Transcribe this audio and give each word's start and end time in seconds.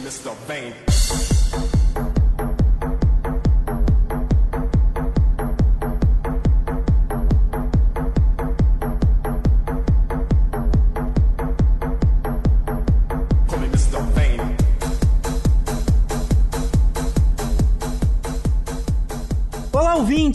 Mr. 0.00 0.34
Vane. 0.46 1.83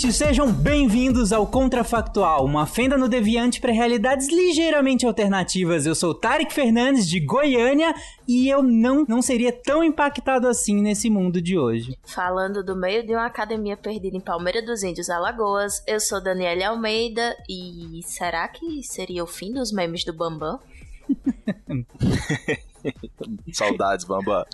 Ouvintes! 0.10 0.16
Sejam 0.16 0.52
bem-vindos 0.52 1.32
ao 1.32 1.46
Contrafactual, 1.48 2.46
uma 2.46 2.66
fenda 2.66 2.98
no 2.98 3.08
deviante 3.08 3.62
para 3.62 3.72
realidades 3.72 4.28
ligeiramente 4.28 5.06
alternativas. 5.06 5.86
Eu 5.86 5.96
sou 5.96 6.14
Tarek 6.14 6.54
Fernandes, 6.54 7.08
de 7.08 7.20
Goiânia, 7.20 7.94
e 8.28 8.50
eu 8.50 8.62
não, 8.64 9.06
não 9.08 9.22
seria 9.22 9.52
tão 9.52 9.84
impactado 9.84 10.48
assim 10.48 10.82
nesse 10.82 11.10
mundo 11.10 11.42
de 11.42 11.58
hoje. 11.58 11.98
Falando 12.04 12.64
do 12.64 12.76
meio 12.76 13.06
de 13.06 13.14
uma 13.14 13.26
academia 13.26 13.78
perdida 13.78 14.18
em 14.18 14.22
Palmeira 14.22 14.62
dos 14.62 14.84
Índios, 14.84 15.10
Alagoas, 15.10 15.84
eu 15.88 16.00
sou 16.00 16.22
Daniela 16.22 16.68
Almeida 16.68 17.36
e 17.50 18.02
será 18.06 18.48
que 18.48 18.84
seria 18.84 19.24
o 19.24 19.28
fim 19.28 19.54
dos 19.54 19.72
memes 19.72 20.04
do 20.04 20.14
Bambam? 20.14 20.60
Saudades, 23.54 24.06
Bamba. 24.06 24.48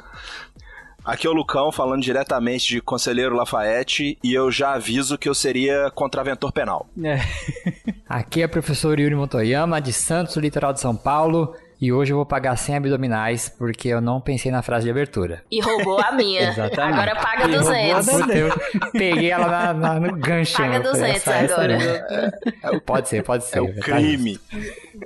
Aqui 1.05 1.27
é 1.27 1.29
o 1.29 1.33
Lucão 1.33 1.71
falando 1.71 2.01
diretamente 2.01 2.67
de 2.67 2.81
Conselheiro 2.81 3.35
Lafayette 3.35 4.17
e 4.23 4.33
eu 4.33 4.49
já 4.49 4.73
aviso 4.73 5.19
que 5.19 5.29
eu 5.29 5.35
seria 5.35 5.91
contraventor 5.91 6.51
penal. 6.51 6.89
É. 7.03 7.19
Aqui 8.09 8.41
é 8.41 8.47
o 8.47 8.49
professor 8.49 8.99
Yuri 8.99 9.13
Motoyama, 9.13 9.79
de 9.79 9.93
Santos, 9.93 10.35
litoral 10.37 10.73
de 10.73 10.79
São 10.79 10.95
Paulo, 10.95 11.53
e 11.81 11.91
hoje 11.91 12.13
eu 12.13 12.17
vou 12.17 12.25
pagar 12.25 12.55
100 12.55 12.77
abdominais 12.77 13.49
porque 13.49 13.89
eu 13.89 13.99
não 14.01 14.19
pensei 14.21 14.51
na 14.51 14.61
frase 14.61 14.85
de 14.85 14.91
abertura. 14.91 15.43
E 15.51 15.59
roubou 15.61 15.99
a 15.99 16.11
minha. 16.11 16.41
Exatamente. 16.49 16.93
Agora 16.99 17.15
paga 17.15 17.47
E 17.49 17.55
roubou 17.55 17.71
a 17.71 18.01
200. 18.01 18.05
da- 18.05 18.17
Puta, 18.25 18.37
eu 18.37 18.91
peguei 18.91 19.29
ela 19.31 19.47
na- 19.47 19.73
na- 19.73 19.99
no 19.99 20.15
gancho. 20.17 20.57
Paga 20.57 20.77
eu 20.77 20.83
falei, 20.83 20.91
200 20.91 21.15
essa- 21.15 21.33
essa 21.35 21.53
agora. 21.55 21.73
é- 21.73 22.79
Pode 22.85 23.09
ser, 23.09 23.23
pode 23.23 23.43
ser. 23.45 23.59
É 23.59 23.61
o 23.61 23.73
tá 23.75 23.81
crime. 23.81 24.39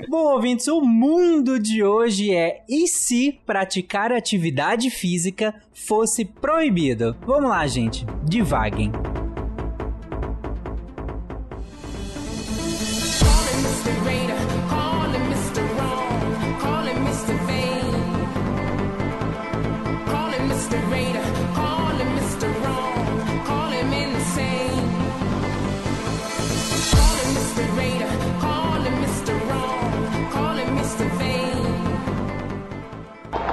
Bom, 0.07 0.33
ouvintes, 0.33 0.67
o 0.67 0.81
mundo 0.81 1.59
de 1.59 1.83
hoje 1.83 2.33
é 2.33 2.61
e 2.69 2.87
se 2.87 3.39
praticar 3.45 4.11
atividade 4.11 4.89
física 4.89 5.53
fosse 5.73 6.23
proibido? 6.25 7.15
Vamos 7.25 7.49
lá, 7.49 7.65
gente. 7.67 8.05
Divaguem. 8.23 8.91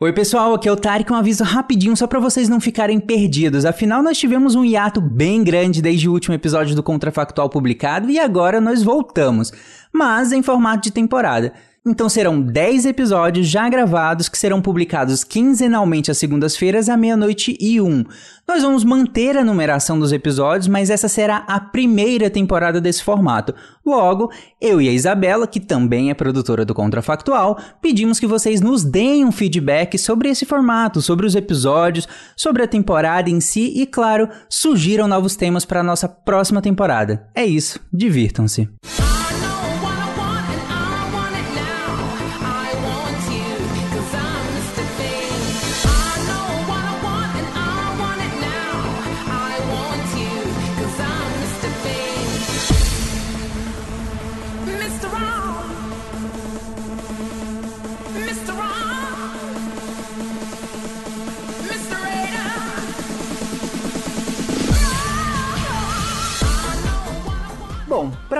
Oi 0.00 0.12
pessoal, 0.12 0.52
aqui 0.52 0.68
é 0.68 0.72
o 0.72 0.76
Tarek, 0.76 1.12
um 1.12 1.14
aviso 1.14 1.44
rapidinho 1.44 1.96
só 1.96 2.08
pra 2.08 2.18
vocês 2.18 2.48
não 2.48 2.60
ficarem 2.60 2.98
perdidos. 2.98 3.64
Afinal, 3.64 4.02
nós 4.02 4.18
tivemos 4.18 4.56
um 4.56 4.64
hiato 4.64 5.00
bem 5.00 5.44
grande 5.44 5.80
desde 5.80 6.08
o 6.08 6.12
último 6.12 6.34
episódio 6.34 6.74
do 6.74 6.82
Contrafactual 6.82 7.48
publicado 7.48 8.10
e 8.10 8.18
agora 8.18 8.60
nós 8.60 8.82
voltamos, 8.82 9.52
mas 9.92 10.32
em 10.32 10.42
formato 10.42 10.82
de 10.82 10.90
temporada. 10.90 11.52
Então 11.86 12.08
serão 12.08 12.40
10 12.40 12.86
episódios 12.86 13.46
já 13.46 13.68
gravados 13.68 14.26
que 14.26 14.38
serão 14.38 14.62
publicados 14.62 15.22
quinzenalmente 15.22 16.10
às 16.10 16.16
segundas-feiras 16.16 16.88
à 16.88 16.96
meia-noite 16.96 17.58
e 17.60 17.78
um. 17.78 18.02
Nós 18.48 18.62
vamos 18.62 18.84
manter 18.84 19.36
a 19.36 19.44
numeração 19.44 19.98
dos 19.98 20.10
episódios, 20.10 20.66
mas 20.66 20.88
essa 20.88 21.08
será 21.08 21.44
a 21.46 21.60
primeira 21.60 22.30
temporada 22.30 22.80
desse 22.80 23.04
formato. 23.04 23.54
Logo, 23.84 24.32
eu 24.58 24.80
e 24.80 24.88
a 24.88 24.92
Isabela, 24.92 25.46
que 25.46 25.60
também 25.60 26.08
é 26.08 26.14
produtora 26.14 26.64
do 26.64 26.72
Contrafactual, 26.72 27.58
pedimos 27.82 28.18
que 28.18 28.26
vocês 28.26 28.62
nos 28.62 28.82
deem 28.82 29.22
um 29.22 29.32
feedback 29.32 29.98
sobre 29.98 30.30
esse 30.30 30.46
formato, 30.46 31.02
sobre 31.02 31.26
os 31.26 31.34
episódios, 31.34 32.08
sobre 32.34 32.62
a 32.62 32.68
temporada 32.68 33.28
em 33.28 33.42
si 33.42 33.74
e, 33.76 33.84
claro, 33.84 34.30
sugiram 34.48 35.06
novos 35.06 35.36
temas 35.36 35.66
para 35.66 35.80
a 35.80 35.84
nossa 35.84 36.08
próxima 36.08 36.62
temporada. 36.62 37.28
É 37.34 37.44
isso, 37.44 37.78
divirtam-se. 37.92 38.70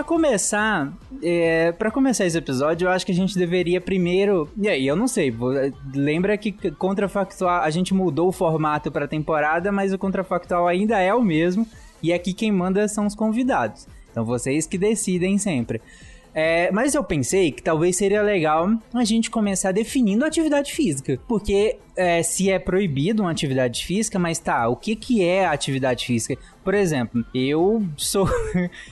Começar, 0.04 0.92
é, 1.22 1.72
para 1.72 1.91
começar 1.91 2.25
esse 2.26 2.37
episódio, 2.38 2.87
eu 2.87 2.91
acho 2.91 3.04
que 3.04 3.12
a 3.12 3.15
gente 3.15 3.37
deveria 3.37 3.81
primeiro, 3.81 4.48
e 4.56 4.69
aí, 4.69 4.87
eu 4.87 4.94
não 4.97 5.09
sei, 5.09 5.31
vo- 5.31 5.50
lembra 5.94 6.37
que 6.37 6.53
contrafactual, 6.72 7.62
a 7.62 7.70
gente 7.70 7.92
mudou 7.92 8.28
o 8.28 8.32
formato 8.32 8.91
pra 8.92 9.09
temporada, 9.09 9.72
mas 9.72 9.92
o 9.92 9.98
contrafactual 9.98 10.66
ainda 10.69 10.98
é 11.00 11.12
o 11.15 11.22
mesmo, 11.22 11.66
e 12.03 12.12
aqui 12.12 12.32
quem 12.32 12.53
manda 12.53 12.87
são 12.87 13.06
os 13.06 13.15
convidados. 13.15 13.87
Então 14.10 14.25
vocês 14.25 14.66
que 14.66 14.78
decidem 14.78 15.38
sempre. 15.38 15.81
É, 16.34 16.71
mas 16.72 16.95
eu 16.95 17.05
pensei 17.05 17.53
que 17.53 17.62
talvez 17.62 17.97
seria 17.97 18.22
legal 18.22 18.69
a 18.93 19.05
gente 19.05 19.31
começar 19.31 19.72
definindo 19.72 20.25
atividade 20.25 20.72
física. 20.72 21.19
Porque 21.28 21.78
é, 21.97 22.22
se 22.22 22.50
é 22.50 22.59
proibido 22.59 23.22
uma 23.22 23.31
atividade 23.31 23.84
física, 23.87 24.19
mas 24.19 24.39
tá, 24.39 24.69
o 24.69 24.77
que, 24.77 24.97
que 24.97 25.25
é 25.25 25.47
atividade 25.47 26.05
física? 26.05 26.41
Por 26.65 26.75
exemplo, 26.75 27.25
eu 27.33 27.87
sou 27.97 28.28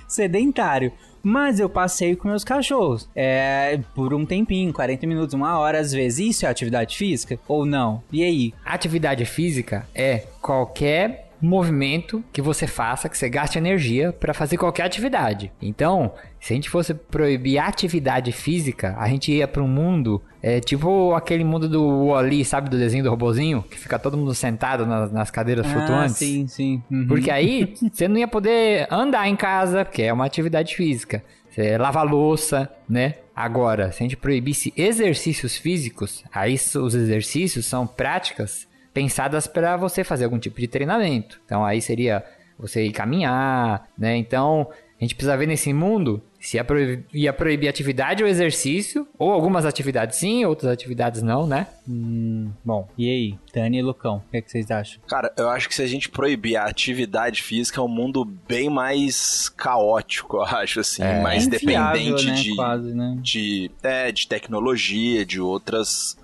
sedentário. 0.07 0.93
Mas 1.25 1.61
eu 1.61 1.69
passeio 1.69 2.17
com 2.17 2.27
meus 2.27 2.43
cachorros. 2.43 3.09
É, 3.15 3.79
por 3.95 4.13
um 4.13 4.27
tempinho, 4.27 4.73
40 4.73 5.07
minutos, 5.07 5.35
uma 5.35 5.57
hora 5.57 5.79
às 5.79 5.93
vezes. 5.93 6.31
Isso 6.31 6.47
é 6.47 6.49
atividade 6.49 6.97
física? 6.97 7.39
Ou 7.47 7.65
não? 7.65 8.03
E 8.11 8.25
aí? 8.25 8.53
Atividade 8.65 9.25
física 9.25 9.87
é 9.95 10.25
qualquer 10.41 11.22
movimento 11.43 12.23
que 12.33 12.41
você 12.41 12.67
faça, 12.67 13.09
que 13.09 13.19
você 13.19 13.29
gaste 13.29 13.59
energia 13.59 14.13
para 14.13 14.33
fazer 14.33 14.57
qualquer 14.57 14.85
atividade. 14.85 15.53
Então, 15.61 16.13
se 16.41 16.53
a 16.53 16.57
gente 16.57 16.71
fosse 16.71 16.95
proibir 16.95 17.59
a 17.59 17.67
atividade 17.67 18.31
física, 18.33 18.95
a 18.99 19.09
gente 19.09 19.33
ia 19.33 19.49
para 19.49 19.63
um 19.63 19.69
mundo 19.69 20.23
é, 20.43 20.61
tipo 20.61 21.15
aquele 21.15 21.45
mundo 21.45 21.69
do 21.69 22.07
Wall-E, 22.07 22.45
sabe, 22.45 22.71
do 22.71 22.79
desenho 22.79 23.05
do 23.05 23.11
robozinho, 23.11 23.63
que 23.63 23.79
fica 23.79 23.99
todo 23.99 24.17
mundo 24.17 24.35
sentado 24.35 24.87
nas, 24.87 25.13
nas 25.13 25.31
cadeiras 25.31 25.67
flutuantes. 25.67 26.15
Ah, 26.15 26.19
sim, 26.19 26.47
sim. 26.47 26.83
Uhum. 26.91 27.07
Porque 27.07 27.31
aí 27.31 27.75
você 27.93 28.09
não 28.09 28.17
ia 28.17 28.29
poder 28.29 28.87
andar 28.91 29.29
em 29.29 29.37
casa, 29.37 29.85
porque 29.85 30.03
é 30.03 30.12
uma 30.12 30.27
atividade 30.27 30.75
física. 30.75 31.25
Você 31.50 31.77
lava 31.77 32.00
a 32.00 32.03
louça, 32.03 32.71
né? 32.88 33.17
Agora, 33.37 33.93
se 33.93 34.03
a 34.03 34.05
gente 34.05 34.17
proibisse 34.17 34.73
exercícios 34.77 35.56
físicos, 35.56 36.25
aí 36.33 36.55
os 36.55 36.95
exercícios 36.95 37.67
são 37.67 37.87
práticas 37.87 38.67
pensadas 38.93 39.47
para 39.47 39.77
você 39.77 40.05
fazer 40.05 40.25
algum 40.25 40.39
tipo 40.39 40.61
de 40.61 40.69
treinamento. 40.69 41.41
Então 41.44 41.65
aí 41.65 41.81
seria 41.81 42.25
você 42.59 42.85
ir 42.87 42.93
caminhar, 42.93 43.89
né? 43.99 44.17
Então 44.17 44.69
a 45.00 45.05
gente 45.05 45.17
precisa 45.17 45.37
ver 45.37 45.47
nesse 45.47 45.73
mundo 45.73 46.23
se 46.39 46.56
ia 46.56 46.65
proibir, 46.65 47.05
ia 47.12 47.33
proibir 47.33 47.69
atividade 47.69 48.23
ou 48.23 48.29
exercício, 48.29 49.06
ou 49.17 49.33
algumas 49.33 49.65
atividades 49.65 50.19
sim, 50.19 50.44
outras 50.44 50.71
atividades 50.71 51.23
não, 51.23 51.47
né? 51.47 51.69
Hum, 51.89 52.50
bom, 52.65 52.89
e 52.99 53.09
aí, 53.09 53.39
Dani 53.55 53.79
e 53.79 53.83
Lucão, 53.83 54.17
o 54.17 54.31
que, 54.31 54.37
é 54.37 54.43
que 54.43 54.50
vocês 54.50 54.71
acham? 54.71 55.00
Cara, 55.09 55.33
eu 55.37 55.49
acho 55.49 55.69
que 55.69 55.75
se 55.75 55.83
a 55.83 55.87
gente 55.87 56.09
proibir 56.09 56.56
a 56.56 56.65
atividade 56.65 57.43
física, 57.43 57.81
é 57.81 57.83
um 57.83 57.88
mundo 57.88 58.25
bem 58.25 58.69
mais 58.69 59.49
caótico, 59.49 60.38
eu 60.38 60.43
acho, 60.43 60.81
assim, 60.81 61.03
É. 61.03 61.21
mais 61.23 61.47
Inviável, 61.47 62.00
dependente 62.00 62.27
né, 62.27 62.35
de, 62.35 62.56
quase, 62.56 62.95
né? 62.95 63.19
de, 63.21 63.71
é, 63.83 64.12
de 64.12 64.27
tecnologia, 64.27 65.25
de 65.25 65.41
outras 65.41 66.17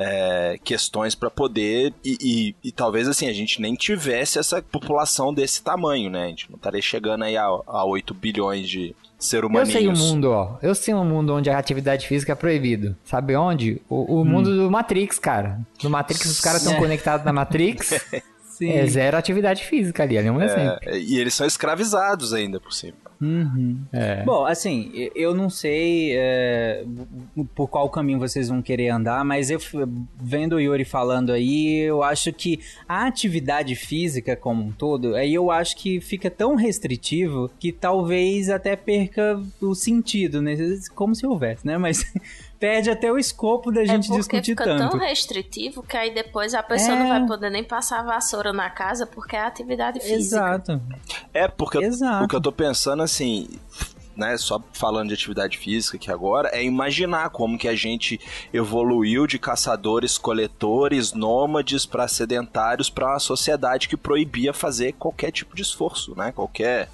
é, 0.00 0.56
questões 0.62 1.16
para 1.16 1.28
poder 1.28 1.92
e, 2.04 2.16
e- 2.20 2.68
e 2.68 2.70
talvez 2.70 3.08
assim 3.08 3.28
a 3.28 3.32
gente 3.32 3.60
nem 3.60 3.74
tivesse 3.74 4.38
essa 4.38 4.62
população 4.62 5.34
desse 5.34 5.60
tamanho, 5.60 6.08
né? 6.08 6.26
A 6.26 6.28
gente 6.28 6.48
não 6.48 6.56
estaria 6.56 6.80
chegando 6.80 7.24
aí 7.24 7.36
a, 7.36 7.42
a 7.44 7.84
8 7.84 8.14
bilhões 8.14 8.68
de 8.68 8.94
ser 9.18 9.42
Eu 9.42 9.48
humaninhos. 9.48 9.72
sei 9.72 9.88
um 9.88 9.96
mundo, 9.96 10.30
ó. 10.30 10.56
Eu 10.62 10.72
sei 10.76 10.94
um 10.94 11.04
mundo 11.04 11.34
onde 11.34 11.50
a 11.50 11.58
atividade 11.58 12.06
física 12.06 12.30
é 12.30 12.36
proibido. 12.36 12.94
Sabe 13.04 13.34
onde? 13.34 13.82
O, 13.88 14.20
o 14.20 14.24
mundo 14.24 14.54
do 14.56 14.70
Matrix, 14.70 15.18
cara. 15.18 15.58
No 15.82 15.90
Matrix, 15.90 16.24
os 16.26 16.40
caras 16.40 16.62
estão 16.62 16.76
É. 16.76 16.80
conectados 16.80 17.26
na 17.26 17.32
Matrix. 17.32 17.90
Sim. 18.58 18.72
É 18.72 18.84
zero 18.86 19.16
atividade 19.16 19.64
física 19.64 20.02
ali, 20.02 20.18
ali 20.18 20.26
é 20.26 20.32
um 20.32 20.42
exemplo. 20.42 20.78
É, 20.82 20.98
e 20.98 21.16
eles 21.16 21.32
são 21.32 21.46
escravizados 21.46 22.32
ainda 22.32 22.58
por 22.58 22.72
cima. 22.72 22.96
Uhum. 23.20 23.84
É. 23.92 24.24
Bom, 24.24 24.44
assim, 24.44 25.10
eu 25.14 25.32
não 25.32 25.48
sei 25.48 26.12
é, 26.16 26.84
por 27.54 27.68
qual 27.68 27.88
caminho 27.88 28.18
vocês 28.18 28.48
vão 28.48 28.60
querer 28.60 28.88
andar, 28.88 29.24
mas 29.24 29.48
eu 29.48 29.60
vendo 30.20 30.56
o 30.56 30.60
Yuri 30.60 30.84
falando 30.84 31.30
aí, 31.30 31.78
eu 31.78 32.02
acho 32.02 32.32
que 32.32 32.58
a 32.88 33.06
atividade 33.06 33.76
física 33.76 34.34
como 34.34 34.64
um 34.64 34.72
todo, 34.72 35.14
aí 35.14 35.32
eu 35.34 35.52
acho 35.52 35.76
que 35.76 36.00
fica 36.00 36.28
tão 36.28 36.56
restritivo 36.56 37.48
que 37.60 37.70
talvez 37.70 38.50
até 38.50 38.74
perca 38.74 39.40
o 39.60 39.72
sentido, 39.72 40.42
né? 40.42 40.56
Como 40.96 41.14
se 41.14 41.24
houvesse, 41.24 41.64
né? 41.64 41.78
Mas 41.78 42.04
perde 42.58 42.90
até 42.90 43.10
o 43.12 43.18
escopo 43.18 43.70
da 43.70 43.82
É 43.82 43.86
gente 43.86 44.06
porque 44.08 44.18
discutir 44.18 44.50
fica 44.52 44.64
tanto. 44.64 44.90
tão 44.90 45.00
restritivo 45.00 45.82
que 45.82 45.96
aí 45.96 46.12
depois 46.12 46.54
a 46.54 46.62
pessoa 46.62 46.96
É. 46.96 46.98
não 47.00 47.08
vai 47.08 47.26
poder 47.26 47.50
nem 47.50 47.62
passar 47.64 48.00
a 48.00 48.02
vassoura 48.02 48.52
na 48.52 48.68
casa 48.70 49.06
porque 49.06 49.36
é 49.36 49.40
atividade 49.42 50.00
física. 50.00 50.16
Exato. 50.16 50.80
É, 51.32 51.46
porque 51.48 51.78
Exato. 51.78 52.24
o 52.24 52.28
que 52.28 52.34
eu 52.36 52.40
tô 52.40 52.50
pensando 52.50 53.02
assim, 53.02 53.48
né, 54.16 54.36
só 54.36 54.60
falando 54.72 55.08
de 55.08 55.14
atividade 55.14 55.56
física 55.56 55.96
aqui 55.96 56.10
agora, 56.10 56.48
é 56.52 56.64
imaginar 56.64 57.30
como 57.30 57.56
que 57.56 57.68
a 57.68 57.76
gente 57.76 58.18
evoluiu 58.52 59.26
de 59.26 59.38
caçadores, 59.38 60.18
coletores, 60.18 61.12
nômades 61.12 61.86
para 61.86 62.08
sedentários 62.08 62.90
para 62.90 63.06
uma 63.12 63.18
sociedade 63.20 63.88
que 63.88 63.96
proibia 63.96 64.52
fazer 64.52 64.92
qualquer 64.94 65.30
tipo 65.30 65.54
de 65.54 65.62
esforço, 65.62 66.14
né? 66.16 66.32
Qualquer 66.32 66.88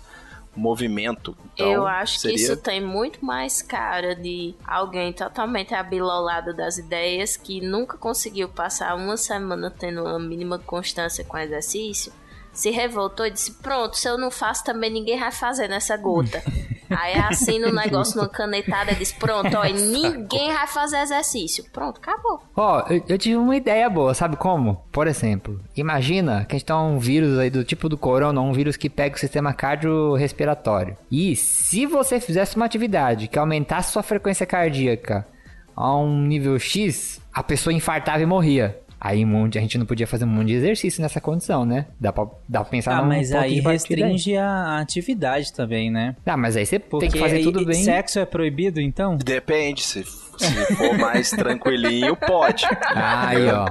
movimento. 0.57 1.37
Então, 1.55 1.71
eu 1.71 1.87
acho 1.87 2.19
seria... 2.19 2.37
que 2.37 2.43
isso 2.43 2.57
tem 2.57 2.81
muito 2.81 3.25
mais 3.25 3.63
cara 3.63 4.15
de 4.15 4.55
alguém 4.67 5.13
totalmente 5.13 5.75
abilolado 5.75 6.55
das 6.55 6.79
ideias 6.79 7.37
que 7.37 7.61
nunca 7.61 7.97
conseguiu 7.97 8.49
passar 8.49 8.95
uma 8.95 9.17
semana 9.17 9.71
tendo 9.71 10.03
uma 10.03 10.19
mínima 10.19 10.59
constância 10.59 11.25
com 11.25 11.37
exercício. 11.39 12.13
Se 12.55 12.71
revoltou 12.71 13.27
e 13.27 13.31
disse: 13.31 13.53
Pronto, 13.55 13.97
se 13.99 14.09
eu 14.09 14.17
não 14.17 14.31
faço, 14.31 14.65
também 14.65 14.91
ninguém 14.91 15.19
vai 15.19 15.33
fazer 15.33 15.69
nessa 15.69 15.97
gota. 15.97 16.43
Aí 16.91 17.15
assina 17.15 17.69
um 17.69 17.75
negócio 17.75 18.17
numa 18.17 18.29
canetada 18.29 18.93
e 18.93 18.95
diz: 18.95 19.13
Pronto, 19.13 19.57
ó, 19.57 19.65
ninguém 19.65 20.53
vai 20.53 20.67
fazer 20.67 20.99
exercício. 20.99 21.65
Pronto, 21.73 21.99
acabou. 21.99 22.41
Ó, 22.57 22.81
eu, 22.89 23.03
eu 23.09 23.19
tive 23.19 23.37
uma 23.37 23.57
ideia 23.57 23.89
boa, 23.91 24.15
sabe 24.15 24.37
como? 24.37 24.83
Por 24.93 25.07
exemplo, 25.07 25.61
imagina 25.77 26.45
que 26.45 26.55
a 26.55 26.59
gente 26.59 26.67
tem 26.67 26.77
um 26.77 26.99
vírus 26.99 27.39
aí 27.39 27.51
do 27.51 27.65
tipo 27.65 27.89
do 27.89 27.99
corona, 27.99 28.41
um 28.41 28.53
vírus 28.53 28.77
que 28.77 28.89
pega 28.89 29.17
o 29.17 29.19
sistema 29.19 29.53
cardiorrespiratório. 29.53 30.97
E 31.11 31.35
se 31.35 31.87
você 31.87 32.21
fizesse 32.21 32.57
uma 32.57 32.67
atividade 32.67 33.29
que 33.29 33.39
aumentasse 33.39 33.93
sua 33.93 34.03
frequência 34.03 34.47
cardíaca 34.47 35.27
a 35.75 35.97
um 35.97 36.23
nível 36.23 36.59
X, 36.59 37.21
a 37.33 37.43
pessoa 37.43 37.75
infartava 37.75 38.23
e 38.23 38.27
morria. 38.27 38.81
Aí 39.05 39.23
um 39.23 39.29
monte, 39.29 39.59
a 39.59 39.61
gente 39.61 39.77
não 39.77 39.85
podia 39.85 40.07
fazer 40.07 40.25
um 40.25 40.29
monte 40.29 40.47
de 40.47 40.55
exercício 40.55 41.03
nessa 41.03 41.21
condição, 41.21 41.67
né? 41.67 41.85
Dá 42.01 42.11
pra, 42.11 42.27
dá 42.49 42.61
pra 42.63 42.71
pensar 42.71 42.97
Ah, 42.97 43.03
num 43.03 43.09
mas 43.09 43.33
aí 43.33 43.61
restringe 43.61 44.35
a 44.35 44.55
a 44.55 44.81
atividade 44.81 45.53
também, 45.53 45.91
né? 45.91 46.17
Ah, 46.25 46.39
mas 46.39 46.57
aí 46.57 46.65
você 46.65 46.79
Porque 46.79 47.07
tem 47.09 47.13
que 47.13 47.19
fazer 47.19 47.43
tudo 47.43 47.67
bem. 47.67 47.85
sexo 47.85 48.19
é 48.19 48.25
proibido, 48.25 48.81
então? 48.81 49.17
Depende, 49.19 49.83
se, 49.83 50.03
se 50.39 50.75
for 50.77 50.97
mais 50.99 51.31
tranquilinho, 51.31 52.17
pode. 52.17 52.65
Aí, 52.95 53.49
ó. 53.51 53.67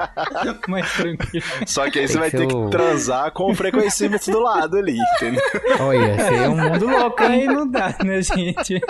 Mais 0.68 0.92
tranquilo. 0.92 1.44
Só 1.66 1.90
que 1.90 1.98
aí 1.98 2.06
Tem 2.06 2.14
você 2.14 2.18
vai 2.18 2.30
ter 2.30 2.46
que 2.46 2.54
o- 2.54 2.70
transar 2.70 3.30
com 3.32 3.50
o 3.50 3.54
frequencímetro 3.54 4.32
do 4.32 4.40
lado 4.40 4.76
ali, 4.76 4.96
entendeu? 5.16 5.40
Olha, 5.80 6.18
seria 6.24 6.50
um 6.50 6.56
mundo 6.56 6.86
louco, 6.86 7.22
hein? 7.24 7.30
Aí 7.30 7.46
não 7.46 7.66
dá, 7.68 7.94
né, 8.04 8.20
gente? 8.22 8.80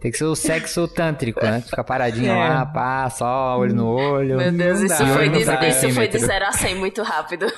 Tem 0.00 0.10
que 0.10 0.18
ser 0.18 0.24
o 0.24 0.34
sexo 0.34 0.86
tântrico, 0.88 1.42
né? 1.44 1.60
Ficar 1.60 1.84
paradinho 1.84 2.32
É. 2.32 2.48
lá, 2.48 2.66
pá, 2.66 3.08
só 3.10 3.58
olho 3.58 3.74
no 3.74 3.86
olho. 3.88 4.36
Meu 4.36 4.52
Deus, 4.52 4.80
isso 4.80 4.98
dá, 4.98 5.06
foi, 5.06 5.28
de, 5.28 5.44
dá. 5.44 5.66
isso 5.68 5.90
foi 5.94 6.08
de 6.08 6.18
Centímetro. 6.18 6.18
0 6.20 6.44
a 6.46 6.52
100 6.52 6.74
muito 6.76 7.02
rápido. 7.02 7.46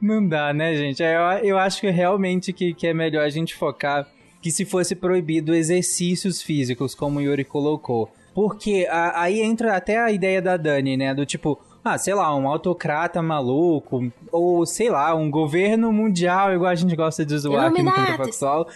Não 0.00 0.26
dá, 0.26 0.52
né, 0.52 0.74
gente? 0.76 1.02
Eu, 1.02 1.20
eu 1.42 1.58
acho 1.58 1.80
que 1.80 1.90
realmente 1.90 2.52
que, 2.52 2.74
que 2.74 2.86
é 2.86 2.94
melhor 2.94 3.24
a 3.24 3.30
gente 3.30 3.54
focar 3.54 4.06
que 4.46 4.52
se 4.52 4.64
fosse 4.64 4.94
proibido 4.94 5.52
exercícios 5.52 6.40
físicos, 6.40 6.94
como 6.94 7.18
o 7.18 7.22
Yuri 7.22 7.44
colocou. 7.44 8.08
Porque 8.32 8.86
a- 8.88 9.22
aí 9.22 9.40
entra 9.40 9.74
até 9.76 9.98
a 9.98 10.12
ideia 10.12 10.40
da 10.40 10.56
Dani, 10.56 10.96
né? 10.96 11.12
Do 11.12 11.26
tipo, 11.26 11.58
ah, 11.84 11.98
sei 11.98 12.14
lá, 12.14 12.32
um 12.36 12.46
autocrata 12.46 13.20
maluco, 13.20 14.12
ou 14.30 14.64
sei 14.64 14.88
lá, 14.88 15.12
um 15.16 15.28
governo 15.28 15.92
mundial, 15.92 16.52
igual 16.54 16.70
a 16.70 16.74
gente 16.76 16.94
gosta 16.94 17.26
de 17.26 17.36
zoar 17.36 17.64
aqui 17.72 17.82
no. 17.82 17.90
Contrafactual. 17.90 18.68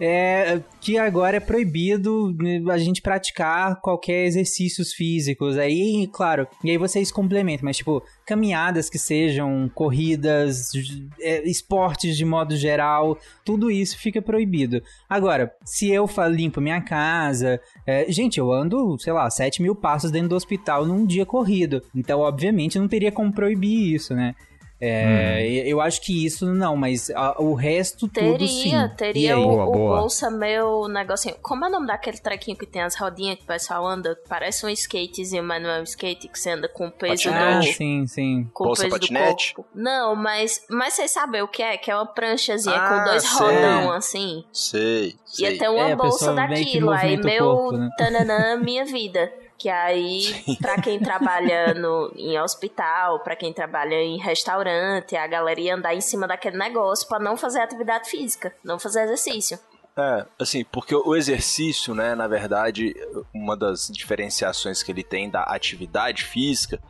É, 0.00 0.60
que 0.80 0.98
agora 0.98 1.36
é 1.36 1.40
proibido 1.40 2.34
né, 2.38 2.60
a 2.70 2.78
gente 2.78 3.00
praticar 3.00 3.80
qualquer 3.80 4.24
exercícios 4.26 4.92
físicos. 4.92 5.56
Aí, 5.56 6.08
claro, 6.12 6.46
e 6.64 6.70
aí 6.70 6.78
vocês 6.78 7.12
complementam, 7.12 7.64
mas 7.64 7.76
tipo, 7.76 8.02
caminhadas 8.26 8.90
que 8.90 8.98
sejam, 8.98 9.70
corridas, 9.74 10.70
é, 11.20 11.48
esportes 11.48 12.16
de 12.16 12.24
modo 12.24 12.56
geral, 12.56 13.16
tudo 13.44 13.70
isso 13.70 13.96
fica 13.98 14.20
proibido. 14.20 14.82
Agora, 15.08 15.54
se 15.64 15.90
eu 15.90 16.08
limpo 16.30 16.60
minha 16.60 16.80
casa, 16.80 17.60
é, 17.86 18.10
gente, 18.10 18.38
eu 18.38 18.52
ando, 18.52 18.98
sei 18.98 19.12
lá, 19.12 19.28
7 19.30 19.62
mil 19.62 19.74
passos 19.74 20.10
dentro 20.10 20.30
do 20.30 20.36
hospital 20.36 20.84
num 20.84 21.06
dia 21.06 21.24
corrido. 21.24 21.82
Então, 21.94 22.20
obviamente, 22.20 22.78
não 22.78 22.88
teria 22.88 23.12
como 23.12 23.32
proibir 23.32 23.94
isso, 23.94 24.14
né? 24.14 24.34
É, 24.84 25.62
Eu 25.66 25.80
acho 25.80 26.00
que 26.02 26.26
isso 26.26 26.46
não, 26.52 26.76
mas 26.76 27.08
a- 27.10 27.36
o 27.40 27.54
resto 27.54 28.08
tudo 28.08 28.46
sim. 28.48 28.70
Teria, 28.70 28.84
E 28.84 28.96
teria 28.96 29.38
o, 29.38 29.42
Boa, 29.42 29.64
o 29.66 29.70
boa. 29.72 30.00
bolsa 30.00 30.30
meu 30.30 30.88
negocinho. 30.88 31.36
Como 31.40 31.64
é 31.64 31.68
o 31.68 31.70
nome 31.70 31.86
daquele 31.86 32.18
trequinho 32.18 32.56
que 32.56 32.66
tem 32.66 32.82
as 32.82 32.96
rodinhas 32.96 33.36
que 33.38 33.44
o 33.44 33.46
pessoal 33.46 33.86
anda? 33.86 34.18
Parece 34.28 34.66
um 34.66 34.68
skatezinho, 34.70 35.42
mas 35.44 35.62
não 35.62 35.70
é 35.70 35.80
um 35.80 35.84
skate 35.84 36.26
que 36.28 36.38
você 36.38 36.50
anda 36.50 36.68
com 36.68 36.88
o 36.88 36.90
peso 36.90 37.30
Ah, 37.30 37.58
do. 37.60 37.62
sim, 37.62 38.06
sim. 38.08 38.48
Com 38.52 38.64
Bolsa 38.64 38.82
peso 38.84 38.94
patinete? 38.96 39.52
do 39.52 39.56
corpo. 39.62 39.70
Não, 39.74 40.16
mas, 40.16 40.64
mas 40.68 40.94
vocês 40.94 41.10
sabem 41.12 41.42
o 41.42 41.48
que 41.48 41.62
é? 41.62 41.76
Que 41.76 41.90
é 41.90 41.94
uma 41.94 42.06
pranchazinha 42.06 42.76
Ah, 42.76 42.88
com 42.98 43.04
dois 43.10 43.22
sei. 43.22 43.38
rodão 43.38 43.92
assim. 43.92 44.44
Sei, 44.52 45.14
sei. 45.24 45.52
Ia 45.52 45.58
ter 45.58 45.68
uma 45.68 45.90
É, 45.90 45.96
bolsa 45.96 46.32
daquilo. 46.34 46.90
Aí 46.90 47.16
meu 47.16 47.44
corpo, 47.56 47.76
né? 47.76 47.88
tananã, 47.96 48.56
minha 48.56 48.84
vida. 48.84 49.32
Que 49.62 49.68
aí, 49.68 50.44
pra 50.60 50.82
quem 50.82 50.98
trabalha 50.98 51.72
no, 51.78 52.12
em 52.16 52.36
hospital, 52.36 53.20
pra 53.20 53.36
quem 53.36 53.52
trabalha 53.52 53.94
em 53.94 54.18
restaurante, 54.18 55.14
a 55.14 55.24
galera 55.24 55.60
ia 55.60 55.76
andar 55.76 55.94
em 55.94 56.00
cima 56.00 56.26
daquele 56.26 56.58
negócio 56.58 57.06
pra 57.06 57.20
não 57.20 57.36
fazer 57.36 57.60
atividade 57.60 58.10
física, 58.10 58.52
não 58.64 58.76
fazer 58.76 59.04
exercício. 59.04 59.56
É, 59.96 60.26
assim, 60.36 60.64
porque 60.64 60.96
o 60.96 61.14
exercício, 61.14 61.94
né, 61.94 62.16
na 62.16 62.26
verdade, 62.26 62.92
uma 63.32 63.56
das 63.56 63.86
diferenciações 63.86 64.82
que 64.82 64.90
ele 64.90 65.04
tem 65.04 65.30
da 65.30 65.44
atividade 65.44 66.24
física 66.24 66.80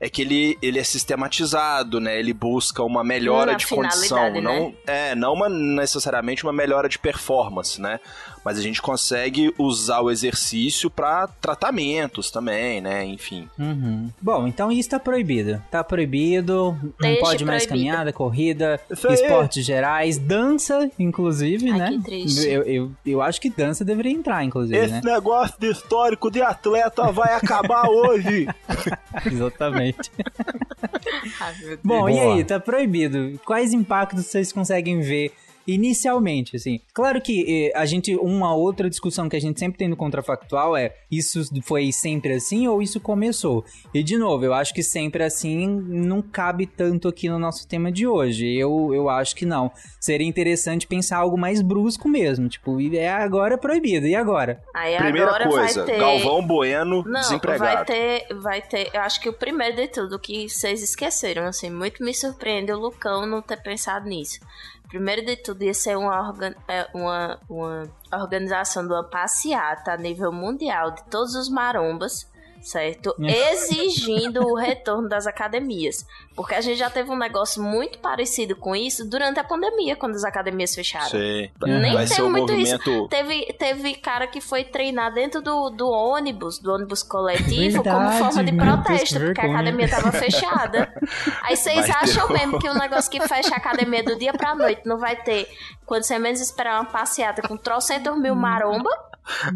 é 0.00 0.08
que 0.08 0.22
ele, 0.22 0.58
ele 0.62 0.78
é 0.78 0.84
sistematizado, 0.84 2.00
né? 2.00 2.18
Ele 2.18 2.32
busca 2.32 2.82
uma 2.82 3.02
melhora 3.02 3.52
a 3.52 3.54
de 3.54 3.66
condição, 3.66 4.18
finalidade, 4.18 4.40
não 4.40 4.68
né? 4.68 4.74
é, 4.86 5.14
não 5.14 5.32
uma, 5.32 5.48
necessariamente 5.48 6.44
uma 6.44 6.52
melhora 6.52 6.88
de 6.88 6.98
performance, 6.98 7.80
né? 7.80 7.98
Mas 8.44 8.56
a 8.58 8.62
gente 8.62 8.80
consegue 8.80 9.52
usar 9.58 10.00
o 10.00 10.10
exercício 10.10 10.88
para 10.88 11.26
tratamentos 11.26 12.30
também, 12.30 12.80
né? 12.80 13.04
Enfim. 13.04 13.48
Uhum. 13.58 14.08
Bom, 14.22 14.46
então 14.46 14.70
isso 14.70 14.88
tá 14.88 15.00
proibido. 15.00 15.60
Tá 15.70 15.82
proibido, 15.82 16.78
não 16.82 16.92
Deixe 17.00 17.20
pode 17.20 17.44
mais 17.44 17.66
proibido. 17.66 17.90
caminhada, 17.90 18.12
corrida, 18.12 18.80
esportes 18.90 19.66
gerais, 19.66 20.16
dança, 20.16 20.88
inclusive, 20.98 21.70
Ai, 21.70 21.78
né? 21.78 21.88
que 21.90 22.02
triste. 22.02 22.48
Eu, 22.48 22.62
eu, 22.62 22.92
eu 23.04 23.20
acho 23.20 23.40
que 23.40 23.50
dança 23.50 23.84
deveria 23.84 24.12
entrar, 24.12 24.44
inclusive, 24.44 24.86
né? 24.86 25.00
negócio 25.04 25.58
de 25.58 25.70
histórico 25.70 26.30
de 26.30 26.40
atleta 26.40 27.10
vai 27.10 27.34
acabar 27.34 27.88
hoje. 27.88 28.46
Exatamente. 29.26 29.87
Deus. 29.92 31.78
Bom, 31.84 32.08
e 32.08 32.12
Boa. 32.12 32.34
aí, 32.34 32.44
tá 32.44 32.58
proibido. 32.60 33.40
Quais 33.44 33.72
impactos 33.72 34.26
vocês 34.26 34.52
conseguem 34.52 35.00
ver 35.00 35.32
inicialmente, 35.68 36.56
assim? 36.56 36.80
Claro 36.94 37.20
que 37.20 37.44
eh, 37.46 37.78
a 37.78 37.84
gente, 37.84 38.16
uma 38.16 38.54
outra 38.54 38.88
discussão 38.88 39.28
que 39.28 39.36
a 39.36 39.40
gente 39.40 39.60
sempre 39.60 39.76
tem 39.76 39.86
no 39.86 39.96
contrafactual 39.96 40.74
é 40.74 40.94
isso 41.10 41.42
foi 41.62 41.92
sempre 41.92 42.32
assim 42.32 42.66
ou 42.66 42.80
isso 42.80 42.98
começou? 42.98 43.62
E 43.92 44.02
de 44.02 44.16
novo, 44.16 44.46
eu 44.46 44.54
acho 44.54 44.72
que 44.72 44.82
sempre 44.82 45.22
assim 45.22 45.66
não 45.66 46.22
cabe 46.22 46.66
tanto 46.66 47.06
aqui 47.06 47.28
no 47.28 47.38
nosso 47.38 47.68
tema 47.68 47.92
de 47.92 48.06
hoje. 48.06 48.46
Eu, 48.46 48.94
eu 48.94 49.10
acho 49.10 49.36
que 49.36 49.44
não. 49.44 49.70
Seria 50.00 50.26
interessante 50.26 50.86
pensar 50.86 51.18
algo 51.18 51.36
mais 51.36 51.60
brusco 51.60 52.08
mesmo, 52.08 52.48
tipo, 52.48 52.80
é 52.80 53.08
agora 53.08 53.58
proibido, 53.58 54.06
e 54.06 54.14
agora? 54.14 54.62
Aí 54.74 54.96
Primeira 54.96 55.26
agora 55.26 55.48
coisa, 55.48 55.84
vai 55.84 55.92
ter... 55.92 56.00
Galvão 56.00 56.46
Bueno 56.46 57.02
Não, 57.04 57.20
desempregado. 57.20 57.74
vai 57.74 57.84
ter, 57.84 58.34
vai 58.36 58.62
ter. 58.62 58.90
Eu 58.94 59.02
acho 59.02 59.20
que 59.20 59.28
o 59.28 59.34
primeiro 59.34 59.76
de 59.76 59.88
tudo 59.88 60.18
que 60.18 60.48
vocês 60.48 60.82
esqueceram, 60.82 61.44
assim, 61.44 61.68
muito 61.68 62.02
me 62.02 62.14
surpreende 62.14 62.72
o 62.72 62.78
Lucão 62.78 63.26
não 63.26 63.42
ter 63.42 63.60
pensado 63.62 64.08
nisso. 64.08 64.40
Primeiro 64.88 65.24
de 65.24 65.36
tudo 65.36 65.62
ia 65.62 65.74
ser 65.74 65.96
uma, 65.96 66.28
organ- 66.28 66.54
é, 66.66 66.88
uma, 66.94 67.38
uma 67.48 67.82
organização 68.12 68.86
de 68.86 68.92
uma 68.92 69.04
passeata 69.04 69.92
a 69.92 69.96
nível 69.96 70.32
mundial 70.32 70.90
de 70.92 71.04
todos 71.04 71.34
os 71.34 71.48
marombas, 71.48 72.26
certo? 72.60 73.14
Exigindo 73.18 74.40
o 74.42 74.54
retorno 74.54 75.08
das 75.08 75.26
academias. 75.26 76.06
Porque 76.34 76.54
a 76.54 76.60
gente 76.60 76.78
já 76.78 76.88
teve 76.88 77.10
um 77.10 77.18
negócio 77.18 77.62
muito 77.62 77.98
parecido 77.98 78.54
com 78.54 78.74
isso 78.74 79.08
durante 79.08 79.40
a 79.40 79.44
pandemia, 79.44 79.96
quando 79.96 80.14
as 80.14 80.24
academias 80.24 80.74
fecharam. 80.74 81.08
Sei. 81.08 81.50
Nem 81.60 81.94
Vai 81.94 82.06
teve 82.06 82.22
muito 82.22 82.52
movimento. 82.52 82.90
isso. 82.90 83.08
Teve, 83.08 83.52
teve 83.58 83.94
cara 83.94 84.26
que 84.26 84.40
foi 84.40 84.62
treinar 84.62 85.12
dentro 85.12 85.42
do, 85.42 85.70
do 85.70 85.88
ônibus, 85.88 86.58
do 86.60 86.72
ônibus 86.72 87.02
coletivo, 87.02 87.82
como 87.82 87.98
Verdade, 87.98 88.18
forma 88.18 88.44
de 88.44 88.52
protesto, 88.52 89.18
que 89.18 89.24
porque 89.24 89.40
a 89.40 89.44
academia 89.44 89.88
tava 89.88 90.12
fechada. 90.12 90.94
Aí 91.42 91.56
vocês 91.56 91.90
acham 91.90 92.28
mesmo 92.28 92.58
que 92.58 92.68
o 92.68 92.74
negócio 92.74 93.10
que 93.10 93.20
fecha 93.26 93.54
a 93.54 93.58
academia 93.58 94.04
do 94.04 94.16
dia 94.16 94.32
pra 94.32 94.54
noite 94.54 94.82
não 94.84 94.98
vai 94.98 95.16
ter, 95.16 95.48
quando 95.84 96.04
você 96.04 96.18
menos 96.18 96.40
esperar 96.40 96.80
uma 96.80 96.90
passeata 96.90 97.42
com 97.42 97.56
trocentos 97.56 98.16
mil 98.20 98.36
maromba? 98.36 99.07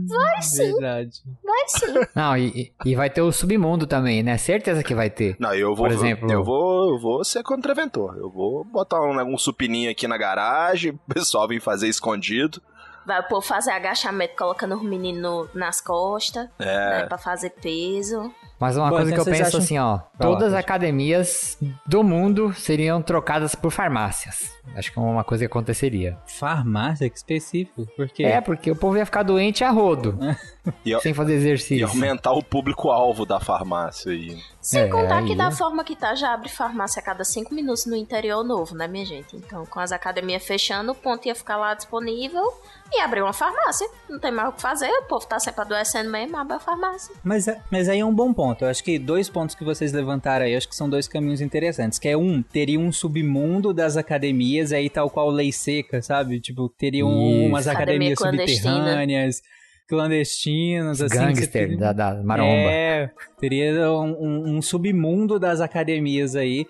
Vai 0.09 0.43
sim, 0.43 0.73
Verdade. 0.73 1.11
vai 1.43 1.69
sim. 1.69 1.95
Não, 2.15 2.37
e, 2.37 2.73
e 2.85 2.95
vai 2.95 3.09
ter 3.11 3.23
o 3.23 3.33
submundo 3.33 3.87
também, 3.87 4.23
né? 4.23 4.37
Certeza 4.37 4.83
que 4.83 4.95
vai 4.95 5.09
ter. 5.11 5.37
Não, 5.39 5.55
eu 5.55 5.69
vou, 5.75 5.87
Por 5.87 5.93
exemplo- 5.93 6.31
eu 6.31 6.45
vou, 6.45 6.95
eu 6.95 7.01
vou 7.01 7.25
ser 7.25 7.43
contraventor. 7.43 8.17
Eu 8.17 8.31
vou 8.31 8.65
botar 8.65 9.01
um, 9.01 9.35
um 9.35 9.39
supininho 9.39 9.91
aqui 9.91 10.07
na 10.07 10.17
garagem, 10.19 10.93
o 11.09 11.15
pessoal 11.15 11.49
vem 11.49 11.59
fazer 11.61 11.89
escondido. 11.89 12.61
Vai 13.05 13.19
o 13.21 13.25
povo 13.25 13.41
fazer 13.45 13.73
agachamento 13.73 14.37
colocando 14.37 14.77
os 14.77 14.83
meninos 14.83 15.49
nas 15.55 15.81
costas, 15.81 16.49
É. 16.59 16.65
né, 17.01 17.07
pra 17.07 17.19
fazer 17.19 17.51
peso. 17.51 18.33
Mas 18.63 18.77
uma 18.77 18.91
Bom, 18.91 18.95
coisa 18.97 19.11
então 19.11 19.25
que 19.25 19.29
eu 19.31 19.35
penso 19.35 19.49
acham- 19.49 19.61
assim, 19.61 19.77
ó, 19.79 19.99
todas 20.21 20.53
as 20.53 20.59
academias 20.61 21.59
do 21.85 22.05
mundo 22.05 22.55
seriam 22.55 23.03
trocadas 23.03 23.57
por 23.57 23.73
farmácias. 23.73 24.53
Acho 24.77 24.93
que 24.93 24.99
é 25.01 25.03
uma 25.03 25.25
coisa 25.25 25.43
que 25.43 25.47
aconteceria. 25.47 26.17
Farmácia, 26.29 27.11
que 27.11 27.17
específico. 27.17 27.85
Por 27.97 28.09
quê? 28.09 28.23
É, 28.23 28.41
porque 28.41 28.71
o 28.71 28.77
povo 28.77 28.97
ia 28.97 29.05
ficar 29.05 29.25
doente 29.25 29.65
a 29.65 29.71
rodo, 29.71 30.17
E, 30.87 30.97
sem 31.01 31.13
fazer 31.13 31.33
e 31.33 31.37
exercício. 31.39 31.89
aumentar 31.89 32.31
o 32.31 32.43
público-alvo 32.43 33.27
da 33.27 33.41
farmácia 33.41 34.13
aí. 34.13 34.39
Sem 34.63 34.83
É, 34.83 34.89
contar 34.89 35.23
que 35.25 35.33
aí 35.33 35.37
da 35.37 35.49
é. 35.49 35.51
forma 35.51 35.83
que 35.83 35.97
tá, 35.97 36.15
já 36.15 36.33
abre 36.33 36.49
farmácia 36.49 37.01
a 37.01 37.03
cada 37.03 37.25
cinco 37.25 37.53
minutos 37.53 37.85
no 37.85 37.97
interior 37.97 38.45
novo, 38.45 38.77
né, 38.77 38.87
minha 38.87 39.05
gente? 39.05 39.35
Então, 39.35 39.67
com 39.67 39.81
as 39.81 39.91
academias 39.91 40.45
fechando, 40.45 40.93
o 40.93 40.95
ponto 40.95 41.27
ia 41.27 41.35
ficar 41.35 41.57
lá 41.57 41.75
disponível 41.75 42.43
e 42.93 43.01
abrir 43.01 43.23
uma 43.23 43.33
farmácia. 43.33 43.89
Não 44.09 44.21
tem 44.21 44.31
mais 44.31 44.51
o 44.51 44.53
que 44.53 44.63
fazer, 44.63 44.89
o 44.89 45.03
povo 45.05 45.27
tá 45.27 45.41
sempre 45.41 45.63
adoecendo 45.63 46.09
mesmo, 46.09 46.37
abre 46.37 46.55
a 46.55 46.61
farmácia. 46.61 47.13
Mas, 47.25 47.47
mas 47.71 47.89
aí 47.89 47.99
é 47.99 48.05
um 48.05 48.15
bom 48.15 48.33
ponto. 48.33 48.65
Eu 48.65 48.69
acho 48.69 48.85
que 48.85 49.01
dois 49.01 49.29
pontos 49.29 49.57
que 49.57 49.65
vocês 49.65 49.93
levantaram 49.93 50.45
aí, 50.45 50.55
acho 50.55 50.69
que 50.69 50.77
são 50.77 50.89
dois 50.89 51.09
caminhos 51.09 51.41
interessantes. 51.41 51.99
Que 51.99 52.11
é 52.11 52.17
um, 52.17 52.41
teria 52.41 52.79
um 52.79 52.93
submundo 52.93 53.75
das 53.75 53.97
academias, 53.97 54.73
aí 54.73 54.89
tal 54.89 55.11
qual 55.11 55.29
lei 55.29 55.51
seca, 55.51 56.01
sabe? 56.01 56.39
Tipo, 56.39 56.69
teriam 56.69 57.11
Isso. 57.11 57.49
umas 57.49 57.67
Academia 57.67 58.13
academias 58.13 58.47
subterrâneas, 58.47 59.43
clandestinas, 59.97 61.01
assim. 61.01 61.17
Gangster 61.17 61.51
teria- 61.51 61.77
da, 61.77 61.93
da 61.93 62.23
maromba. 62.23 62.53
É, 62.53 63.11
teria 63.41 63.91
um, 63.93 64.11
um- 64.13 64.57
um 64.57 64.63
submundo 64.63 65.39
das 65.39 65.61
academias 65.61 66.35
aí. 66.37 66.67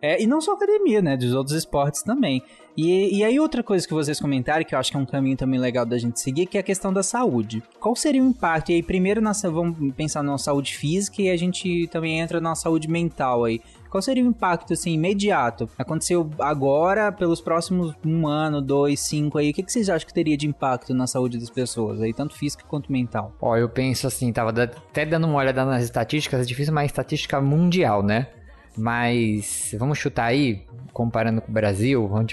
É, 0.00 0.20
e 0.20 0.26
não 0.26 0.40
só 0.40 0.54
academia, 0.54 1.00
né? 1.00 1.16
Dos 1.16 1.32
outros 1.32 1.56
esportes 1.56 2.02
também. 2.02 2.42
E, 2.76 3.18
e 3.18 3.22
aí 3.22 3.38
outra 3.38 3.62
coisa 3.62 3.86
que 3.86 3.94
vocês 3.94 4.18
comentaram, 4.18 4.64
que 4.64 4.74
eu 4.74 4.78
acho 4.78 4.90
que 4.90 4.96
é 4.96 5.00
um 5.00 5.06
caminho 5.06 5.36
também 5.36 5.60
legal 5.60 5.86
da 5.86 5.96
gente 5.96 6.18
seguir, 6.18 6.46
que 6.46 6.56
é 6.56 6.60
a 6.60 6.62
questão 6.64 6.92
da 6.92 7.04
saúde. 7.04 7.62
Qual 7.78 7.94
seria 7.94 8.20
o 8.20 8.26
impacto? 8.26 8.70
E 8.70 8.74
aí 8.74 8.82
primeiro 8.82 9.20
nessa, 9.20 9.48
vamos 9.48 9.94
pensar 9.94 10.22
na 10.24 10.36
saúde 10.38 10.74
física 10.76 11.22
e 11.22 11.30
a 11.30 11.36
gente 11.36 11.86
também 11.88 12.18
entra 12.18 12.40
na 12.40 12.54
saúde 12.56 12.88
mental 12.88 13.44
aí. 13.44 13.60
Qual 13.92 14.00
seria 14.00 14.24
o 14.24 14.26
impacto, 14.26 14.72
assim, 14.72 14.94
imediato? 14.94 15.68
Aconteceu 15.76 16.30
agora, 16.38 17.12
pelos 17.12 17.42
próximos 17.42 17.94
um 18.02 18.26
ano, 18.26 18.62
dois, 18.62 18.98
cinco 19.00 19.36
aí, 19.36 19.50
o 19.50 19.52
que, 19.52 19.62
que 19.62 19.70
vocês 19.70 19.90
acham 19.90 20.06
que 20.08 20.14
teria 20.14 20.34
de 20.34 20.46
impacto 20.46 20.94
na 20.94 21.06
saúde 21.06 21.36
das 21.36 21.50
pessoas 21.50 22.00
aí, 22.00 22.14
tanto 22.14 22.34
física 22.34 22.64
quanto 22.66 22.90
mental? 22.90 23.36
Ó, 23.38 23.54
eu 23.54 23.68
penso 23.68 24.06
assim, 24.06 24.32
tava 24.32 24.50
até 24.62 25.04
dando 25.04 25.26
uma 25.26 25.36
olhada 25.36 25.66
nas 25.66 25.84
estatísticas, 25.84 26.40
é 26.40 26.44
difícil 26.44 26.72
uma 26.72 26.86
estatística 26.86 27.38
mundial, 27.38 28.02
né? 28.02 28.28
Mas 28.74 29.74
vamos 29.78 29.98
chutar 29.98 30.24
aí, 30.24 30.64
comparando 30.94 31.42
com 31.42 31.50
o 31.50 31.54
Brasil, 31.54 32.08
vamos 32.08 32.32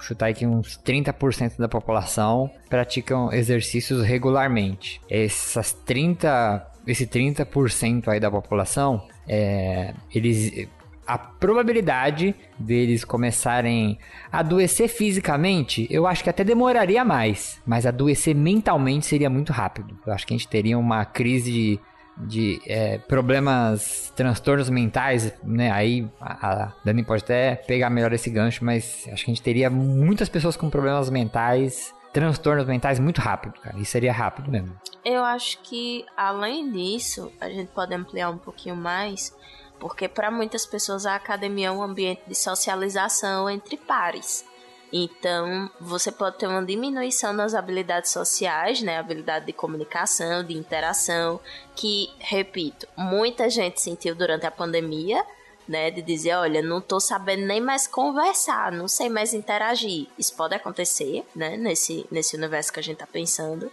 chutar 0.00 0.26
aí 0.26 0.34
que 0.34 0.44
uns 0.44 0.76
30% 0.78 1.58
da 1.58 1.68
população 1.68 2.50
praticam 2.68 3.32
exercícios 3.32 4.02
regularmente. 4.02 5.00
Essas 5.08 5.72
30, 5.72 6.72
esse 6.88 7.06
30% 7.06 8.08
aí 8.08 8.18
da 8.18 8.32
população, 8.32 9.06
é, 9.28 9.94
eles 10.12 10.66
a 11.08 11.16
probabilidade 11.16 12.34
deles 12.58 13.02
começarem 13.02 13.98
a 14.30 14.40
adoecer 14.40 14.88
fisicamente, 14.88 15.86
eu 15.90 16.06
acho 16.06 16.22
que 16.22 16.28
até 16.28 16.44
demoraria 16.44 17.02
mais, 17.02 17.58
mas 17.66 17.86
adoecer 17.86 18.34
mentalmente 18.34 19.06
seria 19.06 19.30
muito 19.30 19.50
rápido. 19.50 19.98
Eu 20.06 20.12
acho 20.12 20.26
que 20.26 20.34
a 20.34 20.36
gente 20.36 20.46
teria 20.46 20.78
uma 20.78 21.06
crise 21.06 21.50
de, 21.50 21.80
de, 22.18 22.60
é, 22.66 22.98
problemas, 22.98 24.12
transtornos 24.14 24.68
mentais, 24.68 25.32
né? 25.42 25.70
Aí 25.70 26.06
a, 26.20 26.64
a 26.64 26.72
Dani 26.84 27.02
pode 27.02 27.22
até 27.24 27.56
pegar 27.56 27.88
melhor 27.88 28.12
esse 28.12 28.28
gancho, 28.28 28.62
mas 28.62 29.08
acho 29.10 29.24
que 29.24 29.30
a 29.30 29.34
gente 29.34 29.42
teria 29.42 29.70
muitas 29.70 30.28
pessoas 30.28 30.58
com 30.58 30.68
problemas 30.68 31.08
mentais, 31.08 31.94
transtornos 32.12 32.66
mentais 32.66 32.98
muito 32.98 33.22
rápido, 33.22 33.54
cara. 33.62 33.78
Isso 33.78 33.92
seria 33.92 34.12
rápido 34.12 34.50
mesmo. 34.50 34.76
Eu 35.02 35.24
acho 35.24 35.58
que, 35.62 36.04
além 36.14 36.70
disso, 36.70 37.32
a 37.40 37.48
gente 37.48 37.68
pode 37.68 37.94
ampliar 37.94 38.28
um 38.28 38.36
pouquinho 38.36 38.76
mais, 38.76 39.34
porque 39.78 40.08
para 40.08 40.30
muitas 40.30 40.66
pessoas 40.66 41.06
a 41.06 41.14
academia 41.14 41.68
é 41.68 41.70
um 41.70 41.82
ambiente 41.82 42.22
de 42.26 42.34
socialização 42.34 43.48
entre 43.48 43.76
pares. 43.76 44.44
Então, 44.92 45.70
você 45.78 46.10
pode 46.10 46.38
ter 46.38 46.46
uma 46.46 46.64
diminuição 46.64 47.32
nas 47.32 47.54
habilidades 47.54 48.10
sociais, 48.10 48.80
né? 48.80 48.98
Habilidade 48.98 49.44
de 49.44 49.52
comunicação, 49.52 50.42
de 50.42 50.54
interação, 50.54 51.38
que, 51.76 52.10
repito, 52.18 52.88
muita 52.96 53.50
gente 53.50 53.80
sentiu 53.82 54.14
durante 54.14 54.46
a 54.46 54.50
pandemia, 54.50 55.22
né? 55.68 55.90
De 55.90 56.00
dizer, 56.00 56.34
olha, 56.36 56.62
não 56.62 56.80
tô 56.80 56.98
sabendo 56.98 57.44
nem 57.44 57.60
mais 57.60 57.86
conversar, 57.86 58.72
não 58.72 58.88
sei 58.88 59.10
mais 59.10 59.34
interagir. 59.34 60.06
Isso 60.18 60.34
pode 60.34 60.54
acontecer, 60.54 61.22
né? 61.36 61.58
Nesse, 61.58 62.06
nesse 62.10 62.34
universo 62.34 62.72
que 62.72 62.80
a 62.80 62.82
gente 62.82 62.98
tá 62.98 63.06
pensando 63.06 63.70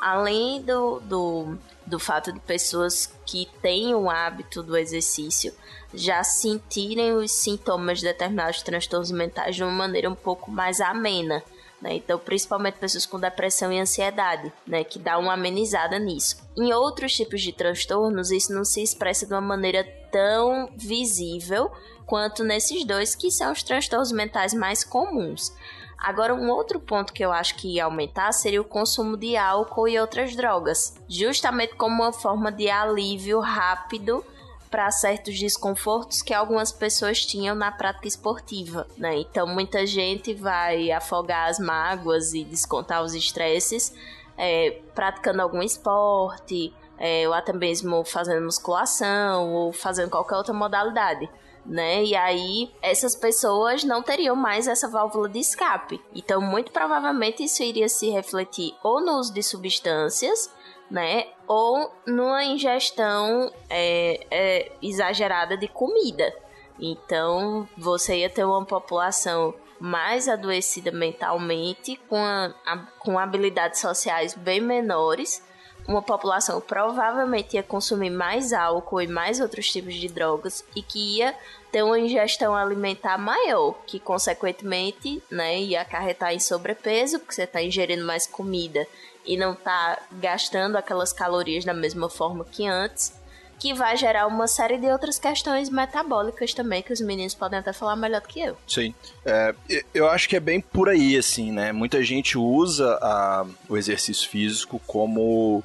além 0.00 0.62
do, 0.62 1.00
do, 1.00 1.58
do 1.86 1.98
fato 1.98 2.32
de 2.32 2.40
pessoas 2.40 3.12
que 3.26 3.46
têm 3.60 3.94
o 3.94 4.08
hábito 4.08 4.62
do 4.62 4.76
exercício 4.76 5.52
já 5.92 6.22
sentirem 6.22 7.12
os 7.12 7.30
sintomas 7.32 7.98
de 7.98 8.04
determinados 8.04 8.62
transtornos 8.62 9.10
mentais 9.10 9.56
de 9.56 9.62
uma 9.62 9.72
maneira 9.72 10.08
um 10.08 10.14
pouco 10.14 10.50
mais 10.50 10.80
amena. 10.80 11.42
Né? 11.80 11.94
Então, 11.94 12.18
principalmente 12.18 12.74
pessoas 12.74 13.06
com 13.06 13.18
depressão 13.18 13.72
e 13.72 13.80
ansiedade, 13.80 14.52
né? 14.66 14.84
que 14.84 14.98
dá 14.98 15.18
uma 15.18 15.32
amenizada 15.32 15.98
nisso. 15.98 16.36
Em 16.56 16.72
outros 16.72 17.14
tipos 17.14 17.42
de 17.42 17.52
transtornos, 17.52 18.30
isso 18.30 18.52
não 18.52 18.64
se 18.64 18.82
expressa 18.82 19.26
de 19.26 19.32
uma 19.32 19.40
maneira 19.40 19.82
tão 20.12 20.70
visível 20.76 21.70
quanto 22.06 22.44
nesses 22.44 22.84
dois, 22.84 23.14
que 23.14 23.30
são 23.30 23.52
os 23.52 23.62
transtornos 23.62 24.12
mentais 24.12 24.52
mais 24.52 24.84
comuns. 24.84 25.52
Agora, 26.00 26.34
um 26.34 26.48
outro 26.48 26.80
ponto 26.80 27.12
que 27.12 27.22
eu 27.22 27.30
acho 27.30 27.56
que 27.56 27.74
ia 27.74 27.84
aumentar 27.84 28.32
seria 28.32 28.60
o 28.60 28.64
consumo 28.64 29.18
de 29.18 29.36
álcool 29.36 29.86
e 29.86 30.00
outras 30.00 30.34
drogas, 30.34 30.96
justamente 31.06 31.74
como 31.74 32.02
uma 32.02 32.12
forma 32.12 32.50
de 32.50 32.70
alívio 32.70 33.38
rápido 33.38 34.24
para 34.70 34.90
certos 34.90 35.38
desconfortos 35.38 36.22
que 36.22 36.32
algumas 36.32 36.72
pessoas 36.72 37.26
tinham 37.26 37.54
na 37.54 37.70
prática 37.70 38.08
esportiva, 38.08 38.86
né? 38.96 39.18
Então, 39.18 39.46
muita 39.46 39.84
gente 39.84 40.32
vai 40.32 40.90
afogar 40.90 41.50
as 41.50 41.58
mágoas 41.58 42.32
e 42.32 42.44
descontar 42.44 43.02
os 43.02 43.14
estresses 43.14 43.92
é, 44.38 44.80
praticando 44.94 45.42
algum 45.42 45.60
esporte, 45.60 46.72
é, 46.96 47.28
ou 47.28 47.34
até 47.34 47.52
mesmo 47.52 48.04
fazendo 48.04 48.42
musculação, 48.42 49.52
ou 49.52 49.72
fazendo 49.72 50.08
qualquer 50.08 50.36
outra 50.36 50.54
modalidade 50.54 51.28
né? 51.64 52.04
E 52.04 52.14
aí 52.16 52.70
essas 52.82 53.14
pessoas 53.14 53.84
não 53.84 54.02
teriam 54.02 54.34
mais 54.34 54.66
essa 54.66 54.88
válvula 54.88 55.28
de 55.28 55.38
escape. 55.38 56.00
Então, 56.14 56.40
muito 56.40 56.72
provavelmente 56.72 57.44
isso 57.44 57.62
iria 57.62 57.88
se 57.88 58.10
refletir 58.10 58.74
ou 58.82 59.00
no 59.00 59.18
uso 59.18 59.32
de 59.32 59.42
substâncias, 59.42 60.50
né? 60.90 61.26
Ou 61.46 61.92
numa 62.06 62.44
ingestão 62.44 63.52
é, 63.68 64.26
é, 64.30 64.72
exagerada 64.82 65.56
de 65.56 65.68
comida. 65.68 66.34
Então, 66.78 67.68
você 67.76 68.18
ia 68.18 68.30
ter 68.30 68.44
uma 68.44 68.64
população 68.64 69.54
mais 69.78 70.28
adoecida 70.28 70.90
mentalmente, 70.90 71.96
com, 72.08 72.22
a, 72.22 72.54
a, 72.66 72.76
com 72.98 73.18
habilidades 73.18 73.80
sociais 73.80 74.34
bem 74.34 74.60
menores, 74.60 75.42
uma 75.86 76.02
população 76.02 76.60
provavelmente 76.60 77.54
ia 77.54 77.62
consumir 77.62 78.10
mais 78.10 78.52
álcool 78.52 79.02
e 79.02 79.06
mais 79.06 79.40
outros 79.40 79.70
tipos 79.70 79.94
de 79.94 80.08
drogas 80.08 80.64
e 80.74 80.82
que 80.82 81.18
ia 81.18 81.34
ter 81.70 81.82
uma 81.82 81.98
ingestão 81.98 82.54
alimentar 82.54 83.18
maior, 83.18 83.74
que 83.86 84.00
consequentemente 84.00 85.22
né, 85.30 85.60
ia 85.60 85.82
acarretar 85.82 86.34
em 86.34 86.40
sobrepeso, 86.40 87.18
porque 87.18 87.34
você 87.34 87.44
está 87.44 87.62
ingerindo 87.62 88.04
mais 88.04 88.26
comida 88.26 88.86
e 89.24 89.36
não 89.36 89.52
está 89.52 89.98
gastando 90.12 90.76
aquelas 90.76 91.12
calorias 91.12 91.64
da 91.64 91.74
mesma 91.74 92.08
forma 92.08 92.44
que 92.44 92.66
antes. 92.66 93.19
Que 93.60 93.74
vai 93.74 93.94
gerar 93.96 94.26
uma 94.26 94.48
série 94.48 94.78
de 94.78 94.86
outras 94.86 95.18
questões 95.18 95.68
metabólicas 95.68 96.54
também, 96.54 96.82
que 96.82 96.92
os 96.94 97.00
meninos 97.00 97.34
podem 97.34 97.58
até 97.58 97.72
falar 97.74 97.94
melhor 97.94 98.22
do 98.22 98.26
que 98.26 98.40
eu. 98.40 98.56
Sim. 98.66 98.94
É, 99.24 99.54
eu 99.92 100.08
acho 100.08 100.28
que 100.28 100.34
é 100.34 100.40
bem 100.40 100.60
por 100.62 100.88
aí, 100.88 101.14
assim, 101.16 101.52
né? 101.52 101.70
Muita 101.70 102.02
gente 102.02 102.38
usa 102.38 102.98
a- 103.02 103.44
o 103.68 103.76
exercício 103.76 104.26
físico 104.28 104.80
como, 104.86 105.62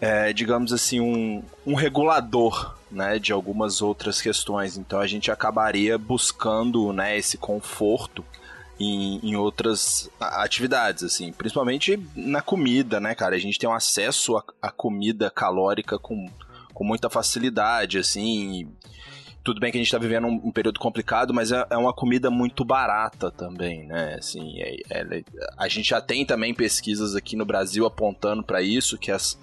é, 0.00 0.32
digamos 0.32 0.72
assim, 0.72 1.00
um, 1.00 1.42
um 1.66 1.74
regulador, 1.74 2.76
né? 2.90 3.18
De 3.18 3.32
algumas 3.32 3.82
outras 3.82 4.20
questões. 4.22 4.78
Então 4.78 5.00
a 5.00 5.06
gente 5.08 5.30
acabaria 5.30 5.98
buscando, 5.98 6.92
né? 6.92 7.18
Esse 7.18 7.36
conforto 7.36 8.24
em, 8.78 9.18
em 9.24 9.34
outras 9.34 10.08
atividades, 10.20 11.02
assim. 11.02 11.32
Principalmente 11.32 11.98
na 12.14 12.40
comida, 12.40 13.00
né, 13.00 13.12
cara? 13.12 13.34
A 13.34 13.38
gente 13.40 13.58
tem 13.58 13.68
um 13.68 13.74
acesso 13.74 14.36
à 14.36 14.44
à 14.62 14.70
comida 14.70 15.28
calórica 15.30 15.98
com, 15.98 16.30
com 16.78 16.84
muita 16.84 17.10
facilidade, 17.10 17.98
assim. 17.98 18.70
tudo 19.42 19.60
bem 19.60 19.72
que 19.72 19.78
a 19.78 19.80
gente 19.80 19.90
tá 19.90 19.98
vivendo 19.98 20.26
um, 20.26 20.40
um 20.44 20.52
período 20.52 20.78
complicado, 20.78 21.32
mas 21.34 21.50
é, 21.50 21.66
é 21.70 21.76
uma 21.76 21.92
comida 21.92 22.30
muito 22.30 22.64
barata 22.64 23.30
também, 23.30 23.84
né? 23.86 24.16
Assim, 24.18 24.60
é- 24.60 24.76
é- 24.90 25.22
a 25.56 25.66
gente 25.68 25.88
já 25.88 26.00
tem 26.00 26.24
também 26.26 26.52
pesquisas 26.54 27.16
aqui 27.16 27.34
no 27.34 27.46
Brasil 27.46 27.86
apontando 27.86 28.42
para 28.44 28.60
isso, 28.62 28.96
que 28.98 29.10
as, 29.10 29.38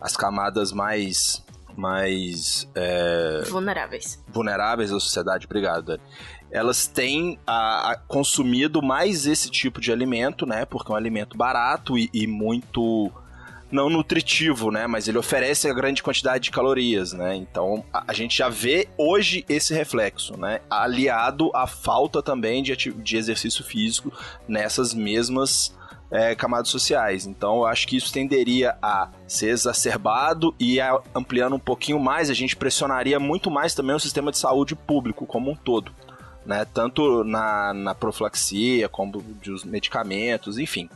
as 0.00 0.16
camadas 0.16 0.72
mais 0.72 1.44
mais 1.76 2.66
é, 2.74 3.42
Vulneráveis. 3.50 4.22
vulneráveis 4.28 4.90
da 4.90 4.98
sociedade, 4.98 5.44
obrigado, 5.44 5.84
Dani. 5.86 6.02
Elas 6.50 6.86
têm 6.86 7.38
a- 7.46 7.90
a- 7.92 7.96
consumido 7.98 8.80
mais 8.80 9.26
esse 9.26 9.50
tipo 9.50 9.78
de 9.78 9.92
alimento, 9.92 10.46
né? 10.46 10.64
Porque 10.64 10.90
é 10.90 10.94
um 10.94 10.96
alimento 10.96 11.36
barato 11.36 11.98
e, 11.98 12.08
e 12.14 12.26
muito 12.26 13.12
não 13.70 13.90
nutritivo, 13.90 14.70
né? 14.70 14.86
Mas 14.86 15.08
ele 15.08 15.18
oferece 15.18 15.68
a 15.68 15.74
grande 15.74 16.02
quantidade 16.02 16.44
de 16.44 16.50
calorias, 16.50 17.12
né? 17.12 17.34
Então 17.34 17.84
a, 17.92 18.04
a 18.08 18.12
gente 18.12 18.36
já 18.38 18.48
vê 18.48 18.88
hoje 18.96 19.44
esse 19.48 19.74
reflexo, 19.74 20.38
né? 20.38 20.60
Aliado 20.70 21.50
à 21.54 21.66
falta 21.66 22.22
também 22.22 22.62
de, 22.62 22.76
de 22.76 23.16
exercício 23.16 23.64
físico 23.64 24.12
nessas 24.46 24.94
mesmas 24.94 25.74
é, 26.10 26.34
camadas 26.36 26.68
sociais. 26.68 27.26
Então 27.26 27.56
eu 27.56 27.66
acho 27.66 27.88
que 27.88 27.96
isso 27.96 28.12
tenderia 28.12 28.76
a 28.80 29.08
ser 29.26 29.48
exacerbado 29.48 30.54
e 30.60 30.80
a- 30.80 31.00
ampliando 31.14 31.56
um 31.56 31.58
pouquinho 31.58 31.98
mais, 31.98 32.30
a 32.30 32.34
gente 32.34 32.54
pressionaria 32.54 33.18
muito 33.18 33.50
mais 33.50 33.74
também 33.74 33.96
o 33.96 34.00
sistema 34.00 34.30
de 34.30 34.38
saúde 34.38 34.76
público 34.76 35.26
como 35.26 35.50
um 35.50 35.56
todo. 35.56 35.90
Né, 36.44 36.64
tanto 36.72 37.24
na, 37.24 37.74
na 37.74 37.92
profilaxia, 37.92 38.88
como 38.88 39.20
dos 39.44 39.64
medicamentos, 39.64 40.58
enfim. 40.58 40.88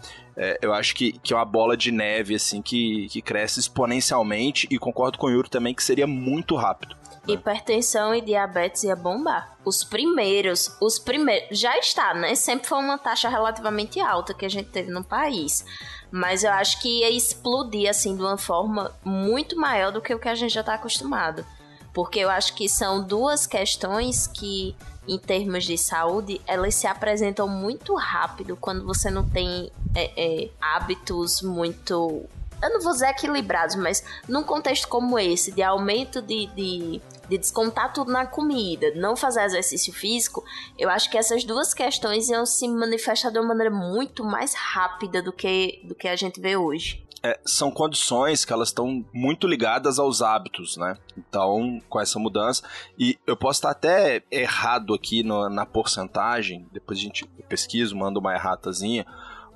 É, 0.42 0.59
eu 0.62 0.73
acho 0.73 0.94
que, 0.94 1.12
que 1.18 1.35
é 1.35 1.37
uma 1.37 1.44
bola 1.44 1.76
de 1.76 1.92
neve, 1.92 2.35
assim, 2.35 2.62
que, 2.62 3.09
que 3.11 3.20
cresce 3.20 3.61
exponencialmente, 3.61 4.66
e 4.70 4.78
concordo 4.78 5.18
com 5.18 5.26
o 5.26 5.30
Yuri 5.30 5.50
também 5.50 5.75
que 5.75 5.85
seria 5.85 6.06
muito 6.06 6.56
rápido. 6.56 6.97
Hipertensão 7.28 8.14
e 8.14 8.23
diabetes 8.23 8.82
ia 8.85 8.97
bombar. 8.97 9.54
Os 9.66 9.85
primeiros, 9.85 10.75
os 10.80 10.99
primeiros, 10.99 11.59
já 11.59 11.76
está, 11.76 12.14
né? 12.14 12.35
Sempre 12.35 12.66
foi 12.66 12.78
uma 12.78 12.97
taxa 12.97 13.28
relativamente 13.28 14.00
alta 14.00 14.32
que 14.32 14.47
a 14.47 14.49
gente 14.49 14.70
teve 14.70 14.90
no 14.90 15.04
país. 15.04 15.62
Mas 16.11 16.42
eu 16.42 16.50
acho 16.52 16.80
que 16.80 17.00
ia 17.00 17.11
explodir, 17.11 17.90
assim, 17.90 18.16
de 18.16 18.23
uma 18.23 18.38
forma 18.38 18.90
muito 19.04 19.56
maior 19.56 19.92
do 19.92 20.00
que 20.00 20.14
o 20.14 20.18
que 20.18 20.28
a 20.30 20.35
gente 20.35 20.54
já 20.54 20.61
está 20.61 20.73
acostumado. 20.73 21.44
Porque 21.92 22.18
eu 22.18 22.30
acho 22.30 22.54
que 22.54 22.66
são 22.66 23.06
duas 23.06 23.47
questões 23.47 24.26
que, 24.26 24.75
em 25.11 25.19
termos 25.19 25.64
de 25.64 25.76
saúde, 25.76 26.40
elas 26.47 26.75
se 26.75 26.87
apresentam 26.87 27.49
muito 27.49 27.95
rápido 27.95 28.57
quando 28.57 28.87
você 28.87 29.11
não 29.11 29.29
tem 29.29 29.71
é, 29.95 30.12
é, 30.17 30.50
hábitos 30.61 31.43
muito 31.43 32.29
eu 32.62 32.71
não 32.71 32.81
vou 32.83 32.93
dizer 32.93 33.09
equilibrados, 33.09 33.75
mas 33.76 34.05
num 34.29 34.43
contexto 34.43 34.87
como 34.87 35.19
esse, 35.19 35.50
de 35.50 35.62
aumento 35.62 36.21
de, 36.21 36.47
de, 36.49 37.00
de 37.26 37.38
descontar 37.38 37.93
tudo 37.93 38.12
na 38.12 38.26
comida, 38.26 38.93
não 38.95 39.17
fazer 39.17 39.43
exercício 39.45 39.93
físico, 39.93 40.45
eu 40.79 40.90
acho 40.90 41.11
que 41.11 41.17
essas 41.17 41.43
duas 41.43 41.73
questões 41.73 42.29
iam 42.29 42.45
se 42.45 42.69
manifestar 42.69 43.31
de 43.31 43.38
uma 43.38 43.49
maneira 43.49 43.71
muito 43.71 44.23
mais 44.23 44.52
rápida 44.52 45.23
do 45.23 45.33
que, 45.33 45.81
do 45.85 45.95
que 45.95 46.07
a 46.07 46.17
gente 46.17 46.38
vê 46.38 46.55
hoje. 46.55 47.02
É, 47.22 47.38
são 47.44 47.70
condições 47.70 48.46
que 48.46 48.52
elas 48.52 48.68
estão 48.68 49.04
muito 49.12 49.46
ligadas 49.46 49.98
aos 49.98 50.22
hábitos, 50.22 50.78
né? 50.78 50.96
Então, 51.18 51.78
com 51.88 52.00
essa 52.00 52.18
mudança, 52.18 52.62
e 52.98 53.18
eu 53.26 53.36
posso 53.36 53.58
estar 53.58 53.70
até 53.70 54.22
errado 54.30 54.94
aqui 54.94 55.22
no- 55.22 55.50
na 55.50 55.66
porcentagem, 55.66 56.66
depois 56.72 56.98
a 56.98 57.02
gente 57.02 57.26
pesquisa, 57.46 57.94
manda 57.94 58.18
uma 58.18 58.34
erratazinha, 58.34 59.04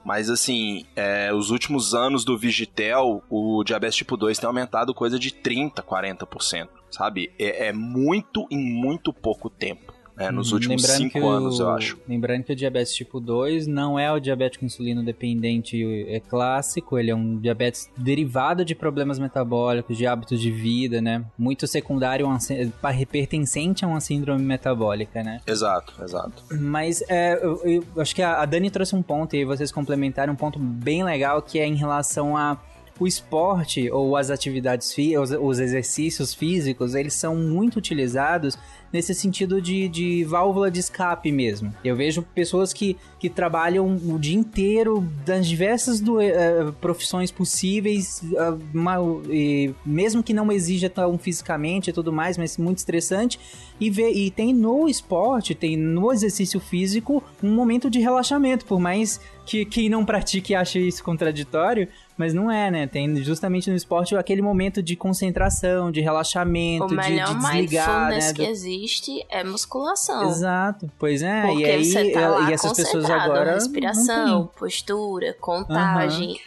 mas 0.04 0.28
assim, 0.28 0.84
é, 0.94 1.32
os 1.32 1.48
últimos 1.50 1.94
anos 1.94 2.22
do 2.22 2.36
Vigitel, 2.36 3.22
o 3.30 3.64
diabetes 3.64 3.96
tipo 3.96 4.14
2 4.18 4.38
tem 4.38 4.46
aumentado 4.46 4.92
coisa 4.92 5.18
de 5.18 5.30
30%, 5.30 5.82
40%, 5.82 6.68
sabe? 6.90 7.32
É, 7.38 7.68
é 7.68 7.72
muito 7.72 8.46
em 8.50 8.58
muito 8.58 9.10
pouco 9.10 9.48
tempo, 9.48 9.93
né? 10.16 10.30
Nos 10.30 10.48
Uhum, 10.48 10.54
últimos 10.54 10.82
lembrando 10.82 11.12
cinco 11.12 11.28
anos, 11.28 11.60
eu 11.60 11.70
acho. 11.70 11.98
Lembrando 12.08 12.44
que 12.44 12.52
o 12.52 12.56
diabetes 12.56 12.94
tipo 12.94 13.20
2 13.20 13.66
não 13.66 13.98
é 13.98 14.10
o 14.12 14.18
diabético 14.18 14.64
insulino 14.64 15.02
dependente 15.02 15.82
é 16.08 16.20
clássico, 16.20 16.98
ele 16.98 17.10
é 17.10 17.14
um 17.14 17.38
diabetes 17.38 17.90
derivado 17.96 18.64
de 18.64 18.74
problemas 18.74 19.18
metabólicos, 19.18 19.96
de 19.96 20.06
hábitos 20.06 20.40
de 20.40 20.50
vida, 20.50 21.00
né? 21.00 21.24
Muito 21.38 21.66
secundário, 21.66 22.26
pertencente 23.10 23.84
a 23.84 23.88
uma 23.88 24.00
síndrome 24.00 24.42
metabólica, 24.42 25.22
né? 25.22 25.40
Exato, 25.46 25.94
exato. 26.02 26.42
Mas 26.50 27.02
é, 27.08 27.34
eu, 27.42 27.60
eu 27.64 27.84
acho 28.00 28.14
que 28.14 28.22
a, 28.22 28.44
Dani 28.44 28.70
trouxe 28.70 28.94
um 28.94 29.02
ponto 29.02 29.34
e 29.36 29.44
vocês 29.44 29.70
complementaram 29.72 30.32
um 30.32 30.36
ponto 30.36 30.58
bem 30.58 31.04
legal 31.04 31.42
que 31.42 31.58
é 31.58 31.66
em 31.66 31.74
relação 31.74 32.36
a 32.36 32.56
o 32.98 33.06
esporte 33.06 33.90
ou 33.90 34.16
as 34.16 34.30
atividades 34.30 34.94
os, 35.20 35.30
os 35.30 35.58
exercícios 35.58 36.32
físicos, 36.32 36.94
eles 36.94 37.14
são 37.14 37.34
muito 37.36 37.76
utilizados 37.76 38.56
nesse 38.92 39.12
sentido 39.12 39.60
de, 39.60 39.88
de 39.88 40.22
válvula 40.22 40.70
de 40.70 40.78
escape 40.78 41.32
mesmo. 41.32 41.74
Eu 41.84 41.96
vejo 41.96 42.22
pessoas 42.22 42.72
que, 42.72 42.96
que 43.18 43.28
trabalham 43.28 43.96
o 44.06 44.16
dia 44.20 44.36
inteiro 44.36 45.04
das 45.26 45.48
diversas 45.48 45.98
do- 45.98 46.20
eh, 46.20 46.70
profissões 46.80 47.32
possíveis, 47.32 48.22
ah, 48.38 48.56
uma- 48.72 48.98
e 49.28 49.74
mesmo 49.84 50.22
que 50.22 50.32
não 50.32 50.52
exija 50.52 50.88
tão 50.88 51.18
fisicamente 51.18 51.90
e 51.90 51.92
tudo 51.92 52.12
mais, 52.12 52.38
mas 52.38 52.56
muito 52.56 52.78
estressante, 52.78 53.40
e, 53.80 53.90
vê, 53.90 54.12
e 54.12 54.30
tem 54.30 54.54
no 54.54 54.88
esporte, 54.88 55.56
tem 55.56 55.76
no 55.76 56.12
exercício 56.12 56.60
físico 56.60 57.20
um 57.42 57.52
momento 57.52 57.90
de 57.90 57.98
relaxamento, 57.98 58.64
por 58.64 58.78
mais 58.78 59.20
que 59.44 59.64
quem 59.64 59.88
não 59.88 60.04
pratique 60.04 60.54
ache 60.54 60.78
isso 60.78 61.02
contraditório, 61.02 61.88
mas 62.16 62.32
não 62.32 62.50
é, 62.50 62.70
né? 62.70 62.86
Tem 62.86 63.16
justamente 63.16 63.68
no 63.70 63.76
esporte 63.76 64.14
aquele 64.16 64.40
momento 64.42 64.82
de 64.82 64.94
concentração, 64.96 65.90
de 65.90 66.00
relaxamento, 66.00 66.84
O 66.84 66.88
de, 66.88 66.94
melhor 66.96 67.28
de 67.28 67.34
desligar, 67.40 67.88
mindfulness 68.10 68.26
né? 68.26 68.32
que 68.34 68.42
do- 68.44 68.48
existe 68.50 69.26
é 69.28 69.42
musculação. 69.44 70.28
Exato, 70.28 70.90
pois 70.98 71.22
é, 71.22 71.42
Porque 71.42 71.62
e 71.62 71.64
aí 71.66 71.84
você 71.84 72.10
tá 72.12 72.28
lá 72.28 72.50
e 72.50 72.52
essas 72.52 72.72
pessoas 72.72 73.04
concentrado, 73.04 73.32
agora 73.32 73.54
respiração, 73.54 74.26
não 74.26 74.46
postura, 74.46 75.34
contagem. 75.40 76.38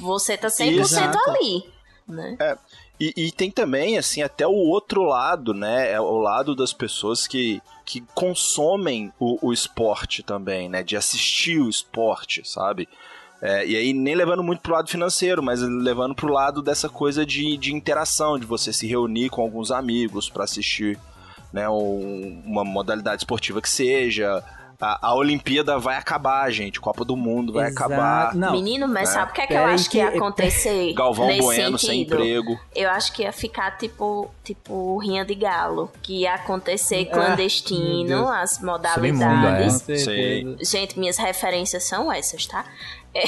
Você 0.00 0.36
tá 0.36 0.48
100% 0.48 0.80
Exato. 0.80 1.18
ali, 1.30 1.64
né? 2.06 2.36
É, 2.40 2.58
e, 3.00 3.12
e 3.16 3.32
tem 3.32 3.50
também, 3.50 3.96
assim, 3.96 4.22
até 4.22 4.46
o 4.46 4.52
outro 4.52 5.02
lado, 5.04 5.54
né? 5.54 5.92
É 5.92 6.00
o 6.00 6.18
lado 6.18 6.54
das 6.54 6.72
pessoas 6.72 7.26
que, 7.26 7.62
que 7.84 8.00
consomem 8.14 9.12
o, 9.18 9.38
o 9.48 9.52
esporte 9.52 10.22
também, 10.22 10.68
né? 10.68 10.82
De 10.82 10.96
assistir 10.96 11.60
o 11.60 11.68
esporte, 11.70 12.42
sabe? 12.44 12.88
É, 13.40 13.64
e 13.66 13.76
aí, 13.76 13.92
nem 13.92 14.14
levando 14.16 14.42
muito 14.42 14.60
pro 14.60 14.72
lado 14.72 14.88
financeiro, 14.90 15.42
mas 15.42 15.60
levando 15.60 16.14
pro 16.14 16.32
lado 16.32 16.60
dessa 16.60 16.88
coisa 16.88 17.24
de, 17.24 17.56
de 17.56 17.72
interação, 17.72 18.36
de 18.38 18.44
você 18.44 18.72
se 18.72 18.86
reunir 18.86 19.28
com 19.30 19.40
alguns 19.42 19.70
amigos 19.70 20.28
para 20.28 20.42
assistir 20.44 20.98
né, 21.52 21.68
um- 21.68 22.42
uma 22.44 22.64
modalidade 22.64 23.22
esportiva 23.22 23.62
que 23.62 23.70
seja. 23.70 24.42
A, 24.80 25.08
a 25.08 25.14
Olimpíada 25.16 25.76
vai 25.76 25.96
acabar, 25.96 26.48
gente. 26.52 26.80
Copa 26.80 27.04
do 27.04 27.16
Mundo 27.16 27.52
vai 27.52 27.66
Exato. 27.68 27.92
acabar. 27.92 28.34
Não, 28.36 28.52
Menino, 28.52 28.86
mas 28.86 29.08
né? 29.08 29.14
sabe 29.14 29.30
o 29.32 29.34
que 29.34 29.40
é 29.40 29.46
que 29.48 29.54
eu 29.54 29.64
acho 29.64 29.90
que 29.90 29.98
ia 29.98 30.08
acontecer? 30.08 30.92
Galvão 30.92 31.26
nesse 31.26 31.40
Bueno 31.42 31.78
sem 31.78 31.90
sentido? 32.04 32.14
emprego. 32.14 32.60
Eu 32.76 32.88
acho 32.90 33.12
que 33.12 33.22
ia 33.22 33.32
ficar 33.32 33.76
tipo, 33.76 34.30
tipo 34.44 34.96
rinha 34.98 35.24
de 35.24 35.34
galo. 35.34 35.90
Que 36.00 36.20
ia 36.20 36.34
acontecer 36.34 37.08
Ah, 37.10 37.12
clandestino, 37.14 38.28
as 38.28 38.50
Submundo, 38.52 38.72
modalidades. 38.72 39.72
Com 39.82 39.96
certeza. 39.96 40.56
Gente, 40.62 40.96
minhas 40.96 41.16
referências 41.16 41.82
são 41.82 42.12
essas, 42.12 42.46
tá? 42.46 42.64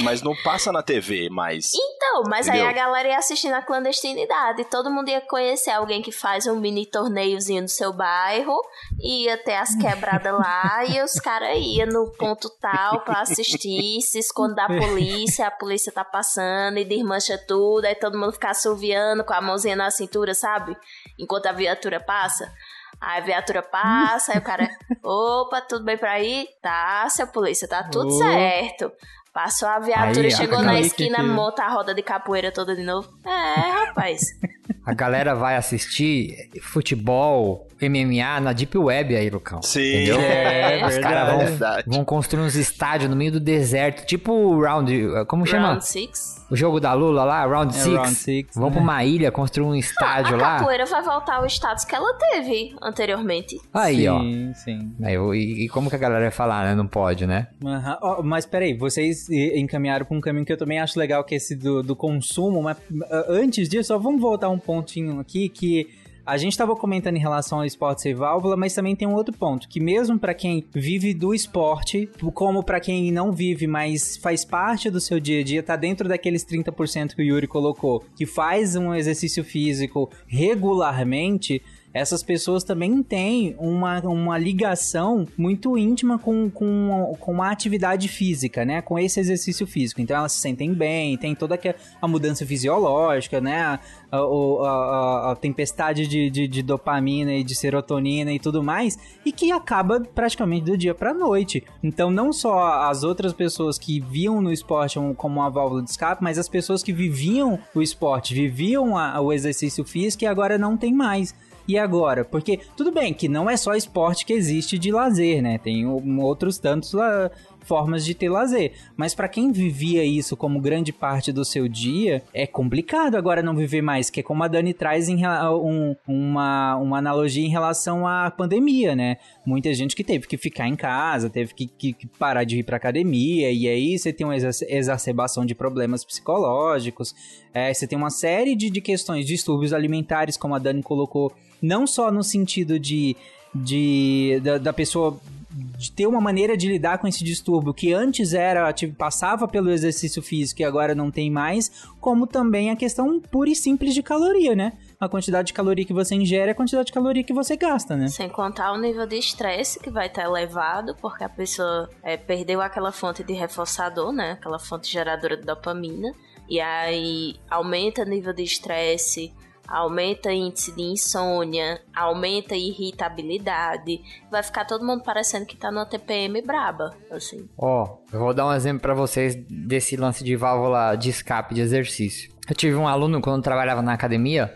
Mas 0.03 0.23
não 0.23 0.35
passa 0.45 0.71
na 0.71 0.83
TV 0.83 1.29
mais. 1.31 1.71
Então, 1.75 2.23
mas 2.29 2.49
aí 2.49 2.59
Entendeu? 2.61 2.71
a 2.71 2.73
galera 2.73 3.09
ia 3.09 3.19
assistir 3.19 3.49
na 3.49 3.63
clandestinidade. 3.63 4.65
Todo 4.65 4.91
mundo 4.91 5.09
ia 5.09 5.21
conhecer 5.21 5.71
alguém 5.71 6.03
que 6.03 6.13
faz 6.13 6.47
um 6.47 6.61
mini 6.61 6.87
torneiozinho 6.87 7.63
no 7.63 7.69
seu 7.69 7.93
bairro. 7.93 8.55
Ia 9.01 9.37
ter 9.39 9.55
as 9.55 9.75
quebradas 9.75 10.33
lá 10.33 10.85
e 10.85 11.03
os 11.03 11.15
caras 11.15 11.57
iam 11.59 11.87
no 11.87 12.11
ponto 12.13 12.49
tal 12.61 13.01
pra 13.01 13.21
assistir, 13.23 14.01
se 14.03 14.19
esconde 14.19 14.55
da 14.55 14.67
polícia, 14.67 15.47
a 15.47 15.51
polícia 15.51 15.91
tá 15.91 16.05
passando 16.05 16.79
e 16.79 16.85
desmancha 16.85 17.39
tudo. 17.39 17.85
Aí 17.87 17.95
todo 17.95 18.19
mundo 18.19 18.33
fica 18.33 18.51
assoviando 18.51 19.25
com 19.25 19.33
a 19.33 19.41
mãozinha 19.41 19.77
na 19.77 19.91
cintura, 19.91 20.35
sabe? 20.35 20.77
Enquanto 21.19 21.47
a 21.47 21.53
viatura 21.53 21.99
passa. 22.01 22.53
Aí 23.01 23.19
a 23.23 23.25
viatura 23.25 23.63
passa, 23.63 24.33
aí 24.33 24.39
o 24.39 24.43
cara, 24.43 24.69
opa, 25.03 25.63
tudo 25.63 25.85
bem 25.85 25.97
pra 25.97 26.21
ir? 26.21 26.47
Tá, 26.61 27.09
seu 27.09 27.27
polícia, 27.27 27.67
tá 27.67 27.83
tudo 27.85 28.15
Opa. 28.15 28.25
certo. 28.25 28.93
Passou 29.33 29.69
a 29.69 29.79
viatura, 29.79 30.25
Aí, 30.27 30.31
chegou 30.31 30.59
aí 30.59 30.65
na 30.65 30.81
esquina, 30.81 31.17
que- 31.19 31.23
monta 31.23 31.63
a 31.63 31.69
roda 31.73 31.95
de 31.95 32.03
capoeira 32.03 32.51
toda 32.51 32.75
de 32.75 32.83
novo. 32.83 33.09
É, 33.25 33.87
rapaz. 33.87 34.21
A 34.87 34.95
galera 34.95 35.35
vai 35.35 35.57
assistir 35.57 36.49
futebol, 36.63 37.69
MMA 37.83 38.41
na 38.41 38.53
Deep 38.53 38.77
Web 38.79 39.15
aí, 39.15 39.29
Lucão. 39.29 39.61
Sim, 39.63 39.81
Entendeu? 39.81 40.21
É, 40.21 40.85
Os 40.87 40.99
caras 40.99 41.29
vão, 41.29 41.39
verdade. 41.39 41.85
vão 41.87 42.05
construir 42.05 42.43
uns 42.43 42.55
estádios 42.55 43.11
no 43.11 43.15
meio 43.15 43.31
do 43.33 43.41
deserto, 43.41 44.07
tipo 44.07 44.33
o 44.33 44.61
Round. 44.63 45.25
Como 45.29 45.47
chama? 45.47 45.69
Round 45.69 45.87
Six. 45.87 46.40
O 46.51 46.57
jogo 46.57 46.81
da 46.81 46.93
Lula 46.93 47.23
lá, 47.25 47.47
Round 47.47 47.75
É, 47.75 47.79
6. 47.79 47.95
Round 47.97 48.15
Six, 48.15 48.55
Vão 48.57 48.69
né? 48.69 48.73
pra 48.75 48.83
uma 48.83 49.05
ilha, 49.05 49.31
construir 49.31 49.67
um 49.67 49.75
estádio 49.75 50.35
a 50.35 50.39
lá. 50.39 50.57
capoeira 50.59 50.85
vai 50.87 51.03
voltar 51.03 51.37
ao 51.37 51.47
status 51.47 51.85
que 51.85 51.95
ela 51.95 52.13
teve 52.15 52.75
anteriormente. 52.83 53.61
Aí, 53.73 54.09
ó. 54.09 54.19
sim, 54.21 54.53
sim. 54.55 54.93
E, 55.01 55.65
e 55.65 55.69
como 55.69 55.89
que 55.89 55.97
a 55.97 55.99
galera 55.99 56.23
vai 56.23 56.31
falar, 56.31 56.65
né? 56.67 56.75
Não 56.75 56.87
pode, 56.87 57.27
né? 57.27 57.49
Aham. 57.65 57.99
Ó, 58.03 58.23
mas 58.23 58.47
peraí, 58.47 58.75
vocês 58.77 59.29
encaminharam 59.31 60.05
pra 60.07 60.17
um 60.17 60.21
caminho 60.21 60.45
que 60.45 60.53
eu 60.53 60.57
também 60.59 60.81
acho 60.81 60.99
legal, 60.99 61.23
que 61.25 61.35
é 61.35 61.37
esse 61.37 61.55
do, 61.55 61.83
do 61.83 61.95
consumo, 61.95 62.63
mas 62.63 62.77
ah, 63.11 63.25
antes 63.29 63.69
disso, 63.69 63.89
só 63.89 63.99
vamos 63.99 64.21
voltar 64.21 64.49
um 64.49 64.59
pontinho 64.59 65.21
aqui, 65.21 65.49
que 65.49 65.89
a 66.25 66.37
gente 66.37 66.57
tava 66.57 66.75
comentando 66.77 67.17
em 67.17 67.21
relação 67.21 67.59
ao 67.59 67.65
esporte 67.65 68.03
sem 68.03 68.15
válvula, 68.15 68.57
mas 68.57 68.75
também 68.75 68.97
tem 68.97 69.09
um 69.09 69.15
outro 69.15 69.37
ponto, 69.37 69.69
que 69.69 69.81
mesmo 69.81 70.19
pra 70.19 70.35
quem 70.35 70.65
vive 70.73 71.15
do 71.15 71.35
esporte, 71.35 72.09
como 72.35 72.63
pra 72.63 72.81
quem 72.81 73.11
não 73.11 73.33
vive, 73.33 73.67
mas 73.67 74.17
faz 74.17 74.45
parte 74.45 74.91
do 74.91 75.01
seu 75.01 75.19
dia 75.19 75.41
a 75.41 75.45
dia, 75.45 75.63
tá 75.63 75.77
dentro 75.77 76.09
daqueles 76.09 76.45
30% 76.45 77.15
que 77.15 77.23
o 77.23 77.25
Yuri 77.25 77.47
colocou, 77.47 78.05
que 78.17 78.27
faz 78.27 78.77
um 78.77 78.95
exercício 78.95 79.45
físico 79.45 80.11
regularmente, 80.27 81.63
essas 81.93 82.23
pessoas 82.23 82.63
também 82.63 83.03
têm 83.03 83.57
uma, 83.59 83.99
uma 84.01 84.39
ligação 84.39 85.27
muito 85.37 85.77
íntima 85.77 86.19
com, 86.19 86.49
com, 86.51 87.17
com 87.19 87.43
a 87.43 87.51
atividade 87.51 88.07
física, 88.07 88.65
né? 88.65 88.81
Com 88.81 88.99
esse 88.99 89.19
exercício 89.19 89.67
físico. 89.67 90.01
Então 90.01 90.17
elas 90.17 90.33
se 90.33 90.41
sentem 90.41 90.73
bem, 90.73 91.17
tem 91.17 91.35
toda 91.35 91.59
a 92.01 92.07
mudança 92.09 92.47
fisiológica, 92.47 93.41
né? 93.41 93.61
A, 93.63 93.81
a, 94.13 94.19
a- 94.19 95.33
a- 95.33 95.37
tempestade 95.37 96.07
de, 96.07 96.31
de, 96.31 96.47
de 96.49 96.63
dopamina 96.63 97.33
e 97.33 97.43
de 97.45 97.55
serotonina 97.55 98.33
e 98.33 98.39
tudo 98.39 98.63
mais, 98.63 98.97
e 99.25 99.33
que 99.33 99.51
acaba 99.51 100.01
praticamente 100.01 100.65
do 100.67 100.77
dia 100.77 100.95
pra 100.95 101.13
noite. 101.15 101.65
Então 101.83 102.11
não 102.11 102.33
só 102.33 102.83
as 102.89 103.03
outras 103.05 103.33
pessoas 103.33 103.79
que 103.79 104.01
viam 104.01 104.41
no 104.41 104.53
esporte 104.53 104.99
como 105.17 105.41
uma 105.41 105.51
válvula 105.51 105.83
de 105.83 105.91
escape, 105.91 106.23
mas 106.23 106.39
as 106.39 106.49
pessoas 106.49 106.83
que 106.83 106.93
viviam 106.93 107.59
o 107.75 107.83
esporte, 107.83 108.35
viviam 108.35 108.93
o 109.23 109.33
exercício 109.33 109.85
físico 109.85 110.25
e 110.25 110.27
agora 110.27 110.57
não 110.59 110.77
tem 110.77 110.93
mais. 110.93 111.35
E 111.69 111.79
agora? 111.79 112.25
Porque 112.25 112.59
tudo 112.77 112.91
bem 112.91 113.15
que 113.15 113.29
não 113.29 113.49
é 113.49 113.57
só 113.57 113.75
esporte 113.75 114.27
que 114.27 114.33
existe 114.33 114.79
de 114.79 114.91
lazer, 114.91 115.41
né? 115.43 115.59
Tem 115.59 115.87
outros 115.87 116.59
tantos 116.59 116.93
lá, 116.93 117.31
formas 117.61 118.05
de 118.05 118.13
ter 118.15 118.29
lazer. 118.29 118.73
Mas 118.97 119.15
pra 119.15 119.29
quem 119.29 119.53
vivia 119.53 120.03
isso 120.05 120.37
como 120.37 120.61
grande 120.61 120.93
parte 120.93 121.31
do 121.33 121.45
seu 121.45 121.69
dia, 121.69 122.23
é 122.35 122.47
complicado 122.47 123.15
agora 123.17 123.43
não 123.43 123.55
viver 123.55 123.83
mais. 123.83 124.11
Que 124.11 124.21
é 124.21 124.23
como 124.23 124.43
a 124.43 124.49
Dani 124.49 124.75
traz 124.75 125.09
em 125.09 125.21
um- 125.25 125.95
uma, 126.09 126.75
uma 126.77 126.99
analogia 126.99 127.45
em 127.47 127.51
relação 127.51 128.07
à 128.07 128.31
pandemia, 128.31 128.97
né? 128.97 129.19
Muita 129.47 129.73
gente 129.73 129.95
que 129.95 130.03
teve 130.03 130.27
que 130.27 130.37
ficar 130.37 130.67
em 130.67 130.75
casa, 130.75 131.31
teve 131.31 131.55
que, 131.55 131.67
que- 131.69 131.93
que 131.93 132.07
parar 132.09 132.43
de 132.45 132.59
ir 132.59 132.63
pra 132.65 132.79
academia, 132.79 133.53
e 133.53 133.69
aí 133.69 133.97
você 133.99 134.13
tem 134.13 134.27
uma 134.27 134.35
exa- 134.37 134.67
exacerbação 134.69 135.47
de 135.47 135.55
problemas 135.55 136.05
psicológicos, 136.05 137.15
é, 137.55 137.73
você 137.73 137.87
tem 137.87 137.97
uma 137.97 138.11
série 138.11 138.57
de, 138.57 138.71
de 138.71 138.81
questões, 138.81 139.27
distúrbios 139.27 139.73
alimentares, 139.73 140.37
como 140.37 140.55
a 140.55 140.59
Dani 140.59 140.83
colocou, 140.83 141.33
não 141.61 141.87
só 141.87 142.11
no 142.11 142.23
sentido 142.23 142.79
de, 142.79 143.17
de 143.55 144.41
da, 144.43 144.59
da 144.59 144.73
pessoa 144.73 145.21
de 145.53 145.91
ter 145.91 146.07
uma 146.07 146.21
maneira 146.21 146.57
de 146.57 146.69
lidar 146.69 146.99
com 146.99 147.09
esse 147.09 147.25
distúrbio 147.25 147.75
que 147.75 147.93
antes 147.93 148.33
era 148.33 148.73
tipo, 148.73 148.95
passava 148.95 149.49
pelo 149.49 149.71
exercício 149.71 150.23
físico 150.23 150.63
e 150.63 150.65
agora 150.65 150.95
não 150.95 151.11
tem 151.11 151.29
mais, 151.31 151.85
como 152.01 152.27
também 152.27 152.71
a 152.71 152.77
questão 152.77 153.21
pura 153.21 153.51
e 153.51 153.55
simples 153.55 153.93
de 153.93 154.03
caloria, 154.03 154.55
né? 154.55 154.75
A 155.01 155.09
quantidade 155.09 155.49
de 155.49 155.53
caloria 155.53 155.85
que 155.85 155.93
você 155.93 156.15
ingere 156.15 156.49
é 156.49 156.53
a 156.53 156.55
quantidade 156.55 156.87
de 156.87 156.93
caloria 156.93 157.25
que 157.25 157.33
você 157.33 157.57
gasta, 157.57 157.97
né? 157.97 158.09
Sem 158.09 158.29
contar 158.29 158.73
o 158.73 158.79
nível 158.79 159.07
de 159.07 159.17
estresse 159.17 159.81
que 159.81 159.91
vai 159.91 160.07
estar 160.07 160.23
elevado, 160.23 160.95
porque 161.01 161.25
a 161.25 161.29
pessoa 161.29 161.91
é, 162.03 162.17
perdeu 162.17 162.61
aquela 162.61 162.93
fonte 162.93 163.25
de 163.25 163.33
reforçador, 163.33 164.13
né? 164.13 164.33
Aquela 164.33 164.59
fonte 164.59 164.91
geradora 164.91 165.37
de 165.37 165.45
dopamina. 165.45 166.15
E 166.49 166.61
aí 166.61 167.37
aumenta 167.49 168.03
o 168.03 168.05
nível 168.05 168.33
de 168.33 168.43
estresse, 168.43 169.33
aumenta 169.71 170.33
índice 170.33 170.75
de 170.75 170.83
insônia, 170.83 171.81
aumenta 171.95 172.57
irritabilidade. 172.57 174.01
Vai 174.31 174.43
ficar 174.43 174.65
todo 174.65 174.85
mundo 174.85 175.03
parecendo 175.05 175.47
que 175.47 175.57
tá 175.57 175.71
numa 175.71 175.87
TPM 175.87 176.43
braba, 176.43 176.95
assim. 177.11 177.49
Ó, 177.57 177.99
eu 178.13 178.19
vou 178.19 178.35
dar 178.35 178.49
um 178.49 178.53
exemplo 178.53 178.83
pra 178.83 178.95
vocês 178.95 179.37
desse 179.49 179.97
lance 179.97 180.25
de 180.25 180.35
válvula 180.35 180.97
de 180.97 181.09
escape 181.11 181.55
de 181.55 181.61
exercício. 181.61 182.33
Eu 182.49 182.55
tive 182.55 182.75
um 182.75 182.89
aluno 182.89 183.21
quando 183.21 183.43
trabalhava 183.45 183.81
na 183.81 183.93
academia 183.93 184.53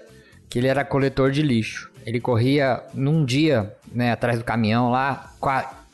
que 0.51 0.59
ele 0.59 0.67
era 0.67 0.85
coletor 0.85 1.31
de 1.31 1.43
lixo. 1.43 1.91
Ele 2.05 2.21
corria 2.21 2.83
num 2.93 3.25
dia, 3.25 3.75
né, 3.91 4.13
atrás 4.13 4.39
do 4.39 4.45
caminhão 4.45 4.91
lá, 4.91 5.33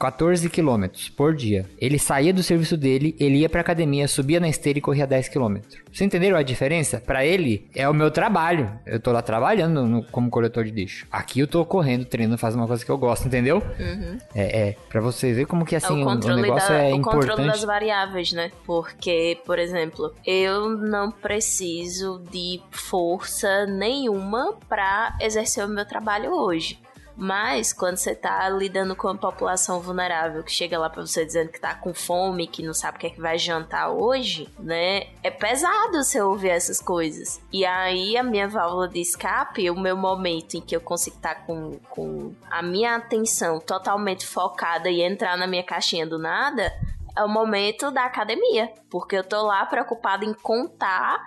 14 0.00 0.48
quilômetros 0.48 1.10
por 1.10 1.34
dia. 1.36 1.66
Ele 1.78 1.98
saía 1.98 2.32
do 2.32 2.42
serviço 2.42 2.74
dele, 2.76 3.14
ele 3.20 3.36
ia 3.40 3.48
pra 3.50 3.60
academia, 3.60 4.08
subia 4.08 4.40
na 4.40 4.48
esteira 4.48 4.78
e 4.78 4.82
corria 4.82 5.06
10 5.06 5.28
quilômetros. 5.28 5.74
Vocês 5.92 6.00
entenderam 6.00 6.38
a 6.38 6.42
diferença? 6.42 6.98
Pra 6.98 7.24
ele, 7.24 7.68
é 7.74 7.86
o 7.86 7.92
meu 7.92 8.10
trabalho. 8.10 8.72
Eu 8.86 8.98
tô 8.98 9.12
lá 9.12 9.20
trabalhando 9.20 9.84
no- 9.86 10.02
como 10.04 10.30
coletor 10.30 10.64
de 10.64 10.70
lixo. 10.70 11.06
Aqui 11.12 11.40
eu 11.40 11.46
tô 11.46 11.64
correndo, 11.66 12.06
treinando, 12.06 12.38
fazendo 12.38 12.60
uma 12.60 12.66
coisa 12.66 12.82
que 12.84 12.90
eu 12.90 12.96
gosto, 12.96 13.26
entendeu? 13.28 13.58
Uhum. 13.78 14.18
É, 14.34 14.68
é, 14.70 14.76
pra 14.88 15.00
vocês 15.02 15.32
verem 15.34 15.46
como 15.46 15.66
que 15.66 15.76
assim, 15.76 15.88
é 16.00 16.04
o, 16.04 16.08
o 16.08 16.10
o 16.10 16.14
controle, 16.14 16.42
negócio 16.42 16.68
da- 16.70 16.74
é 16.82 16.88
o 16.94 17.02
controle 17.02 17.24
importante. 17.26 17.46
das 17.48 17.64
variáveis, 17.64 18.32
né? 18.32 18.50
Porque, 18.64 19.38
por 19.44 19.58
exemplo, 19.58 20.14
eu 20.26 20.70
não 20.78 21.10
preciso 21.12 22.22
de 22.30 22.60
força 22.70 23.66
nenhuma 23.66 24.54
pra 24.68 25.14
exercer 25.20 25.64
o 25.64 25.68
meu 25.68 25.84
trabalho 25.84 26.30
hoje. 26.32 26.78
Mas 27.20 27.70
quando 27.70 27.98
você 27.98 28.14
tá 28.14 28.48
lidando 28.48 28.96
com 28.96 29.06
uma 29.06 29.14
população 29.14 29.78
vulnerável 29.78 30.42
que 30.42 30.50
chega 30.50 30.78
lá 30.78 30.88
pra 30.88 31.04
você 31.04 31.22
dizendo 31.22 31.50
que 31.50 31.61
tá 31.61 31.74
com 31.74 31.92
fome, 31.92 32.46
que 32.46 32.62
não 32.62 32.72
sabe 32.72 32.96
o 32.96 33.00
que 33.00 33.09
é 33.09 33.11
que 33.11 33.20
vai 33.20 33.37
jantar 33.37 33.90
hoje, 33.90 34.48
né? 34.59 35.09
É 35.22 35.30
pesado 35.30 36.02
você 36.02 36.18
ouvir 36.18 36.48
essas 36.48 36.80
coisas. 36.80 37.38
E 37.52 37.66
aí 37.66 38.16
a 38.16 38.22
minha 38.22 38.48
válvula 38.48 38.88
de 38.88 39.02
escape, 39.02 39.70
o 39.70 39.78
meu 39.78 39.98
momento 39.98 40.54
em 40.56 40.62
que 40.62 40.74
eu 40.74 40.80
consigo 40.80 41.16
estar 41.16 41.44
com, 41.44 41.78
com 41.90 42.35
a 42.50 42.62
minha 42.62 42.96
atenção 42.96 43.61
totalmente 43.61 44.26
focada 44.26 44.88
e 44.88 45.02
entrar 45.02 45.37
na 45.37 45.46
minha 45.46 45.62
caixinha 45.62 46.06
do 46.06 46.18
nada, 46.18 46.72
é 47.14 47.22
o 47.22 47.28
momento 47.28 47.90
da 47.90 48.06
academia. 48.06 48.72
Porque 48.88 49.14
eu 49.16 49.24
tô 49.24 49.42
lá 49.42 49.66
preocupada 49.66 50.24
em 50.24 50.33
contar 50.33 51.20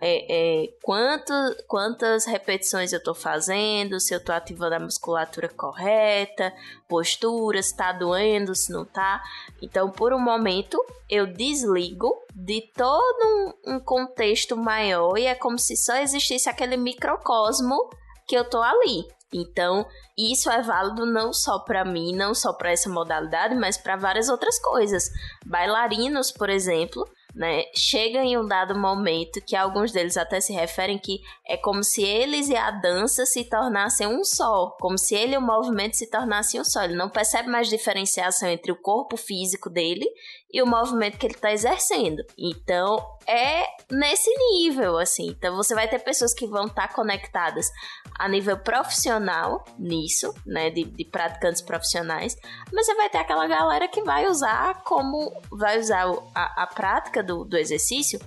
é, 0.00 0.64
é, 0.64 0.74
quanto, 0.82 1.32
quantas 1.68 2.24
repetições 2.24 2.92
eu 2.92 3.02
tô 3.02 3.14
fazendo, 3.14 4.00
se 4.00 4.14
eu 4.14 4.24
tô 4.24 4.32
ativando 4.32 4.74
a 4.74 4.80
musculatura 4.80 5.48
correta, 5.48 6.52
postura, 6.88 7.62
se 7.62 7.76
tá 7.76 7.92
doendo, 7.92 8.54
se 8.54 8.72
não 8.72 8.84
tá. 8.84 9.22
Então, 9.60 9.90
por 9.90 10.14
um 10.14 10.18
momento, 10.18 10.82
eu 11.08 11.26
desligo 11.26 12.16
de 12.34 12.62
todo 12.74 13.54
um, 13.66 13.74
um 13.74 13.80
contexto 13.80 14.56
maior 14.56 15.18
e 15.18 15.26
é 15.26 15.34
como 15.34 15.58
se 15.58 15.76
só 15.76 15.96
existisse 15.96 16.48
aquele 16.48 16.78
microcosmo 16.78 17.90
que 18.26 18.36
eu 18.36 18.44
tô 18.44 18.62
ali. 18.62 19.06
Então, 19.32 19.86
isso 20.18 20.50
é 20.50 20.60
válido 20.60 21.06
não 21.06 21.32
só 21.32 21.58
para 21.60 21.84
mim, 21.84 22.14
não 22.16 22.34
só 22.34 22.52
para 22.52 22.72
essa 22.72 22.88
modalidade, 22.88 23.54
mas 23.54 23.76
para 23.76 23.96
várias 23.96 24.28
outras 24.28 24.58
coisas. 24.58 25.10
Bailarinos, 25.46 26.32
por 26.32 26.48
exemplo, 26.48 27.08
né, 27.34 27.64
chega 27.74 28.18
em 28.20 28.36
um 28.36 28.46
dado 28.46 28.78
momento 28.78 29.40
que 29.40 29.54
alguns 29.54 29.92
deles 29.92 30.16
até 30.16 30.40
se 30.40 30.52
referem 30.52 30.98
que 30.98 31.20
é 31.46 31.56
como 31.56 31.82
se 31.84 32.02
eles 32.02 32.48
e 32.48 32.56
a 32.56 32.70
dança 32.70 33.24
se 33.24 33.44
tornassem 33.44 34.06
um 34.06 34.24
só, 34.24 34.76
como 34.80 34.98
se 34.98 35.14
ele 35.14 35.34
e 35.34 35.38
o 35.38 35.42
movimento 35.42 35.96
se 35.96 36.10
tornassem 36.10 36.60
um 36.60 36.64
só. 36.64 36.84
Ele 36.84 36.96
não 36.96 37.08
percebe 37.08 37.48
mais 37.48 37.68
diferenciação 37.68 38.48
entre 38.48 38.72
o 38.72 38.80
corpo 38.80 39.16
físico 39.16 39.70
dele 39.70 40.06
e 40.52 40.60
o 40.62 40.66
movimento 40.66 41.18
que 41.18 41.26
ele 41.26 41.34
está 41.34 41.52
exercendo. 41.52 42.24
Então, 42.36 42.98
é 43.26 43.64
nesse 43.90 44.30
nível, 44.52 44.98
assim. 44.98 45.28
Então, 45.28 45.56
você 45.56 45.74
vai 45.74 45.88
ter 45.88 45.98
pessoas 46.00 46.34
que 46.34 46.46
vão 46.46 46.66
estar 46.66 46.92
conectadas 46.92 47.70
a 48.18 48.28
nível 48.28 48.58
profissional 48.58 49.64
nisso, 49.78 50.34
né, 50.44 50.70
de, 50.70 50.84
de 50.84 51.04
praticantes 51.04 51.62
profissionais, 51.62 52.36
mas 52.72 52.86
você 52.86 52.94
vai 52.94 53.08
ter 53.08 53.18
aquela 53.18 53.46
galera 53.46 53.88
que 53.88 54.02
vai 54.02 54.26
usar 54.26 54.82
como, 54.82 55.32
vai 55.50 55.78
usar 55.78 56.06
a, 56.34 56.62
a 56.64 56.66
prática 56.66 57.22
do, 57.22 57.44
do 57.44 57.56
exercício 57.56 58.20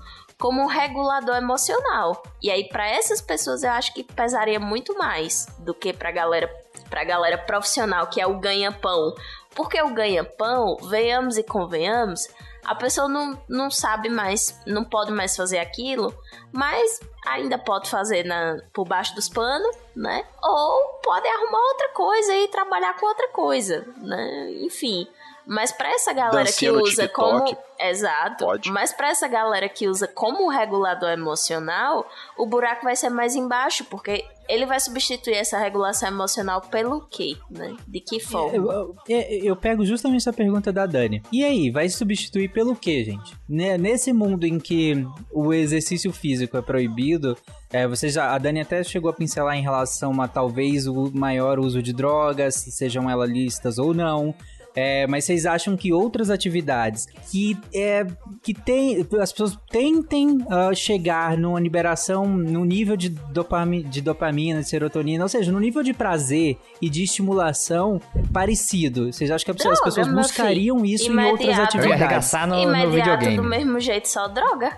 como 0.44 0.62
um 0.62 0.68
regulador 0.68 1.36
emocional. 1.36 2.22
E 2.42 2.52
aí, 2.52 2.68
para 2.68 2.86
essas 2.86 3.22
pessoas, 3.22 3.64
eu 3.64 3.72
acho 3.72 3.94
que 3.94 4.04
pesaria 4.04 4.60
muito 4.60 4.98
mais 4.98 5.46
do 5.60 5.74
que 5.74 5.94
pra 5.94 6.12
galera, 6.12 6.50
pra 6.90 7.04
galera 7.04 7.38
profissional, 7.38 8.08
que 8.08 8.20
é 8.20 8.28
o 8.28 8.40
ganha-pão. 8.40 9.14
Porque 9.56 9.82
o 9.82 9.94
ganha-pão, 9.94 10.78
venhamos 10.78 11.38
e 11.38 11.44
convenhamos, 11.44 12.28
a 12.66 12.76
pessoa 12.76 13.08
não, 13.10 13.40
não 13.48 13.70
sabe 13.70 14.10
mais, 14.10 14.60
não 14.66 14.84
pode 14.84 15.12
mais 15.12 15.36
fazer 15.36 15.60
aquilo, 15.60 16.14
mas 16.52 17.00
ainda 17.26 17.58
pode 17.58 17.90
fazer 17.90 18.24
na, 18.24 18.58
por 18.74 18.88
baixo 18.88 19.14
dos 19.16 19.28
panos, 19.28 19.76
né? 19.96 20.26
Ou 20.42 21.00
pode 21.04 21.28
arrumar 21.28 21.60
outra 21.60 21.90
coisa 21.90 22.34
e 22.36 22.48
trabalhar 22.48 22.98
com 22.98 23.06
outra 23.06 23.28
coisa, 23.30 23.86
né? 23.98 24.52
Enfim. 24.62 25.08
Mas 25.46 25.74
pra 25.74 25.90
essa 25.90 26.14
galera 26.14 26.46
Dancinha 26.46 26.72
que 26.72 26.78
usa 26.78 27.08
como. 27.10 27.58
Exato. 27.78 28.46
Pode. 28.46 28.72
Mas 28.72 28.94
pra 28.94 29.10
essa 29.10 29.28
galera 29.28 29.68
que 29.68 29.90
usa 29.90 30.08
como 30.08 30.48
regulador 30.48 31.10
emocional, 31.10 32.10
o 32.38 32.46
buraco 32.46 32.84
vai 32.84 32.96
ser 32.96 33.10
mais 33.10 33.36
embaixo, 33.36 33.84
porque 33.86 34.26
Ele 34.50 34.66
vai 34.66 34.80
substituir 34.80 35.36
essa 35.36 35.58
regulação 35.58 36.10
emocional 36.10 36.62
pelo 36.62 37.02
quê, 37.08 37.36
né? 37.50 37.76
De 37.88 38.00
que 38.00 38.20
forma? 38.20 38.56
Eu, 38.56 38.96
eu- 39.08 39.44
eu 39.44 39.56
pego 39.56 39.86
justamente 39.86 40.18
essa 40.22 40.34
pergunta 40.34 40.72
da 40.72 40.86
Dani. 40.86 41.22
E 41.32 41.44
aí, 41.44 41.70
vai 41.72 41.88
substituir 41.90 42.50
pelo 42.50 42.76
quê, 42.76 43.04
gente? 43.04 43.34
Né, 43.48 43.78
Nesse 43.78 44.12
mundo 44.14 44.46
em 44.46 44.60
que 44.60 45.06
o 45.32 45.54
exercício 45.54 46.12
físico 46.12 46.58
é 46.58 46.62
proibido, 46.62 47.38
é, 47.72 47.88
você 47.88 48.10
já, 48.10 48.34
a 48.34 48.38
Dani 48.38 48.62
até 48.62 48.84
chegou 48.84 49.10
a 49.10 49.14
pincelar 49.14 49.56
em 49.58 49.62
relação 49.62 50.22
a 50.22 50.28
talvez 50.28 50.88
o 50.88 51.12
maior 51.14 51.60
uso 51.60 51.82
de 51.82 51.94
drogas, 51.94 52.56
sejam 52.56 53.10
elas 53.10 53.30
listas 53.30 53.78
ou 53.78 53.94
não. 53.94 54.34
É, 54.76 55.06
mas 55.08 55.26
vocês 55.26 55.46
acham 55.46 55.78
que 55.78 55.94
outras 55.94 56.30
atividades 56.32 57.06
que 57.32 57.56
é 57.76 58.06
que 58.42 58.54
tem 58.56 59.06
as 59.22 59.32
pessoas 59.32 59.58
tentem 59.70 60.40
ah, 60.50 60.74
chegar 60.74 61.38
numa 61.38 61.60
liberação 61.60 62.26
no 62.28 62.66
nível 62.66 62.98
de, 62.98 63.10
dopami, 63.10 63.84
de 63.84 64.02
dopamina, 64.02 64.62
de 64.62 64.68
serotonina, 64.68 65.24
ou 65.24 65.30
seja, 65.30 65.52
no 65.52 65.60
nível 65.60 65.84
de 65.84 65.94
prazer 65.94 66.58
e 66.82 66.90
de 66.90 67.04
estimulação 67.04 68.02
parecido. 68.34 69.12
Vocês 69.14 69.30
acham 69.30 69.46
que 69.46 69.52
as 69.52 69.58
pessoas- 69.58 69.74
as 69.74 69.80
Droga, 69.80 69.96
pessoas 69.96 70.08
meu 70.14 70.24
buscariam 70.24 70.76
filho. 70.80 70.86
isso 70.96 71.12
em 71.12 71.18
outras 71.26 71.42
Imediato. 71.42 71.54
Eu 71.54 71.56
ia 71.58 71.64
atividades? 71.64 72.02
arregaçar 72.02 72.48
no, 72.48 72.56
no 72.56 72.62
Imediato 72.64 72.92
videogame. 72.96 73.36
do 73.38 73.44
mesmo 73.44 73.80
jeito, 73.80 74.10
só 74.10 74.28
droga. 74.28 74.72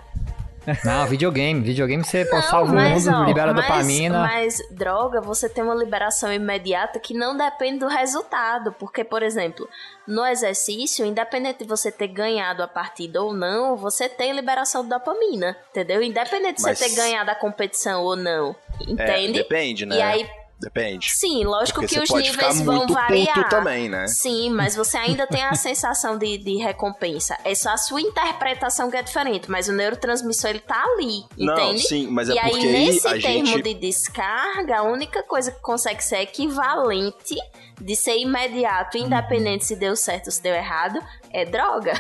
Não, 0.84 1.06
videogame. 1.08 1.62
Videogame 1.62 2.04
você 2.04 2.24
Não, 2.26 2.42
salva 2.42 2.72
o 2.72 2.76
mas, 2.76 3.06
mundo, 3.06 3.18
ó, 3.18 3.24
libera 3.26 3.54
mas- 3.54 3.62
dopamina. 3.68 4.20
Mas 4.20 4.58
droga, 4.72 5.22
você 5.22 5.48
tem 5.48 5.64
uma 5.64 5.76
liberação 5.76 6.32
imediata 6.34 7.00
que 7.00 7.14
não 7.14 7.36
depende 7.38 7.80
do 7.80 7.88
resultado. 7.88 8.72
Porque, 8.74 9.04
por 9.04 9.22
exemplo, 9.24 9.68
no 10.08 10.26
exercício, 10.26 11.06
independente 11.06 11.60
de 11.60 11.66
você 11.66 11.92
ter 11.92 12.08
ganhado 12.08 12.64
a 12.64 12.68
partida 12.68 13.22
ou 13.22 13.34
não, 13.34 13.76
você 13.76 14.08
tem 14.10 14.34
liberação 14.34 14.84
de 14.84 14.90
dopamina, 14.90 15.56
entendeu? 15.72 16.02
Independente 16.02 16.58
de 16.58 16.64
Mas- 16.64 16.78
você 16.80 16.90
ter 16.90 16.96
ganhado 16.96 17.30
a 17.32 17.36
competição 17.36 18.04
ou 18.04 18.16
não. 18.16 18.56
É, 18.80 18.92
Entende? 18.92 19.34
depende, 19.34 19.86
né? 19.86 19.98
E 19.98 20.02
aí, 20.02 20.30
Depende. 20.58 21.12
sim, 21.12 21.44
lógico 21.44 21.82
Porque 21.82 21.96
que 21.96 22.02
os 22.02 22.10
níveis 22.10 22.62
vão 22.62 22.88
variar. 22.88 23.50
também, 23.50 23.90
né? 23.90 24.08
Sim, 24.08 24.50
mas 24.52 24.74
você 24.76 24.98
ainda 24.98 25.28
tem 25.28 25.44
a 25.44 25.54
sensação 25.56 26.18
de, 26.18 26.38
de 26.38 26.56
recompensa. 26.58 27.38
É 27.44 27.54
só 27.54 27.72
a 27.72 27.78
sua 27.78 28.00
interpretação 28.02 28.90
que 28.90 28.96
é 28.96 29.04
diferente, 29.04 29.52
mas 29.52 29.68
o 29.68 29.74
neurotransmissor 29.74 30.52
ele 30.52 30.60
tá 30.62 30.82
ali, 30.94 31.24
Não, 31.38 31.54
entende? 31.56 31.82
sim, 31.88 32.08
mas 32.08 32.30
é 32.30 32.34
e 32.36 32.40
aí, 32.40 32.50
porque 32.52 32.66
aí 32.68 32.86
nesse 32.88 33.08
a 33.08 33.12
termo 33.20 33.46
gente- 33.48 33.62
de 33.64 33.74
descarga, 33.76 34.78
a 34.78 34.84
única 34.84 35.22
coisa 35.24 35.52
que 35.52 35.60
consegue 35.60 36.02
ser 36.04 36.20
equivalente 36.22 37.36
de 37.82 37.96
ser 37.96 38.18
imediato, 38.18 38.98
independente 38.98 39.66
se 39.66 39.76
deu 39.76 39.96
certo 39.96 40.28
ou 40.28 40.32
se 40.32 40.42
deu 40.42 40.56
errado, 40.56 41.00
é 41.32 41.44
droga. 41.44 41.94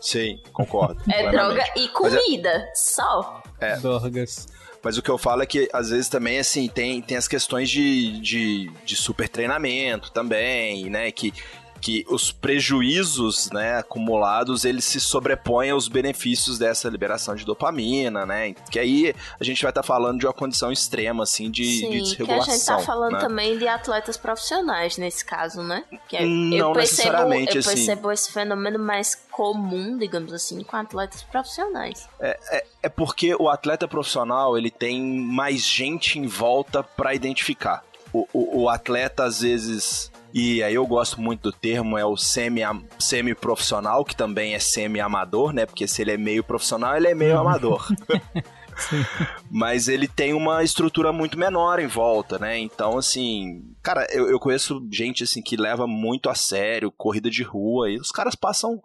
Sim, 0.00 0.40
concordo. 0.52 1.00
É 1.12 1.30
droga 1.30 1.62
e 1.76 1.84
é- 1.84 1.88
comida, 1.88 2.68
só. 2.74 3.42
É. 3.60 3.76
Drogas. 3.76 4.48
Mas 4.82 4.98
o 4.98 5.02
que 5.02 5.10
eu 5.10 5.18
falo 5.18 5.42
é 5.42 5.46
que, 5.46 5.68
às 5.72 5.90
vezes, 5.90 6.08
também, 6.08 6.38
assim, 6.38 6.68
tem, 6.68 7.00
tem 7.00 7.16
as 7.16 7.28
questões 7.28 7.70
de, 7.70 8.20
de, 8.20 8.70
de 8.84 8.96
super 8.96 9.28
treinamento 9.28 10.10
também, 10.10 10.90
né? 10.90 11.10
Que, 11.12 11.32
que 11.82 12.06
os 12.08 12.30
prejuízos, 12.30 13.50
né, 13.50 13.78
acumulados, 13.78 14.64
eles 14.64 14.84
se 14.84 15.00
sobrepõem 15.00 15.70
aos 15.70 15.88
benefícios 15.88 16.56
dessa 16.56 16.88
liberação 16.88 17.34
de 17.34 17.44
dopamina, 17.44 18.24
né? 18.24 18.54
Que 18.70 18.78
aí 18.78 19.12
a 19.38 19.42
gente 19.42 19.60
vai 19.60 19.70
estar 19.72 19.82
falando 19.82 20.20
de 20.20 20.26
uma 20.26 20.32
condição 20.32 20.70
extrema, 20.70 21.24
assim, 21.24 21.50
de, 21.50 21.62
de 21.64 21.80
Sim, 21.80 21.90
que 21.90 21.96
a 21.96 22.02
desregulação. 22.02 22.54
gente 22.54 22.64
tá 22.64 22.78
falando 22.78 23.14
né? 23.14 23.18
também 23.18 23.58
de 23.58 23.66
atletas 23.66 24.16
profissionais 24.16 24.96
nesse 24.96 25.24
caso, 25.24 25.60
né? 25.62 25.82
Que 26.08 26.18
é- 26.18 26.24
Não 26.24 26.56
eu 26.68 26.72
percebo, 26.72 26.78
necessariamente, 27.08 27.54
eu 27.56 27.60
assim. 27.60 27.74
percebo 27.74 28.12
esse 28.12 28.30
fenômeno 28.32 28.78
mais 28.78 29.16
comum, 29.32 29.98
digamos 29.98 30.32
assim, 30.32 30.62
com 30.62 30.76
atletas 30.76 31.24
profissionais. 31.24 32.08
É, 32.20 32.38
é, 32.52 32.64
é 32.84 32.88
porque 32.88 33.34
o 33.34 33.48
atleta 33.48 33.88
profissional 33.88 34.56
ele 34.56 34.70
tem 34.70 35.02
mais 35.02 35.62
gente 35.62 36.16
em 36.16 36.28
volta 36.28 36.84
pra 36.84 37.12
identificar. 37.12 37.82
O, 38.12 38.28
o, 38.32 38.62
o 38.62 38.68
atleta, 38.68 39.24
às 39.24 39.40
vezes. 39.40 40.11
E 40.34 40.62
aí 40.62 40.74
eu 40.74 40.86
gosto 40.86 41.20
muito 41.20 41.42
do 41.42 41.52
termo, 41.52 41.98
é 41.98 42.04
o 42.06 42.16
semi- 42.16 42.62
semi-profissional, 42.98 44.04
que 44.04 44.16
também 44.16 44.54
é 44.54 44.58
semi-amador, 44.58 45.52
né? 45.52 45.66
Porque 45.66 45.86
se 45.86 46.00
ele 46.02 46.12
é 46.12 46.16
meio 46.16 46.42
profissional, 46.42 46.96
ele 46.96 47.08
é 47.08 47.14
meio 47.14 47.38
amador. 47.38 47.86
Mas 49.50 49.88
ele 49.88 50.08
tem 50.08 50.32
uma 50.32 50.62
estrutura 50.62 51.12
muito 51.12 51.38
menor 51.38 51.78
em 51.78 51.86
volta, 51.86 52.38
né? 52.38 52.58
Então, 52.58 52.96
assim, 52.98 53.62
cara, 53.82 54.06
eu, 54.10 54.28
eu 54.30 54.38
conheço 54.40 54.86
gente 54.90 55.22
assim 55.24 55.42
que 55.42 55.56
leva 55.56 55.86
muito 55.86 56.30
a 56.30 56.34
sério 56.34 56.90
corrida 56.90 57.30
de 57.30 57.42
rua 57.42 57.90
e 57.90 57.98
os 57.98 58.10
caras 58.10 58.34
passam 58.34 58.80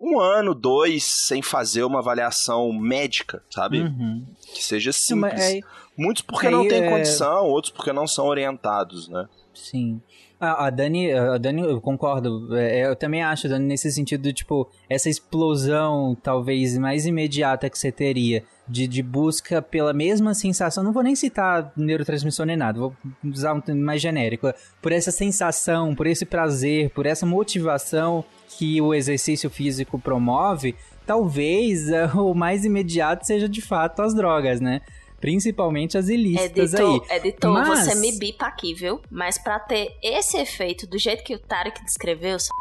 um 0.00 0.20
ano, 0.20 0.54
dois, 0.54 1.04
sem 1.04 1.40
fazer 1.40 1.84
uma 1.84 2.00
avaliação 2.00 2.72
médica, 2.72 3.42
sabe? 3.50 3.80
Uhum. 3.80 4.26
Que 4.54 4.62
seja 4.62 4.92
simples. 4.92 5.40
aí- 5.40 5.62
Muitos 5.96 6.22
porque 6.22 6.48
não 6.48 6.66
têm 6.66 6.84
é- 6.84 6.90
condição, 6.90 7.46
outros 7.46 7.72
porque 7.72 7.92
não 7.92 8.06
são 8.06 8.26
orientados, 8.26 9.08
né? 9.08 9.28
Sim. 9.54 10.00
A, 10.42 10.66
a 10.66 10.70
Dani, 10.70 11.12
a 11.12 11.38
Dani, 11.38 11.62
eu 11.62 11.80
concordo. 11.80 12.56
É, 12.56 12.84
eu 12.84 12.96
também 12.96 13.22
acho, 13.22 13.48
Dani, 13.48 13.64
nesse 13.64 13.92
sentido, 13.92 14.32
tipo, 14.32 14.68
essa 14.90 15.08
explosão 15.08 16.16
talvez 16.20 16.76
mais 16.76 17.06
imediata 17.06 17.70
que 17.70 17.78
você 17.78 17.92
teria 17.92 18.42
de, 18.66 18.88
de 18.88 19.04
busca 19.04 19.62
pela 19.62 19.92
mesma 19.92 20.34
sensação. 20.34 20.82
Não 20.82 20.92
vou 20.92 21.04
nem 21.04 21.14
citar 21.14 21.72
neurotransmissor 21.76 22.44
nem 22.44 22.56
nada, 22.56 22.80
vou 22.80 22.92
usar 23.24 23.52
um 23.52 23.60
termo 23.60 23.84
mais 23.84 24.02
genérico. 24.02 24.52
Por 24.82 24.90
essa 24.90 25.12
sensação, 25.12 25.94
por 25.94 26.08
esse 26.08 26.26
prazer, 26.26 26.90
por 26.90 27.06
essa 27.06 27.24
motivação 27.24 28.24
que 28.58 28.80
o 28.80 28.92
exercício 28.92 29.48
físico 29.48 29.96
promove, 29.96 30.74
talvez 31.06 31.86
o 32.18 32.34
mais 32.34 32.64
imediato 32.64 33.24
seja 33.24 33.48
de 33.48 33.60
fato 33.60 34.02
as 34.02 34.12
drogas, 34.12 34.60
né? 34.60 34.80
Principalmente 35.22 35.96
as 35.96 36.08
ilícitas 36.08 36.74
Editor, 36.74 37.06
aí. 37.08 37.16
editor 37.16 37.52
Mas- 37.52 37.68
você 37.86 37.94
me 37.94 38.18
bipa 38.18 38.46
aqui, 38.46 38.74
viu? 38.74 39.00
Mas 39.10 39.38
pra 39.38 39.58
ter 39.58 39.96
esse 40.02 40.36
efeito 40.36 40.86
do 40.86 40.98
jeito 40.98 41.24
que 41.24 41.34
o 41.34 41.38
Tarek 41.38 41.82
descreveu, 41.84 42.38
só- 42.38 42.52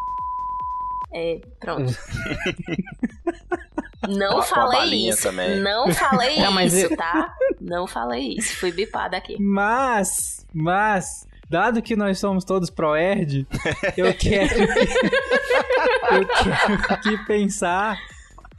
é, 1.14 1.42
pronto. 1.60 1.92
Não 4.08 4.42
falei 4.42 5.10
isso. 5.10 5.24
também. 5.24 5.60
Não 5.60 5.92
falei 5.94 6.38
Não, 6.42 6.52
mas 6.52 6.74
isso, 6.74 6.92
eu- 6.94 6.98
tá? 6.98 7.34
Não 7.60 7.88
falei 7.88 8.36
isso. 8.38 8.56
Fui 8.58 8.72
bipada 8.72 9.16
aqui. 9.18 9.36
Mas, 9.40 10.46
mas, 10.54 11.28
dado 11.50 11.82
que 11.82 11.96
nós 11.96 12.18
somos 12.20 12.44
todos 12.44 12.70
pro-erd, 12.72 13.46
eu 13.96 14.12
quero, 14.16 14.60
eu 16.14 16.28
quero 16.28 16.94
aqui 16.94 17.18
pensar, 17.26 17.98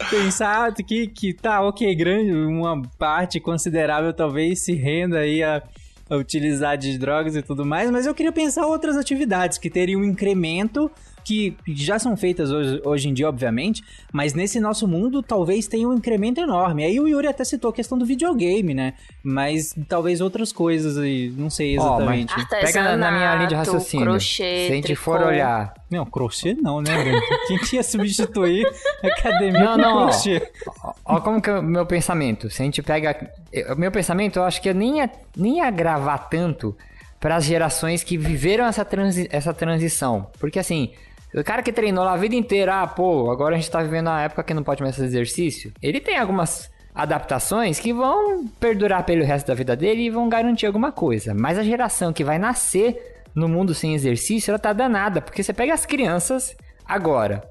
pensar 0.04 0.72
que, 0.74 1.06
que 1.06 1.32
tá, 1.32 1.62
ok, 1.62 1.94
grande, 1.94 2.32
uma 2.32 2.82
parte 2.98 3.40
considerável 3.40 4.12
talvez 4.12 4.64
se 4.64 4.72
renda 4.74 5.18
aí 5.18 5.42
a, 5.42 5.62
a 6.08 6.16
utilizar 6.16 6.76
de 6.76 6.98
drogas 6.98 7.36
e 7.36 7.42
tudo 7.42 7.64
mais, 7.64 7.90
mas 7.90 8.06
eu 8.06 8.14
queria 8.14 8.32
pensar 8.32 8.66
outras 8.66 8.96
atividades 8.96 9.58
que 9.58 9.70
teriam 9.70 10.00
um 10.00 10.04
incremento 10.04 10.90
que 11.24 11.56
já 11.68 11.98
são 11.98 12.16
feitas 12.16 12.50
hoje, 12.50 12.80
hoje 12.84 13.08
em 13.08 13.14
dia, 13.14 13.28
obviamente, 13.28 13.82
mas 14.12 14.34
nesse 14.34 14.60
nosso 14.60 14.86
mundo 14.86 15.22
talvez 15.22 15.66
tenha 15.66 15.88
um 15.88 15.94
incremento 15.94 16.40
enorme. 16.40 16.84
Aí 16.84 16.98
o 16.98 17.08
Yuri 17.08 17.26
até 17.26 17.44
citou 17.44 17.70
a 17.70 17.72
questão 17.72 17.96
do 17.96 18.04
videogame, 18.04 18.74
né? 18.74 18.94
Mas 19.22 19.74
talvez 19.88 20.20
outras 20.20 20.52
coisas 20.52 20.98
aí, 20.98 21.32
não 21.36 21.50
sei 21.50 21.76
exatamente. 21.76 22.34
Pega 22.48 22.96
na, 22.96 23.10
minha 23.10 23.34
linha 23.36 23.48
de 23.48 23.54
raciocínio. 23.54 24.06
crochê, 24.06 24.66
Se 24.66 24.72
a 24.72 24.74
gente 24.76 24.94
for 24.96 25.16
tricô. 25.16 25.30
olhar. 25.30 25.74
Não, 25.90 26.06
crochê 26.06 26.54
não, 26.54 26.80
né? 26.80 27.20
Quem 27.46 27.58
que 27.58 27.76
ia 27.76 27.82
substituir 27.82 28.66
a 29.02 29.06
academia 29.06 29.60
Não, 29.60 29.76
não, 29.76 30.02
crochê? 30.04 30.50
Ó, 30.82 30.92
ó 31.04 31.20
como 31.20 31.40
que 31.40 31.50
é 31.50 31.58
o 31.58 31.62
meu 31.62 31.86
pensamento. 31.86 32.50
Se 32.50 32.62
a 32.62 32.64
gente 32.64 32.82
pega. 32.82 33.30
O 33.70 33.76
meu 33.76 33.90
pensamento, 33.90 34.38
eu 34.38 34.44
acho 34.44 34.60
que 34.60 34.68
eu 34.68 34.74
nem 34.74 34.98
ia, 34.98 35.10
nem 35.36 35.58
ia 35.58 35.70
gravar 35.70 36.18
tanto 36.18 36.76
para 37.20 37.36
as 37.36 37.44
gerações 37.44 38.02
que 38.02 38.18
viveram 38.18 38.66
essa, 38.66 38.84
transi 38.84 39.28
essa 39.30 39.54
transição. 39.54 40.26
Porque 40.38 40.58
assim. 40.58 40.92
O 41.34 41.42
cara 41.42 41.62
que 41.62 41.72
treinou 41.72 42.04
lá 42.04 42.12
a 42.12 42.16
vida 42.16 42.34
inteira, 42.34 42.82
ah, 42.82 42.86
pô, 42.86 43.30
agora 43.30 43.54
a 43.54 43.58
gente 43.58 43.70
tá 43.70 43.82
vivendo 43.82 44.08
uma 44.08 44.22
época 44.22 44.42
que 44.42 44.54
não 44.54 44.62
pode 44.62 44.82
mais 44.82 44.94
fazer 44.94 45.06
exercício. 45.06 45.72
Ele 45.82 46.00
tem 46.00 46.18
algumas 46.18 46.70
adaptações 46.94 47.78
que 47.78 47.92
vão 47.92 48.46
perdurar 48.60 49.04
pelo 49.04 49.24
resto 49.24 49.46
da 49.46 49.54
vida 49.54 49.74
dele 49.74 50.02
e 50.02 50.10
vão 50.10 50.28
garantir 50.28 50.66
alguma 50.66 50.92
coisa. 50.92 51.34
Mas 51.34 51.58
a 51.58 51.62
geração 51.62 52.12
que 52.12 52.22
vai 52.22 52.38
nascer 52.38 53.22
no 53.34 53.48
mundo 53.48 53.74
sem 53.74 53.94
exercício, 53.94 54.50
ela 54.50 54.58
tá 54.58 54.72
danada. 54.72 55.22
Porque 55.22 55.42
você 55.42 55.52
pega 55.52 55.72
as 55.72 55.86
crianças 55.86 56.54
agora 56.84 57.42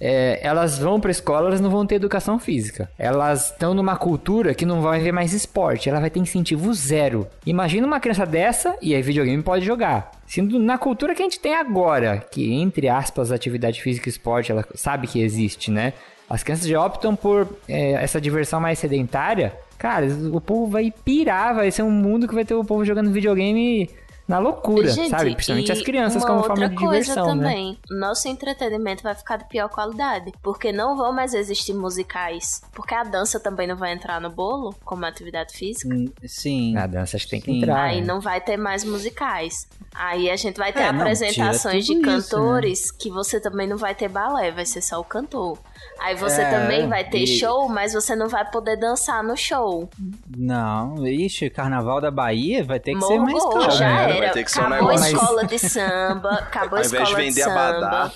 é, 0.00 0.40
elas 0.42 0.78
vão 0.78 0.98
pra 0.98 1.10
escola, 1.10 1.48
elas 1.48 1.60
não 1.60 1.68
vão 1.68 1.84
ter 1.84 1.96
educação 1.96 2.38
física. 2.38 2.90
Elas 2.98 3.50
estão 3.50 3.74
numa 3.74 3.96
cultura 3.96 4.54
que 4.54 4.64
não 4.64 4.80
vai 4.80 4.98
ver 5.00 5.12
mais 5.12 5.32
esporte, 5.34 5.88
ela 5.88 6.00
vai 6.00 6.08
ter 6.08 6.20
incentivo 6.20 6.72
zero. 6.72 7.28
Imagina 7.44 7.86
uma 7.86 8.00
criança 8.00 8.24
dessa, 8.24 8.76
e 8.80 8.94
aí 8.94 9.02
videogame 9.02 9.42
pode 9.42 9.64
jogar. 9.64 10.10
Sendo 10.30 10.60
na 10.60 10.78
cultura 10.78 11.12
que 11.12 11.20
a 11.22 11.24
gente 11.24 11.40
tem 11.40 11.56
agora, 11.56 12.18
que 12.30 12.54
entre 12.54 12.88
aspas, 12.88 13.32
atividade 13.32 13.82
física 13.82 14.08
e 14.08 14.12
esporte, 14.12 14.52
ela 14.52 14.64
sabe 14.76 15.08
que 15.08 15.20
existe, 15.20 15.72
né? 15.72 15.92
As 16.28 16.44
crianças 16.44 16.68
já 16.68 16.80
optam 16.80 17.16
por 17.16 17.48
é, 17.68 17.94
essa 17.94 18.20
diversão 18.20 18.60
mais 18.60 18.78
sedentária. 18.78 19.52
Cara, 19.76 20.06
o 20.32 20.40
povo 20.40 20.68
vai 20.68 20.94
pirar, 21.04 21.56
vai 21.56 21.72
ser 21.72 21.82
um 21.82 21.90
mundo 21.90 22.28
que 22.28 22.34
vai 22.34 22.44
ter 22.44 22.54
o 22.54 22.64
povo 22.64 22.84
jogando 22.84 23.10
videogame 23.10 23.90
na 24.30 24.38
loucura, 24.38 24.88
Gente, 24.88 25.10
sabe? 25.10 25.34
Principalmente 25.34 25.72
as 25.72 25.82
crianças 25.82 26.24
como 26.24 26.42
forma 26.42 26.68
de 26.68 26.74
coisa 26.76 27.00
diversão, 27.00 27.26
né? 27.34 27.42
também, 27.42 27.78
nosso 27.90 28.28
entretenimento 28.28 29.02
vai 29.02 29.14
ficar 29.14 29.36
de 29.36 29.44
pior 29.48 29.68
qualidade, 29.68 30.32
porque 30.42 30.72
não 30.72 30.96
vão 30.96 31.12
mais 31.12 31.34
existir 31.34 31.74
musicais, 31.74 32.62
porque 32.72 32.94
a 32.94 33.02
dança 33.04 33.38
também 33.40 33.66
não 33.66 33.76
vai 33.76 33.92
entrar 33.92 34.20
no 34.20 34.30
bolo 34.30 34.74
como 34.84 35.04
atividade 35.04 35.52
física. 35.52 35.94
Hum, 35.94 36.06
Sim. 36.24 36.76
A 36.76 36.86
dança 36.86 37.16
acho 37.16 37.24
que 37.26 37.30
tem 37.32 37.40
que 37.40 37.50
Sim. 37.50 37.58
entrar. 37.58 37.82
Aí 37.82 38.00
né? 38.00 38.06
não 38.06 38.20
vai 38.20 38.40
ter 38.40 38.56
mais 38.56 38.84
musicais. 38.84 39.68
Aí 39.94 40.30
a 40.30 40.36
gente 40.36 40.56
vai 40.56 40.72
ter 40.72 40.80
É, 40.82 40.92
não, 40.92 41.00
apresentações 41.00 41.84
de 41.84 41.92
isso, 41.94 42.00
né? 42.02 42.06
cantores 42.16 42.90
que 42.92 43.10
você 43.10 43.40
também 43.40 43.66
não 43.66 43.76
vai 43.76 43.94
ter 43.94 44.08
balé, 44.08 44.50
vai 44.52 44.64
ser 44.64 44.80
só 44.80 45.00
o 45.00 45.04
cantor. 45.04 45.58
Aí 46.00 46.14
você 46.14 46.42
É, 46.42 46.50
também 46.50 46.88
vai 46.88 47.04
ter 47.04 47.18
e- 47.24 47.26
show, 47.26 47.68
mas 47.68 47.92
você 47.92 48.14
não 48.14 48.28
vai 48.28 48.48
poder 48.50 48.76
dançar 48.76 49.22
no 49.24 49.36
show. 49.36 49.88
Não, 50.36 51.06
ixi, 51.06 51.50
Carnaval 51.50 52.00
da 52.00 52.10
Bahia 52.10 52.62
vai 52.64 52.78
ter 52.78 52.94
que 52.94 53.04
ser 53.04 53.18
mais 53.18 53.42
caro. 53.42 53.70
já 53.72 54.06
né? 54.06 54.19
Era. 54.22 54.32
Vai 54.32 54.34
ter 54.34 54.44
que 54.44 54.50
ser 54.52 54.60
um 54.60 54.66
acabou 54.66 54.88
a 54.90 54.92
negócio- 54.94 55.16
escola 55.16 55.44
de 55.46 55.58
samba, 55.58 56.30
acabou 56.34 56.78
a 56.78 56.80
de 56.82 56.86
escola 56.86 57.04
de, 57.06 57.14
vender 57.14 57.42
samba. 57.42 57.68
abadá. 57.68 58.10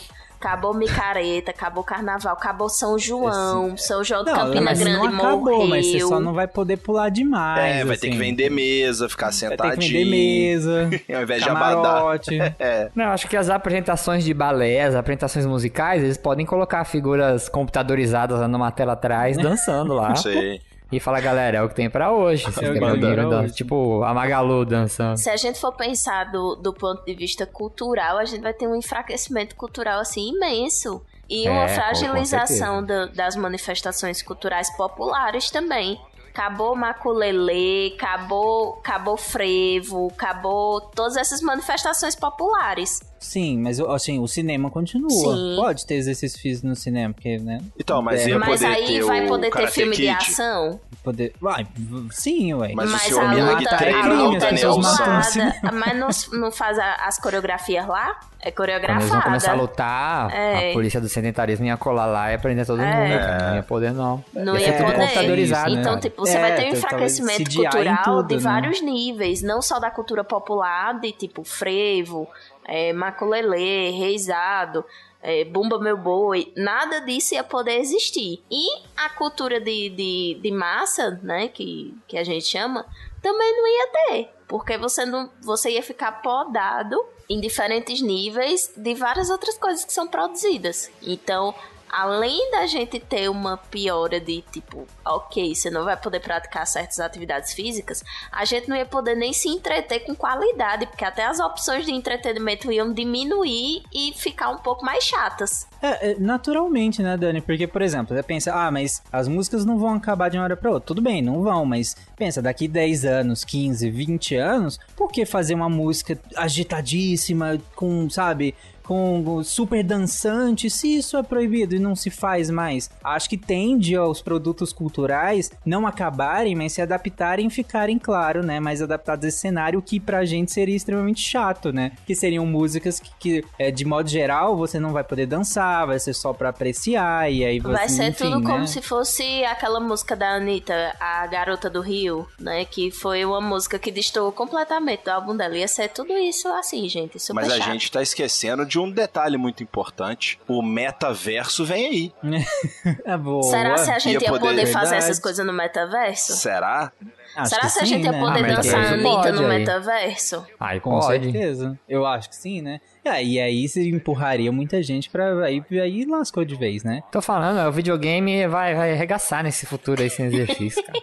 Acabou 0.44 0.74
micareta, 0.74 1.52
acabou 1.52 1.82
carnaval, 1.82 2.34
acabou 2.34 2.68
São 2.68 2.98
João, 2.98 3.78
São 3.78 4.04
João 4.04 4.22
de 4.24 4.30
Não, 4.30 4.38
Campina 4.40 4.60
mas 4.60 4.78
Grande 4.78 4.98
não 4.98 5.06
acabou, 5.06 5.40
morreu. 5.40 5.66
mas 5.68 5.86
você 5.86 6.00
só 6.00 6.20
não 6.20 6.34
vai 6.34 6.46
poder 6.46 6.76
pular 6.76 7.08
demais. 7.08 7.76
É, 7.80 7.82
vai 7.82 7.96
ter 7.96 8.08
que 8.08 8.12
assim. 8.12 8.18
vender 8.18 8.50
mesa, 8.50 9.08
ficar 9.08 9.30
Vai 9.30 9.32
ter 9.32 9.38
que 9.38 9.50
sentadinho. 9.56 9.92
vender 10.04 10.10
mesa, 10.10 10.90
Ao 11.16 11.22
invés 11.22 11.40
de 11.40 11.48
camarote. 11.48 12.38
É. 12.60 12.90
Não, 12.94 13.06
acho 13.06 13.26
que 13.26 13.38
as 13.38 13.48
apresentações 13.48 14.22
de 14.22 14.34
balé, 14.34 14.82
as 14.82 14.94
apresentações 14.94 15.46
musicais, 15.46 16.02
eles 16.02 16.18
podem 16.18 16.44
colocar 16.44 16.84
figuras 16.84 17.48
computadorizadas 17.48 18.38
lá 18.38 18.46
numa 18.46 18.70
tela 18.70 18.92
atrás, 18.92 19.38
dançando 19.38 19.94
lá. 19.94 20.14
Sei. 20.14 20.60
E 20.94 21.00
falar, 21.00 21.20
galera, 21.20 21.58
é 21.58 21.62
o 21.62 21.68
que 21.68 21.74
tem 21.74 21.90
pra 21.90 22.12
hoje. 22.12 22.44
Vocês 22.44 22.58
É 22.70 22.72
querem 22.78 23.26
hoje. 23.26 23.52
Tipo, 23.54 24.02
a 24.04 24.14
Magalu 24.14 24.64
dançando. 24.64 25.16
Se 25.16 25.28
a 25.28 25.36
gente 25.36 25.58
for 25.60 25.72
pensar 25.72 26.30
do, 26.30 26.54
do 26.54 26.72
ponto 26.72 27.04
de 27.04 27.14
vista 27.14 27.44
cultural, 27.46 28.18
a 28.18 28.24
gente 28.24 28.40
vai 28.42 28.52
ter 28.54 28.68
um 28.68 28.76
enfraquecimento 28.76 29.56
cultural 29.56 29.98
assim 30.00 30.28
imenso. 30.34 31.02
E 31.28 31.46
É, 31.46 31.50
uma 31.50 31.66
fragilização 31.68 32.84
da- 32.84 33.06
das 33.06 33.34
manifestações 33.34 34.22
culturais 34.22 34.68
populares 34.76 35.50
também. 35.50 35.98
Acabou 36.32 36.74
maculelê, 36.76 37.92
acabou, 37.96 38.78
acabou 38.80 39.16
frevo, 39.16 40.08
acabou 40.12 40.80
todas 40.80 41.16
essas 41.16 41.40
manifestações 41.40 42.14
populares. 42.16 43.00
Sim, 43.24 43.58
mas 43.58 43.80
assim, 43.80 44.18
o 44.18 44.28
cinema 44.28 44.70
continua. 44.70 45.08
Sim. 45.10 45.54
Pode 45.56 45.86
ter 45.86 45.94
exercício 45.94 46.38
físico 46.38 46.66
no 46.66 46.76
cinema, 46.76 47.14
porque, 47.14 47.38
né? 47.38 47.58
Então, 47.78 48.02
mas 48.02 48.20
É, 48.20 48.28
ia 48.28 48.38
Mas 48.38 48.60
poder 48.60 48.66
aí 48.74 48.86
ter 48.86 49.02
vai 49.02 49.24
o 49.24 49.28
poder 49.28 49.50
ter 49.50 49.66
filme 49.68 49.96
de 49.96 50.02
Kid. 50.02 50.12
ação. 50.30 50.80
Poder... 51.02 51.32
Vai, 51.40 51.66
sim, 52.10 52.52
ué. 52.54 52.72
Mas 52.74 52.88
o 52.88 52.92
Mas 52.92 53.02
senhor 53.02 53.24
a 53.24 53.28
Miyagi 53.28 53.64
luta, 53.64 53.76
treina 53.76 53.98
a 53.98 54.22
luta 54.24 54.46
é. 54.46 55.70
Mas 55.72 55.96
não, 56.30 56.38
não 56.40 56.50
faz 56.52 56.78
a- 56.78 56.94
as 57.06 57.18
coreografias 57.18 57.86
lá? 57.86 58.14
É 58.46 58.50
Quando 58.50 58.68
eles 58.68 58.82
vão 58.82 58.88
coreografada. 58.88 59.22
começar 59.22 59.52
a 59.52 59.54
lutar, 59.54 60.30
É. 60.34 60.70
a 60.70 60.72
polícia 60.74 61.00
do 61.00 61.08
sedentarismo 61.08 61.64
ia 61.64 61.78
colar 61.78 62.04
lá 62.04 62.30
e 62.32 62.36
prender 62.38 62.66
todo 62.66 62.82
É. 62.82 62.94
mundo, 62.94 63.18
cara. 63.18 63.48
Não 63.48 63.56
ia 63.56 63.62
poder, 63.62 63.92
não. 63.94 64.24
Não 64.34 64.54
ia 64.58 64.66
ia 64.66 64.72
poder. 64.74 64.92
computadorizado, 64.98 65.74
né? 65.74 65.80
Então, 65.80 65.98
tipo, 65.98 66.20
você 66.26 66.36
É, 66.36 66.40
vai 66.40 66.54
ter 66.56 66.66
um 66.66 66.72
enfraquecimento 66.74 67.50
cultural 67.54 68.04
tudo, 68.04 68.28
de 68.28 68.34
né? 68.34 68.40
vários 68.40 68.82
níveis, 68.82 69.40
não 69.42 69.62
só 69.62 69.78
da 69.80 69.90
cultura 69.90 70.22
popular, 70.22 71.00
de 71.00 71.10
tipo 71.12 71.42
frevo, 71.42 72.28
é, 72.66 72.92
maculelê, 72.92 73.90
reizado, 73.90 74.84
é, 75.22 75.44
bumba 75.44 75.78
meu 75.78 75.96
boi, 75.96 76.52
nada 76.56 77.00
disso 77.00 77.34
ia 77.34 77.42
poder 77.42 77.78
existir. 77.78 78.42
E 78.50 78.66
a 78.96 79.08
cultura 79.10 79.58
de, 79.60 79.88
de, 79.88 80.38
de 80.42 80.50
massa, 80.50 81.18
né, 81.22 81.48
que, 81.48 81.96
que 82.06 82.18
a 82.18 82.24
gente 82.24 82.46
chama, 82.46 82.86
também 83.22 83.56
não 83.56 83.66
ia 83.66 83.86
ter. 83.86 84.34
Porque 84.46 84.76
você, 84.76 85.06
não, 85.06 85.30
você 85.40 85.70
ia 85.70 85.82
ficar 85.82 86.20
podado 86.20 87.02
em 87.28 87.40
diferentes 87.40 88.02
níveis 88.02 88.70
de 88.76 88.94
várias 88.94 89.30
outras 89.30 89.56
coisas 89.56 89.84
que 89.84 89.92
são 89.92 90.06
produzidas. 90.06 90.90
Então, 91.02 91.54
além 91.94 92.50
da 92.50 92.66
gente 92.66 92.98
ter 92.98 93.30
uma 93.30 93.56
piora 93.56 94.20
de 94.20 94.42
tipo, 94.50 94.84
ok, 95.04 95.54
você 95.54 95.70
não 95.70 95.84
vai 95.84 95.96
poder 95.96 96.18
praticar 96.18 96.66
certas 96.66 96.98
atividades 96.98 97.54
físicas, 97.54 98.02
a 98.32 98.44
gente 98.44 98.68
não 98.68 98.76
ia 98.76 98.84
poder 98.84 99.14
nem 99.14 99.32
se 99.32 99.48
entreter 99.48 100.00
com 100.00 100.12
qualidade, 100.12 100.86
porque 100.86 101.04
até 101.04 101.24
as 101.24 101.38
opções 101.38 101.86
de 101.86 101.92
entretenimento 101.92 102.72
iam 102.72 102.92
diminuir 102.92 103.84
e 103.94 104.12
ficar 104.16 104.48
um 104.48 104.58
pouco 104.58 104.84
mais 104.84 105.04
chatas. 105.04 105.68
É, 105.84 106.12
é, 106.12 106.16
naturalmente, 106.18 107.02
né, 107.02 107.14
Dani? 107.14 107.42
Porque, 107.42 107.66
por 107.66 107.82
exemplo, 107.82 108.16
você 108.16 108.22
pensa, 108.22 108.54
ah, 108.54 108.70
mas 108.70 109.02
as 109.12 109.28
músicas 109.28 109.66
não 109.66 109.78
vão 109.78 109.92
acabar 109.92 110.30
de 110.30 110.38
uma 110.38 110.44
hora 110.44 110.56
pra 110.56 110.70
outra. 110.70 110.86
Tudo 110.86 111.02
bem, 111.02 111.20
não 111.20 111.42
vão, 111.42 111.66
mas 111.66 111.94
pensa, 112.16 112.40
daqui 112.40 112.66
10 112.66 113.04
anos, 113.04 113.44
15, 113.44 113.90
20 113.90 114.34
anos, 114.34 114.78
por 114.96 115.12
que 115.12 115.26
fazer 115.26 115.52
uma 115.52 115.68
música 115.68 116.18
agitadíssima, 116.36 117.58
com, 117.76 118.08
sabe, 118.08 118.54
com 118.84 119.42
super 119.42 119.82
dançante, 119.82 120.70
se 120.70 120.96
isso 120.98 121.16
é 121.16 121.22
proibido 121.22 121.74
e 121.74 121.78
não 121.78 121.96
se 121.96 122.10
faz 122.10 122.50
mais? 122.50 122.90
Acho 123.02 123.28
que 123.28 123.36
tende 123.36 123.96
aos 123.96 124.22
produtos 124.22 124.72
culturais 124.72 125.50
não 125.64 125.86
acabarem, 125.86 126.54
mas 126.54 126.74
se 126.74 126.82
adaptarem 126.82 127.46
e 127.46 127.50
ficarem, 127.50 127.98
claro, 127.98 128.44
né, 128.44 128.60
mais 128.60 128.82
adaptados 128.82 129.24
a 129.24 129.28
esse 129.28 129.38
cenário, 129.38 129.80
que 129.82 129.98
pra 129.98 130.24
gente 130.24 130.52
seria 130.52 130.76
extremamente 130.76 131.22
chato, 131.22 131.72
né? 131.72 131.92
Que 132.06 132.14
seriam 132.14 132.46
músicas 132.46 133.00
que, 133.00 133.10
que, 133.18 133.44
é, 133.58 133.70
de 133.70 133.84
modo 133.84 134.08
geral, 134.08 134.56
você 134.56 134.78
não 134.78 134.92
vai 134.92 135.02
poder 135.02 135.26
dançar, 135.26 135.73
vai 135.86 135.98
ser 135.98 136.12
só 136.12 136.32
pra 136.34 136.50
apreciar, 136.50 137.30
e 137.32 137.42
aí 137.44 137.58
você, 137.58 137.72
Vai 137.72 137.88
ser 137.88 138.08
enfim, 138.08 138.30
tudo 138.32 138.42
como 138.42 138.58
né? 138.58 138.66
se 138.66 138.82
fosse 138.82 139.44
aquela 139.46 139.80
música 139.80 140.14
da 140.14 140.34
Anitta, 140.34 140.94
A 141.00 141.26
Garota 141.26 141.70
do 141.70 141.80
Rio, 141.80 142.28
né? 142.38 142.64
Que 142.66 142.90
foi 142.90 143.24
uma 143.24 143.40
música 143.40 143.78
que 143.78 143.90
destoou 143.90 144.30
completamente 144.32 145.04
do 145.04 145.08
álbum 145.10 145.34
dela. 145.36 145.56
Ia 145.56 145.66
ser 145.68 145.88
tudo 145.88 146.12
isso 146.12 146.46
assim, 146.48 146.86
gente. 146.88 147.18
Super 147.18 147.34
Mas 147.42 147.50
a 147.52 147.56
chato. 147.56 147.72
gente 147.72 147.90
tá 147.90 148.02
esquecendo 148.02 148.66
de 148.66 148.78
um 148.78 148.90
detalhe 148.90 149.36
muito 149.38 149.62
importante. 149.62 150.38
O 150.46 150.60
metaverso 150.62 151.64
vem 151.64 151.86
aí. 151.86 152.12
É 153.04 153.16
boa. 153.16 153.42
Será 153.44 153.78
se 153.78 153.90
a 153.90 153.98
gente 153.98 154.20
Ia 154.22 154.26
ia 154.26 154.28
poder, 154.28 154.48
poder- 154.48 154.66
fazer 154.66 154.96
essas 154.96 155.18
coisas 155.18 155.44
no 155.46 155.52
metaverso? 155.52 156.34
Será? 156.34 156.92
Acho 157.36 157.50
Será 157.50 157.62
que 157.62 157.68
se 157.70 157.78
a 157.78 157.82
sim, 157.82 157.86
gente 157.86 158.04
ia 158.04 158.12
né? 158.12 158.20
poder 158.20 158.44
Ah, 158.44 158.56
dançar 158.56 158.80
a 158.80 158.84
isso 158.84 158.94
Anitta 159.08 159.32
no 159.32 159.40
aí. 159.50 159.58
metaverso? 159.58 160.46
Aí 160.60 160.80
Com 160.80 160.98
pode. 161.00 161.24
certeza. 161.24 161.78
Eu 161.88 162.06
acho 162.06 162.28
que 162.28 162.36
sim, 162.36 162.60
né? 162.62 162.80
É, 163.04 163.22
e 163.22 163.38
aí 163.40 163.68
se 163.68 163.88
empurraria 163.90 164.50
muita 164.50 164.82
gente 164.82 165.10
pra. 165.10 165.44
Aí, 165.44 165.62
aí 165.72 166.04
lascou 166.06 166.44
de 166.44 166.56
vez, 166.56 166.82
né? 166.82 167.02
Tô 167.12 167.20
falando, 167.20 167.58
é, 167.58 167.68
o 167.68 167.72
videogame 167.72 168.46
vai, 168.48 168.74
vai 168.74 168.92
arregaçar 168.92 169.42
nesse 169.44 169.66
futuro 169.66 170.02
aí 170.02 170.08
sem 170.08 170.26
exercício, 170.26 170.82
cara. 170.82 170.98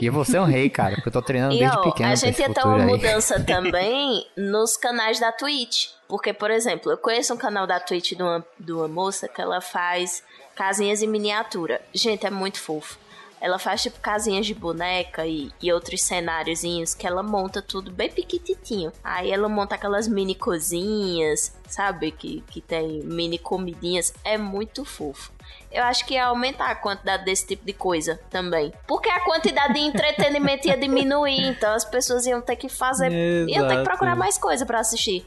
E 0.00 0.06
eu 0.06 0.12
vou 0.12 0.24
ser 0.24 0.38
um 0.40 0.44
rei, 0.44 0.68
cara, 0.68 0.94
porque 0.94 1.08
eu 1.08 1.12
tô 1.12 1.22
treinando 1.22 1.54
E 1.54 1.58
desde 1.58 1.76
ó, 1.78 1.82
pequeno 1.82 2.12
a 2.12 2.14
gente 2.14 2.38
ia 2.38 2.52
ter 2.52 2.64
uma 2.64 2.76
aí. 2.76 2.86
mudança 2.86 3.40
também 3.42 4.26
nos 4.36 4.76
canais 4.76 5.18
da 5.18 5.32
Twitch. 5.32 5.88
Porque, 6.06 6.32
por 6.32 6.50
exemplo, 6.50 6.92
eu 6.92 6.98
conheço 6.98 7.32
um 7.34 7.36
canal 7.36 7.66
da 7.66 7.80
Twitch 7.80 8.12
de 8.12 8.22
uma, 8.22 8.44
de 8.60 8.72
uma 8.72 8.86
moça 8.86 9.26
que 9.26 9.40
ela 9.40 9.60
faz 9.60 10.22
casinhas 10.54 11.02
em 11.02 11.06
miniatura. 11.06 11.80
Gente, 11.94 12.26
é 12.26 12.30
muito 12.30 12.60
fofo. 12.60 12.98
Ela 13.40 13.58
faz 13.58 13.82
tipo 13.82 14.00
casinhas 14.00 14.46
de 14.46 14.54
boneca 14.54 15.26
e, 15.26 15.50
e 15.60 15.72
outros 15.72 16.02
cenáriozinhos 16.02 16.94
que 16.94 17.06
ela 17.06 17.22
monta 17.22 17.60
tudo 17.60 17.90
bem 17.90 18.10
piquititinho. 18.10 18.92
Aí 19.04 19.30
ela 19.30 19.48
monta 19.48 19.74
aquelas 19.74 20.08
mini 20.08 20.34
cozinhas, 20.34 21.54
sabe? 21.68 22.10
Que, 22.10 22.42
que 22.50 22.60
tem 22.60 23.02
mini 23.02 23.38
comidinhas. 23.38 24.12
É 24.24 24.38
muito 24.38 24.84
fofo. 24.84 25.32
Eu 25.70 25.84
acho 25.84 26.06
que 26.06 26.14
ia 26.14 26.26
aumentar 26.26 26.70
a 26.70 26.74
quantidade 26.74 27.24
desse 27.24 27.46
tipo 27.46 27.64
de 27.64 27.72
coisa 27.72 28.18
também. 28.30 28.72
Porque 28.86 29.10
a 29.10 29.20
quantidade 29.20 29.74
de 29.74 29.80
entretenimento 29.80 30.66
ia 30.66 30.76
diminuir. 30.76 31.48
Então 31.48 31.72
as 31.74 31.84
pessoas 31.84 32.26
iam 32.26 32.40
ter 32.40 32.56
que 32.56 32.68
fazer. 32.68 33.12
Iam 33.12 33.46
ter 33.46 33.52
que 33.52 33.74
Exato. 33.74 33.84
procurar 33.84 34.16
mais 34.16 34.38
coisa 34.38 34.64
pra 34.64 34.80
assistir. 34.80 35.26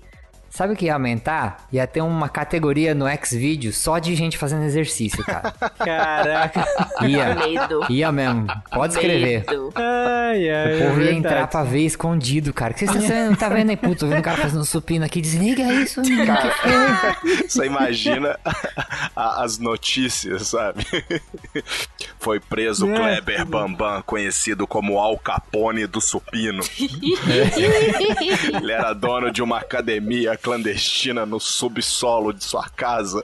Sabe 0.50 0.74
o 0.74 0.76
que 0.76 0.86
ia 0.86 0.94
aumentar? 0.94 1.68
Ia 1.72 1.86
ter 1.88 2.02
uma 2.02 2.28
categoria 2.28 2.94
no 2.96 3.06
Xvideos 3.24 3.78
só 3.78 4.00
de 4.00 4.16
gente 4.16 4.38
fazendo 4.38 4.64
exercício, 4.64 5.24
cara. 5.24 5.52
Caraca. 5.78 6.66
Ia. 7.02 7.36
Medo. 7.36 7.86
Ia 7.90 8.12
mesmo. 8.12 8.48
Pode 8.72 8.94
escrever. 8.94 9.46
Medo. 9.48 9.72
ai, 9.76 10.50
ai. 10.50 10.76
O 10.76 10.88
povo 10.90 11.02
é 11.02 11.06
ia 11.06 11.14
entrar 11.14 11.48
pra 11.48 11.64
ver 11.64 11.86
escondido, 11.86 12.52
cara. 12.54 12.74
O 12.74 12.76
que 12.76 12.86
vocês 12.88 13.04
estão 13.04 13.36
tá 13.36 13.50
vendo 13.50 13.70
aí, 13.70 13.78
puto? 13.78 14.00
Tô 14.00 14.08
vendo 14.08 14.20
o 14.20 14.24
cara 14.24 14.38
fazendo 14.38 14.66
supino 14.66 15.06
aqui. 15.06 15.22
Desliga 15.22 15.64
isso. 15.74 16.02
Cara, 16.26 16.54
você 17.48 17.66
imagina 17.66 18.40
a- 19.16 19.44
as 19.44 19.58
notícias, 19.60 20.48
sabe? 20.48 20.86
Foi 22.20 22.40
preso 22.40 22.90
É. 22.92 22.96
Kleber 22.96 23.46
Bambam, 23.46 24.02
conhecido 24.02 24.66
como 24.68 25.00
Al 25.00 25.18
Capone 25.18 25.86
do 25.88 26.02
supino. 26.02 26.64
Ele 28.62 28.72
era 28.72 28.94
dono 28.94 29.32
de 29.32 29.42
uma 29.42 29.58
academia 29.60 30.36
clandestina 30.41 31.25
no 31.25 31.39
subsolo 31.39 32.34
de 32.34 32.43
sua 32.43 32.69
casa. 32.69 33.23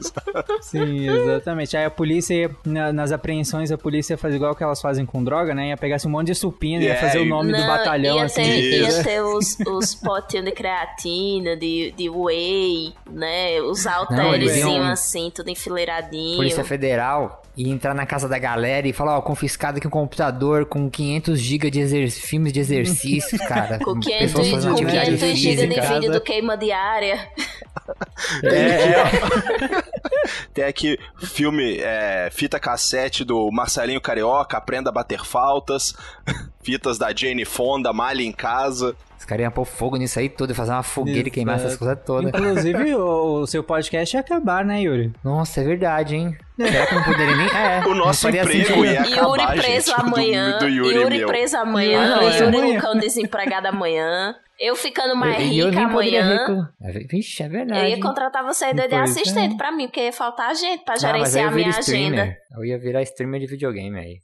Sim, 0.60 1.08
exatamente. 1.08 1.76
Aí 1.76 1.84
a 1.84 1.90
polícia, 1.90 2.50
na- 2.64 2.92
nas 2.92 3.12
apreensões, 3.12 3.70
a 3.70 3.78
polícia 3.78 4.14
ia 4.14 4.18
fazer 4.18 4.36
igual 4.36 4.54
que 4.54 4.62
elas 4.62 4.80
fazem 4.80 5.06
com 5.06 5.22
droga, 5.22 5.54
né? 5.54 5.68
Ia 5.68 5.76
pegar 5.76 5.96
assim, 5.96 6.08
um 6.08 6.12
monte 6.12 6.26
de 6.28 6.34
supina, 6.34 6.82
ia 6.84 6.92
É, 6.92 6.96
fazer 6.96 7.18
o 7.18 7.24
nome 7.24 7.52
do 7.52 7.58
Não, 7.58 7.66
batalhão, 7.66 8.16
ia 8.16 8.24
assim. 8.24 8.42
ter, 8.42 8.80
ia 8.82 9.02
ter 9.04 9.20
os, 9.22 9.56
os 9.66 9.94
potinhos 9.94 10.46
de 10.46 10.52
creatina, 10.52 11.56
de, 11.56 11.92
de 11.96 12.08
whey, 12.10 12.92
né? 13.10 13.60
Os 13.62 13.86
halteres 13.86 14.62
assim, 14.90 15.30
tudo 15.34 15.50
enfileiradinho. 15.50 16.36
Polícia 16.36 16.64
Federal 16.64 17.42
e 17.56 17.70
entrar 17.70 17.94
na 17.94 18.04
casa 18.04 18.28
da 18.28 18.38
galera 18.38 18.86
e 18.86 18.92
falar, 18.92 19.16
ó, 19.16 19.22
confiscado 19.22 19.78
aqui 19.78 19.86
um 19.86 19.90
computador 19.90 20.66
com 20.66 20.90
500 20.90 21.38
GB 21.40 21.70
de 21.70 21.80
exer- 21.80 22.10
filmes 22.10 22.52
de 22.52 22.60
exercícios, 22.60 23.40
cara. 23.48 23.78
Com 23.78 23.98
500, 23.98 24.18
Pessoas 24.32 24.48
fazendo 24.50 24.74
com 24.74 24.82
atividade 24.82 25.16
500 25.16 25.38
GB 25.38 25.66
de 25.68 25.80
vídeo 25.80 26.12
do 26.12 26.20
queima 26.20 26.56
diária. 26.56 27.18
Tem 30.52 30.64
aqui 30.64 30.98
filme, 31.18 31.78
é, 31.78 32.28
fita 32.32 32.58
cassete 32.58 33.24
do 33.24 33.50
Marcelinho 33.50 34.00
Carioca, 34.00 34.56
Aprenda 34.56 34.90
a 34.90 34.92
Bater 34.92 35.24
Faltas, 35.24 35.94
fitas 36.62 36.98
da 36.98 37.14
Jane 37.14 37.44
Fonda, 37.44 37.92
Malha 37.92 38.22
em 38.22 38.32
Casa. 38.32 38.94
Os 39.26 39.28
caras 39.28 39.42
iam 39.42 39.50
pôr 39.50 39.64
fogo 39.64 39.96
nisso 39.96 40.20
aí 40.20 40.28
tudo, 40.28 40.54
fazer 40.54 40.70
uma 40.70 40.84
fogueira 40.84 41.26
e 41.26 41.30
queimar 41.32 41.56
essas 41.56 41.76
coisas 41.76 41.98
todas. 42.06 42.28
Inclusive, 42.32 42.94
o, 42.94 43.40
o 43.40 43.46
seu 43.48 43.60
podcast 43.64 44.14
ia 44.16 44.20
acabar, 44.20 44.64
né, 44.64 44.82
Yuri? 44.82 45.12
Nossa, 45.24 45.62
é 45.62 45.64
verdade, 45.64 46.14
hein? 46.14 46.38
Será 46.56 46.86
que 46.86 46.94
não 46.94 47.02
poderia 47.02 47.34
nem... 47.36 47.48
É, 47.48 47.82
O 47.88 47.92
nosso 47.96 48.28
emprego 48.28 48.84
ia 48.84 49.00
acabar, 49.02 49.26
Yuri 49.26 49.46
preso 49.60 49.90
gente, 49.90 49.96
do- 49.96 50.00
amanhã. 50.06 50.58
do 50.60 50.68
Yuri 50.68 50.94
Yuri, 50.94 51.18
meu. 51.18 51.26
preso 51.26 51.56
amanhã. 51.56 52.06
Yuri 52.06 52.18
preso 52.20 52.44
Yuri 52.44 52.56
amanhã. 52.56 52.74
Lucão 52.76 52.96
desempregado 53.00 53.66
amanhã. 53.66 54.36
Eu 54.58 54.74
ficando 54.74 55.14
mais 55.14 55.36
eu 55.54 55.66
rica 55.68 55.70
nem 55.80 55.88
poderia 55.90 56.22
amanhã. 56.24 56.72
Vixe, 57.10 57.42
é 57.42 57.48
verdade. 57.48 57.80
Eu 57.80 57.88
ia 57.96 58.00
contratar 58.00 58.42
você 58.42 58.72
de 58.72 58.80
Pois 58.80 58.92
é. 58.92 58.96
assistente 59.00 59.56
pra 59.56 59.70
mim, 59.70 59.86
porque 59.86 60.00
ia 60.00 60.12
faltar 60.12 60.54
gente 60.56 60.82
pra 60.84 60.94
Ah, 60.94 60.98
gerenciar 60.98 61.44
eu 61.44 61.50
a 61.50 61.54
minha 61.54 61.68
streamer. 61.70 62.20
agenda. 62.20 62.36
Eu 62.56 62.64
ia 62.64 62.78
virar 62.78 63.02
streamer 63.02 63.38
de 63.40 63.46
videogame 63.46 63.98
aí. 63.98 64.20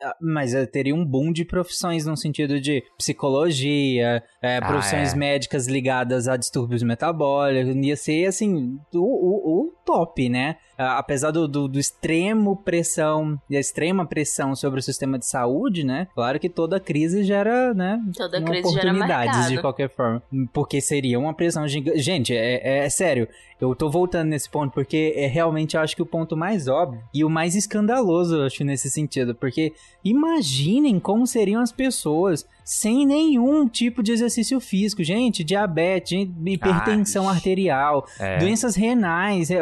Ah, 0.00 0.14
Mas 0.20 0.54
eh, 0.54 0.66
teria 0.66 0.94
um 0.94 1.04
boom 1.04 1.32
de 1.32 1.44
profissões 1.44 2.06
no 2.06 2.16
sentido 2.16 2.60
de 2.60 2.80
psicologia, 2.96 4.22
eh, 4.40 4.58
Ah, 4.62 4.66
profissões 4.66 5.14
é. 5.14 5.16
médicas 5.16 5.66
ligadas 5.66 6.28
a 6.28 6.36
distúrbios 6.36 6.82
metabólicos. 6.82 7.74
Ia 7.74 7.96
ser, 7.96 8.26
assim, 8.26 8.78
o, 8.94 8.98
o- 8.98 9.62
o 9.66 9.72
top, 9.84 10.28
né? 10.28 10.56
Ah, 10.76 10.98
apesar 10.98 11.30
do, 11.30 11.46
do, 11.46 11.68
do 11.68 11.78
extremo 11.78 12.56
pressão, 12.56 13.38
da 13.50 13.58
extrema 13.58 14.06
pressão 14.06 14.56
sobre 14.56 14.80
o 14.80 14.82
sistema 14.82 15.18
de 15.18 15.26
saúde, 15.26 15.84
né? 15.84 16.08
Claro 16.14 16.38
que 16.38 16.48
toda 16.48 16.80
crise 16.80 17.24
gera, 17.24 17.74
né? 17.74 18.00
Toda 18.16 18.40
crise 18.42 18.68
gera 18.70 18.90
oportunidades 18.90 19.48
de 19.48 19.60
qualquer 19.60 19.88
forma. 19.88 20.22
Porque 20.52 20.80
seria 20.80 21.18
uma 21.18 21.34
pressão 21.34 21.66
gigante. 21.68 22.00
Gente, 22.00 22.34
é, 22.34 22.84
é 22.84 22.90
sério. 22.90 23.28
Eu 23.62 23.76
tô 23.76 23.88
voltando 23.88 24.28
nesse 24.28 24.50
ponto 24.50 24.72
porque 24.72 25.14
é 25.16 25.28
realmente 25.28 25.76
eu 25.76 25.80
acho 25.80 25.94
que 25.94 26.02
o 26.02 26.06
ponto 26.06 26.36
mais 26.36 26.66
óbvio 26.66 27.00
e 27.14 27.24
o 27.24 27.30
mais 27.30 27.54
escandaloso, 27.54 28.34
eu 28.36 28.46
acho, 28.46 28.64
nesse 28.64 28.90
sentido. 28.90 29.36
Porque 29.36 29.72
imaginem 30.04 30.98
como 30.98 31.26
seriam 31.28 31.62
as 31.62 31.70
pessoas 31.70 32.44
sem 32.64 33.06
nenhum 33.06 33.68
tipo 33.68 34.02
de 34.02 34.10
exercício 34.10 34.58
físico. 34.60 35.04
Gente, 35.04 35.44
diabetes, 35.44 36.10
gente, 36.10 36.32
hipertensão 36.44 37.28
Ah, 37.28 37.32
arterial, 37.32 38.04
É. 38.18 38.38
doenças 38.38 38.74
renais, 38.74 39.48
é, 39.50 39.60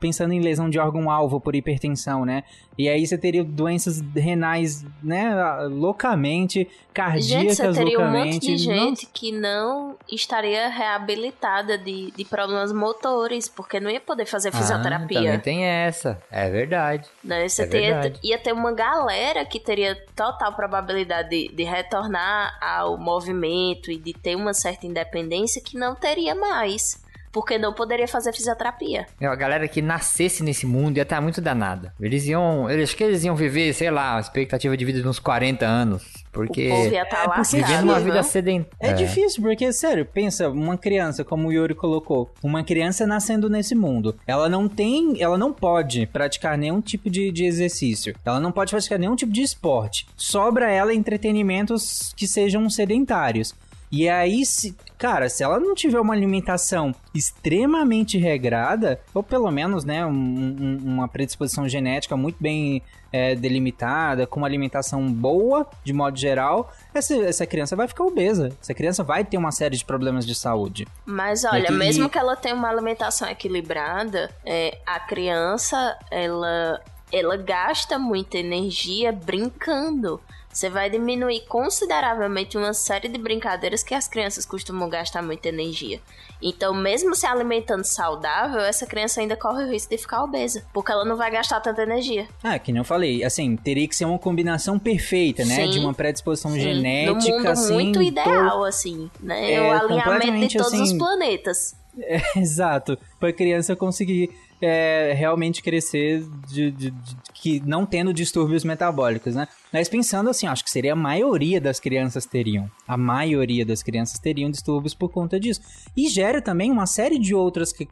pensando 0.00 0.32
em 0.32 0.40
lesão 0.40 0.70
de 0.70 0.78
órgão-alvo 0.78 1.38
por 1.40 1.54
hipertensão, 1.54 2.24
né? 2.24 2.42
E 2.76 2.88
aí 2.88 3.06
você 3.06 3.16
teria 3.16 3.44
doenças 3.44 4.00
renais, 4.16 4.84
né, 5.02 5.32
loucamente, 5.68 6.68
cardíacas 6.92 7.24
Gente, 7.26 7.54
você 7.54 7.72
teria 7.72 8.00
um 8.00 8.10
monte 8.10 8.38
de 8.40 8.56
gente 8.56 9.06
que 9.06 9.30
não 9.32 9.96
estaria 10.10 10.68
reabilitada 10.68 11.76
de, 11.78 12.10
de 12.12 12.24
problemas 12.24 12.72
motores, 12.72 13.48
porque 13.48 13.78
não 13.80 13.90
ia 13.90 14.00
poder 14.00 14.26
fazer 14.26 14.48
Ah, 14.48 14.52
também 14.52 14.66
fisioterapia. 14.66 15.38
tem 15.38 15.64
essa. 15.64 16.20
É 16.30 16.50
verdade. 16.50 17.08
né? 17.22 17.48
Você 17.48 17.62
É 17.62 17.66
teria- 17.66 18.00
verdade. 18.00 18.20
ia 18.22 18.38
ter 18.38 18.52
uma 18.52 18.72
galera 18.72 19.44
que 19.44 19.60
teria 19.60 19.96
total 20.16 20.52
probabilidade 20.54 21.28
de, 21.28 21.48
de 21.54 21.62
retornar 21.64 22.58
ao 22.60 22.98
movimento 22.98 23.90
e 23.90 23.96
de 23.96 24.12
ter 24.12 24.34
uma 24.36 24.52
certa 24.54 24.86
independência 24.86 25.62
que 25.62 25.76
não 25.76 25.94
teria 25.94 26.34
mais. 26.34 27.02
Porque 27.34 27.58
não 27.58 27.74
poderia 27.74 28.06
fazer 28.06 28.32
fisioterapia. 28.32 29.06
Meu, 29.20 29.32
a 29.32 29.34
galera 29.36 29.66
que 29.66 29.82
nascesse 29.82 30.42
nesse 30.42 30.64
mundo 30.64 30.96
ia 30.96 31.02
estar 31.02 31.20
muito 31.20 31.40
danada. 31.40 31.92
Eles 32.00 32.26
iam. 32.26 32.70
Eles, 32.70 32.90
acho 32.90 32.96
que 32.96 33.02
eles 33.02 33.24
iam 33.24 33.34
viver, 33.34 33.74
sei 33.74 33.90
lá, 33.90 34.12
uma 34.14 34.20
expectativa 34.20 34.76
de 34.76 34.84
vida 34.84 35.02
de 35.02 35.08
uns 35.08 35.18
40 35.18 35.66
anos. 35.66 36.24
Porque. 36.32 36.68
O 36.68 36.70
povo 36.70 36.94
ia 36.94 37.02
estar 37.02 37.16
É, 37.16 37.24
porque 37.24 37.38
lascado, 37.38 37.66
Vivendo 37.66 37.84
uma 37.84 37.98
né? 37.98 38.04
vida 38.04 38.22
sedentária. 38.22 38.92
É 38.92 38.92
difícil, 38.92 39.42
porque, 39.42 39.72
sério, 39.72 40.06
pensa, 40.06 40.48
uma 40.48 40.78
criança, 40.78 41.24
como 41.24 41.48
o 41.48 41.52
Yuri 41.52 41.74
colocou, 41.74 42.30
uma 42.42 42.62
criança 42.62 43.06
nascendo 43.06 43.48
nesse 43.50 43.74
mundo, 43.74 44.16
ela 44.26 44.48
não 44.48 44.68
tem, 44.68 45.20
ela 45.20 45.36
não 45.36 45.52
pode 45.52 46.06
praticar 46.06 46.56
nenhum 46.56 46.80
tipo 46.80 47.10
de, 47.10 47.32
de 47.32 47.44
exercício, 47.44 48.14
ela 48.24 48.38
não 48.38 48.52
pode 48.52 48.70
praticar 48.70 48.98
nenhum 48.98 49.16
tipo 49.16 49.32
de 49.32 49.42
esporte. 49.42 50.06
Sobra 50.16 50.70
ela 50.70 50.94
entretenimentos 50.94 52.12
que 52.16 52.26
sejam 52.26 52.68
sedentários. 52.70 53.54
E 53.96 54.08
aí, 54.08 54.44
se, 54.44 54.76
cara, 54.98 55.28
se 55.28 55.44
ela 55.44 55.60
não 55.60 55.72
tiver 55.72 56.00
uma 56.00 56.12
alimentação 56.14 56.92
extremamente 57.14 58.18
regrada, 58.18 58.98
ou 59.14 59.22
pelo 59.22 59.48
menos, 59.52 59.84
né, 59.84 60.04
um- 60.04 60.10
um- 60.10 60.78
uma 60.84 61.06
predisposição 61.06 61.68
genética 61.68 62.16
muito 62.16 62.36
bem 62.40 62.82
é, 63.16 63.36
delimitada, 63.36 64.26
com 64.26 64.40
uma 64.40 64.46
alimentação 64.48 65.06
boa, 65.06 65.68
de 65.84 65.92
modo 65.92 66.18
geral, 66.18 66.72
essa, 66.92 67.14
essa 67.14 67.46
criança 67.46 67.76
vai 67.76 67.86
ficar 67.86 68.02
obesa. 68.02 68.48
Essa 68.60 68.74
criança 68.74 69.04
vai 69.04 69.24
ter 69.24 69.36
uma 69.36 69.52
série 69.52 69.76
de 69.76 69.84
problemas 69.84 70.26
de 70.26 70.34
saúde. 70.34 70.84
Mas 71.06 71.44
olha, 71.44 71.62
É 71.62 71.66
que- 71.66 71.72
mesmo 71.74 72.08
que 72.08 72.18
ela 72.18 72.34
tenha 72.34 72.56
uma 72.56 72.68
alimentação 72.68 73.28
equilibrada, 73.28 74.32
é, 74.44 74.78
a 74.84 74.98
criança, 74.98 75.96
ela, 76.10 76.80
ela 77.14 77.36
gasta 77.36 77.98
muita 77.98 78.38
energia 78.38 79.12
brincando. 79.12 80.20
Você 80.52 80.70
vai 80.70 80.88
diminuir 80.88 81.40
consideravelmente 81.48 82.56
uma 82.56 82.72
série 82.72 83.08
de 83.08 83.18
brincadeiras 83.18 83.82
que 83.82 83.92
as 83.92 84.06
crianças 84.06 84.46
costumam 84.46 84.88
gastar 84.88 85.20
muita 85.20 85.48
energia. 85.48 86.00
Então, 86.40 86.72
mesmo 86.72 87.14
se 87.14 87.26
alimentando 87.26 87.82
saudável, 87.84 88.60
essa 88.60 88.86
criança 88.86 89.20
ainda 89.20 89.36
corre 89.36 89.64
o 89.64 89.68
risco 89.70 89.90
de 89.90 89.98
ficar 89.98 90.22
obesa, 90.22 90.64
porque 90.72 90.92
ela 90.92 91.04
não 91.04 91.16
vai 91.16 91.28
gastar 91.30 91.60
tanta 91.60 91.82
energia. 91.82 92.28
Ah, 92.42 92.56
que 92.58 92.70
nem 92.70 92.78
eu 92.78 92.84
falei, 92.84 93.24
assim, 93.24 93.56
teria 93.56 93.88
que 93.88 93.96
ser 93.96 94.04
uma 94.04 94.18
combinação 94.18 94.78
perfeita, 94.78 95.44
né? 95.44 95.56
Sim. 95.64 95.70
De 95.70 95.78
uma 95.80 95.92
predisposição 95.92 96.52
Sim, 96.52 96.60
genética, 96.60 97.30
no 97.32 97.36
mundo 97.38 97.48
assim. 97.48 97.72
muito 97.74 97.98
to- 97.98 98.02
ideal, 98.02 98.62
assim, 98.64 99.10
né? 99.20 99.54
É, 99.54 99.60
o 99.60 99.72
alinhamento 99.72 100.46
de 100.48 100.58
todos 100.58 100.72
os 100.72 100.80
assim, 100.82 100.98
planetas. 100.98 101.74
É, 101.96 102.20
exato. 102.40 102.98
Pra 103.20 103.32
criança 103.32 103.76
conseguir 103.76 104.28
é, 104.60 105.12
realmente 105.16 105.62
crescer 105.62 106.24
de, 106.48 106.70
de- 106.70 106.90
de- 106.90 107.16
que 107.34 107.60
não 107.66 107.84
tendo 107.84 108.12
distúrbios 108.12 108.64
metabólicos, 108.64 109.34
né? 109.34 109.46
Mas 109.72 109.88
pensando 109.88 110.30
assim, 110.30 110.46
acho 110.46 110.64
que 110.64 110.70
seria 110.70 110.92
a 110.94 110.96
maioria 110.96 111.60
das 111.60 111.78
crianças 111.78 112.24
teriam. 112.24 112.70
A 112.88 112.96
maioria 112.96 113.66
das 113.66 113.82
crianças 113.82 114.18
teriam 114.18 114.50
distúrbios 114.50 114.94
por 114.94 115.10
conta 115.10 115.38
disso. 115.38 115.60
E 115.96 116.08
gera 116.08 116.40
também 116.40 116.70
uma 116.70 116.86
série 116.86 117.18
de 117.18 117.34
outras 117.34 117.72
que- 117.72 117.88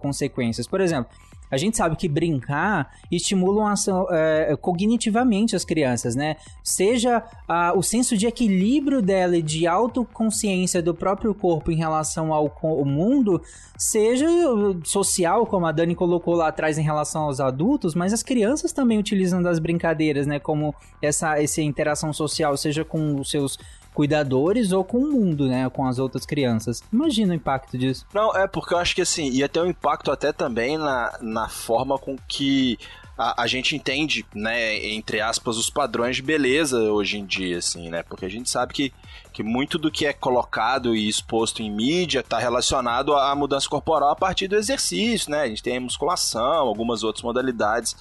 consequências. 0.00 0.66
Por 0.66 0.80
exemplo, 0.80 1.10
a 1.50 1.56
gente 1.56 1.76
sabe 1.76 1.96
que 1.96 2.08
brincar 2.08 2.90
estimula 3.10 3.68
a 3.68 3.72
ação, 3.72 4.06
é, 4.10 4.56
cognitivamente 4.60 5.54
as 5.54 5.64
crianças, 5.64 6.16
né? 6.16 6.36
Seja 6.62 7.22
ah, 7.48 7.72
o 7.76 7.82
senso 7.82 8.16
de 8.16 8.26
equilíbrio 8.26 9.00
dela 9.00 9.36
e 9.36 9.42
de 9.42 9.66
autoconsciência 9.66 10.82
do 10.82 10.94
próprio 10.94 11.34
corpo 11.34 11.70
em 11.70 11.76
relação 11.76 12.32
ao, 12.32 12.52
ao 12.62 12.84
mundo, 12.84 13.40
seja 13.76 14.26
uh, 14.28 14.80
social, 14.84 15.46
como 15.46 15.66
a 15.66 15.72
Dani 15.72 15.94
colocou 15.94 16.34
lá 16.34 16.48
atrás 16.48 16.78
em 16.78 16.82
relação 16.82 17.22
aos 17.22 17.40
adultos, 17.40 17.94
mas 17.94 18.12
as 18.12 18.22
crianças 18.22 18.72
também 18.72 18.98
utilizam 18.98 19.42
das 19.42 19.58
brincadeiras, 19.58 20.26
né? 20.26 20.38
Como 20.38 20.74
essa, 21.00 21.40
essa 21.40 21.62
interação 21.62 22.12
social, 22.12 22.56
seja 22.56 22.84
com 22.84 23.20
os 23.20 23.30
seus 23.30 23.58
cuidadores 23.94 24.72
ou 24.72 24.84
com 24.84 24.98
o 24.98 25.12
mundo, 25.12 25.46
né? 25.46 25.70
Com 25.70 25.86
as 25.86 25.98
outras 25.98 26.26
crianças. 26.26 26.82
Imagina 26.92 27.32
o 27.32 27.36
impacto 27.36 27.78
disso. 27.78 28.04
Não, 28.12 28.36
é 28.36 28.46
porque 28.46 28.74
eu 28.74 28.78
acho 28.78 28.94
que 28.94 29.02
assim, 29.02 29.30
ia 29.30 29.48
ter 29.48 29.60
um 29.60 29.66
impacto 29.66 30.10
até 30.10 30.32
também 30.32 30.76
na, 30.76 31.16
na 31.22 31.48
forma 31.48 31.96
com 31.96 32.16
que 32.28 32.76
a, 33.16 33.42
a 33.42 33.46
gente 33.46 33.76
entende, 33.76 34.26
né, 34.34 34.76
entre 34.88 35.20
aspas, 35.20 35.56
os 35.56 35.70
padrões 35.70 36.16
de 36.16 36.22
beleza 36.22 36.78
hoje 36.78 37.18
em 37.18 37.24
dia, 37.24 37.58
assim, 37.58 37.88
né? 37.88 38.02
Porque 38.02 38.24
a 38.24 38.28
gente 38.28 38.50
sabe 38.50 38.72
que, 38.74 38.92
que 39.34 39.42
muito 39.42 39.76
do 39.78 39.90
que 39.90 40.06
é 40.06 40.12
colocado 40.12 40.94
e 40.94 41.08
exposto 41.08 41.60
em 41.60 41.68
mídia 41.70 42.20
está 42.20 42.38
relacionado 42.38 43.12
à 43.14 43.34
mudança 43.34 43.68
corporal 43.68 44.10
a 44.12 44.16
partir 44.16 44.46
do 44.48 44.54
exercício, 44.54 45.28
né? 45.30 45.42
A 45.42 45.48
gente 45.48 45.62
tem 45.62 45.76
a 45.76 45.80
musculação, 45.80 46.40
algumas 46.68 47.02
outras 47.02 47.22
modalidades. 47.24 47.96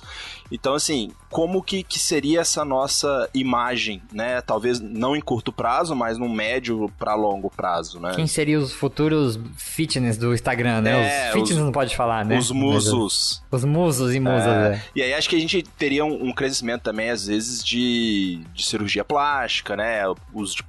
Então, 0.51 0.75
assim, 0.75 1.09
como 1.31 1.63
que, 1.63 1.81
que 1.81 1.97
seria 1.97 2.41
essa 2.41 2.63
nossa 2.63 3.27
imagem, 3.33 3.99
né? 4.11 4.39
Talvez 4.41 4.79
não 4.79 5.15
em 5.15 5.21
curto 5.21 5.51
prazo, 5.51 5.95
mas 5.95 6.19
num 6.19 6.29
médio 6.31 6.87
para 6.99 7.15
longo 7.15 7.49
prazo, 7.49 7.99
né? 7.99 8.11
Quem 8.15 8.27
seriam 8.27 8.61
os 8.61 8.71
futuros 8.71 9.39
fitness 9.57 10.15
do 10.17 10.31
Instagram, 10.35 10.81
né? 10.81 10.91
É, 10.91 11.27
os 11.29 11.33
fitness 11.33 11.57
os- 11.57 11.63
não 11.65 11.71
pode 11.71 11.95
falar, 11.95 12.23
né? 12.23 12.37
Os 12.37 12.51
musos. 12.51 13.41
Os 13.49 13.65
musos 13.65 14.13
e 14.13 14.19
musas, 14.19 14.45
É, 14.45 14.73
é. 14.75 14.83
E 14.95 15.01
aí 15.01 15.13
acho 15.15 15.27
que 15.27 15.35
a 15.35 15.39
gente 15.39 15.63
teria 15.63 16.05
um, 16.05 16.27
um 16.27 16.31
crescimento 16.33 16.81
também, 16.83 17.09
às 17.09 17.25
vezes, 17.25 17.63
de, 17.63 18.39
de 18.53 18.63
cirurgia 18.63 19.03
plástica, 19.03 19.75
né? 19.75 20.03
Uso 20.31 20.57
de 20.57 20.63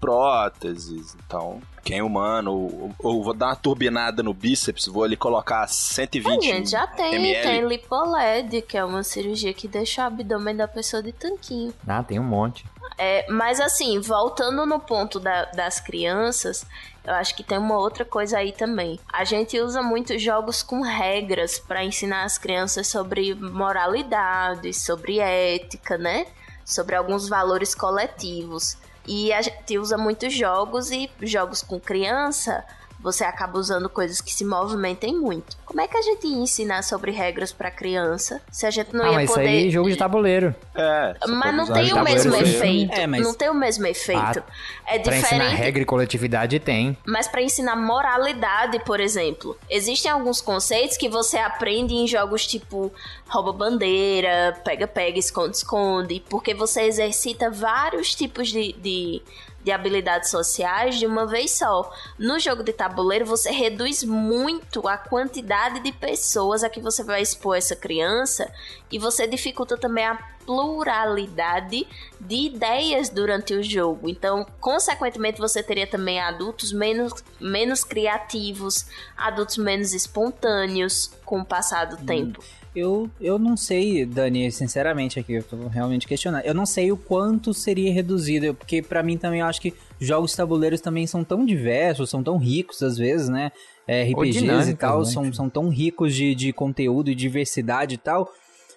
próteses. 0.59 1.17
Então, 1.27 1.61
quem 1.83 1.99
é 1.99 2.03
humano, 2.03 2.53
ou, 2.53 2.95
ou 2.99 3.25
vou 3.25 3.35
dar 3.35 3.47
uma 3.49 3.57
turbinada 3.57 4.23
no 4.23 4.33
bíceps, 4.33 4.87
vou 4.87 5.05
ali 5.05 5.17
colocar 5.17 5.67
120 5.67 6.29
A 6.39 6.41
gente 6.57 6.71
já 6.71 6.87
tem, 6.87 7.15
ml. 7.15 7.43
tem 7.43 7.67
lipoled, 7.67 8.63
que 8.63 8.77
é 8.77 8.85
uma 8.85 9.03
cirurgia 9.03 9.53
que 9.53 9.69
deixa 9.69 10.03
o 10.03 10.07
abdômen 10.07 10.57
da 10.57 10.69
pessoa 10.69 11.03
de 11.03 11.13
tanquinho. 11.13 11.73
Ah, 11.87 12.03
tem 12.03 12.19
um 12.19 12.25
monte. 12.25 12.65
É, 12.97 13.27
mas 13.31 13.61
assim, 13.61 13.99
voltando 14.01 14.65
no 14.65 14.79
ponto 14.79 15.19
da- 15.19 15.47
das 15.47 15.81
crianças, 15.81 16.65
eu 17.05 17.13
acho 17.15 17.35
que 17.35 17.43
tem 17.43 17.59
uma 17.59 17.77
outra 17.77 18.05
coisa 18.05 18.39
aí 18.39 18.53
também. 18.53 19.01
A 19.13 19.25
gente 19.25 19.59
usa 19.59 19.83
muito 19.83 20.17
jogos 20.19 20.63
com 20.63 20.81
regras 20.81 21.59
para 21.59 21.85
ensinar 21.85 22.23
as 22.25 22.39
crianças 22.39 22.87
sobre 22.87 23.35
moralidade, 23.35 24.73
sobre 24.73 25.19
ética, 25.19 25.99
né? 25.99 26.27
Sobre 26.65 26.95
alguns 26.95 27.29
valores 27.29 27.75
coletivos. 27.75 28.77
E 29.07 29.33
a 29.33 29.43
gente 29.43 29.79
usa 29.79 29.99
muitos 29.99 30.33
jogos 30.33 30.91
e 30.91 31.11
jogos 31.21 31.63
com 31.63 31.79
criança, 31.79 32.65
você 33.05 33.23
acaba 33.23 33.59
usando 33.59 33.87
coisas 33.91 34.19
que 34.23 34.33
se 34.33 34.47
movimentem 34.47 35.15
muito. 35.15 35.59
Como 35.67 35.79
é 35.79 35.87
que 35.87 35.95
a 35.95 36.01
gente 36.01 36.27
ia 36.27 36.39
ensinar 36.39 36.83
sobre 36.83 37.11
regras 37.11 37.53
para 37.53 37.71
criança 37.71 38.41
se 38.51 38.65
a 38.65 38.71
gente 38.71 38.95
não 38.95 39.05
ah, 39.05 39.09
ia 39.09 39.13
mas 39.13 39.31
poder 39.31 39.45
isso 39.45 39.51
aí 39.51 39.69
é 39.69 39.71
jogo 39.71 39.91
de 39.91 39.97
tabuleiro. 39.97 40.55
É, 40.75 41.15
mas 41.29 41.55
não 41.55 41.67
tem 41.67 41.93
o 41.93 42.03
mesmo 42.03 42.35
efeito. 42.35 42.95
É, 42.95 43.07
mas- 43.07 43.23
Não 43.23 43.35
tem 43.35 43.51
o 43.51 43.55
mesmo 43.55 43.87
efeito. 43.87 44.43
é 44.87 44.99
Pra 44.99 45.19
ensinar 45.19 45.21
diferente. 45.21 45.55
regra 45.57 45.83
e 45.83 45.85
coletividade 45.85 46.59
tem. 46.59 46.97
Mas 47.07 47.29
para 47.29 47.43
ensinar 47.43 47.77
moralidade, 47.77 48.79
por 48.87 48.99
exemplo, 49.01 49.55
existem 49.69 50.11
alguns 50.11 50.41
conceitos 50.41 50.97
que 50.97 51.09
você 51.11 51.37
aprende 51.37 51.93
em 51.93 52.07
jogos 52.07 52.47
tipo 52.47 52.91
rouba 53.29 53.53
bandeira, 53.53 54.59
pega 54.65 54.87
pega, 54.87 55.19
esconde 55.19 55.59
esconde, 55.59 56.25
porque 56.31 56.55
você 56.55 56.83
exercita 56.83 57.51
vários 57.51 58.15
tipos 58.15 58.49
de, 58.49 58.73
de 58.75 59.23
de 59.65 59.73
habilidades 59.73 60.31
sociais 60.31 60.97
de 60.97 61.07
uma 61.07 61.27
vez 61.27 61.53
só. 61.53 61.91
No 62.19 62.39
jogo 62.39 62.62
de 62.62 62.73
tabuleiro, 62.73 63.25
você 63.25 63.51
reduz 63.51 64.05
muito 64.05 64.87
a 64.87 64.97
quantidade 64.97 65.81
de 65.81 65.91
pessoas 65.91 66.62
a 66.62 66.69
que 66.69 66.81
você 66.81 67.03
vai 67.03 67.23
expor 67.23 67.57
essa 67.57 67.75
criança 67.75 68.53
e 68.93 68.99
você 68.99 69.27
dificulta 69.27 69.77
também 69.79 70.05
a 70.05 70.19
pluralidade 70.45 71.89
de 72.21 72.35
ideias 72.35 73.09
durante 73.09 73.55
o 73.55 73.62
jogo. 73.62 74.09
Então, 74.09 74.47
consequentemente, 74.61 75.41
você 75.41 75.62
teria 75.62 75.87
também 75.87 76.21
adultos 76.21 76.71
menos, 76.71 77.25
menos 77.41 77.83
criativos, 77.83 78.87
adultos 79.17 79.57
menos 79.57 79.95
espontâneos 79.95 81.11
com 81.25 81.41
o 81.41 81.45
passar 81.45 81.87
do 81.87 81.97
tempo. 81.97 82.45
Eu, 82.75 83.09
eu 83.20 83.39
não 83.39 83.57
sei, 83.57 84.05
Dani, 84.05 84.51
sinceramente 84.51 85.20
aqui, 85.20 85.35
eu 85.35 85.45
tô 85.45 85.68
realmente 85.68 86.09
questionando. 86.09 86.45
Eu 86.45 86.55
não 86.55 86.66
sei 86.66 86.91
o 86.91 86.97
quanto 86.97 87.55
seria 87.55 87.93
reduzido, 87.93 88.53
porque 88.53 88.83
pra 88.83 89.03
mim 89.03 89.16
também 89.16 89.41
eu 89.41 89.47
acho 89.47 89.61
que 89.61 89.72
jogos 90.01 90.35
tabuleiros 90.35 90.81
também 90.81 91.07
são 91.07 91.22
tão 91.22 91.47
diversos, 91.47 92.11
são 92.11 92.22
tão 92.22 92.37
ricos 92.37 92.83
às 92.83 92.97
vezes, 92.97 93.29
né? 93.29 93.53
É, 93.87 94.03
RPGs 94.03 94.39
e 94.39 94.41
dinâmicas, 94.41 94.79
tal, 94.79 94.99
né? 95.01 95.05
são, 95.05 95.33
são 95.33 95.49
tão 95.49 95.68
ricos 95.68 96.14
de, 96.14 96.35
de 96.35 96.53
conteúdo 96.53 97.11
e 97.11 97.14
diversidade 97.14 97.95
e 97.95 97.99
tal. 97.99 98.33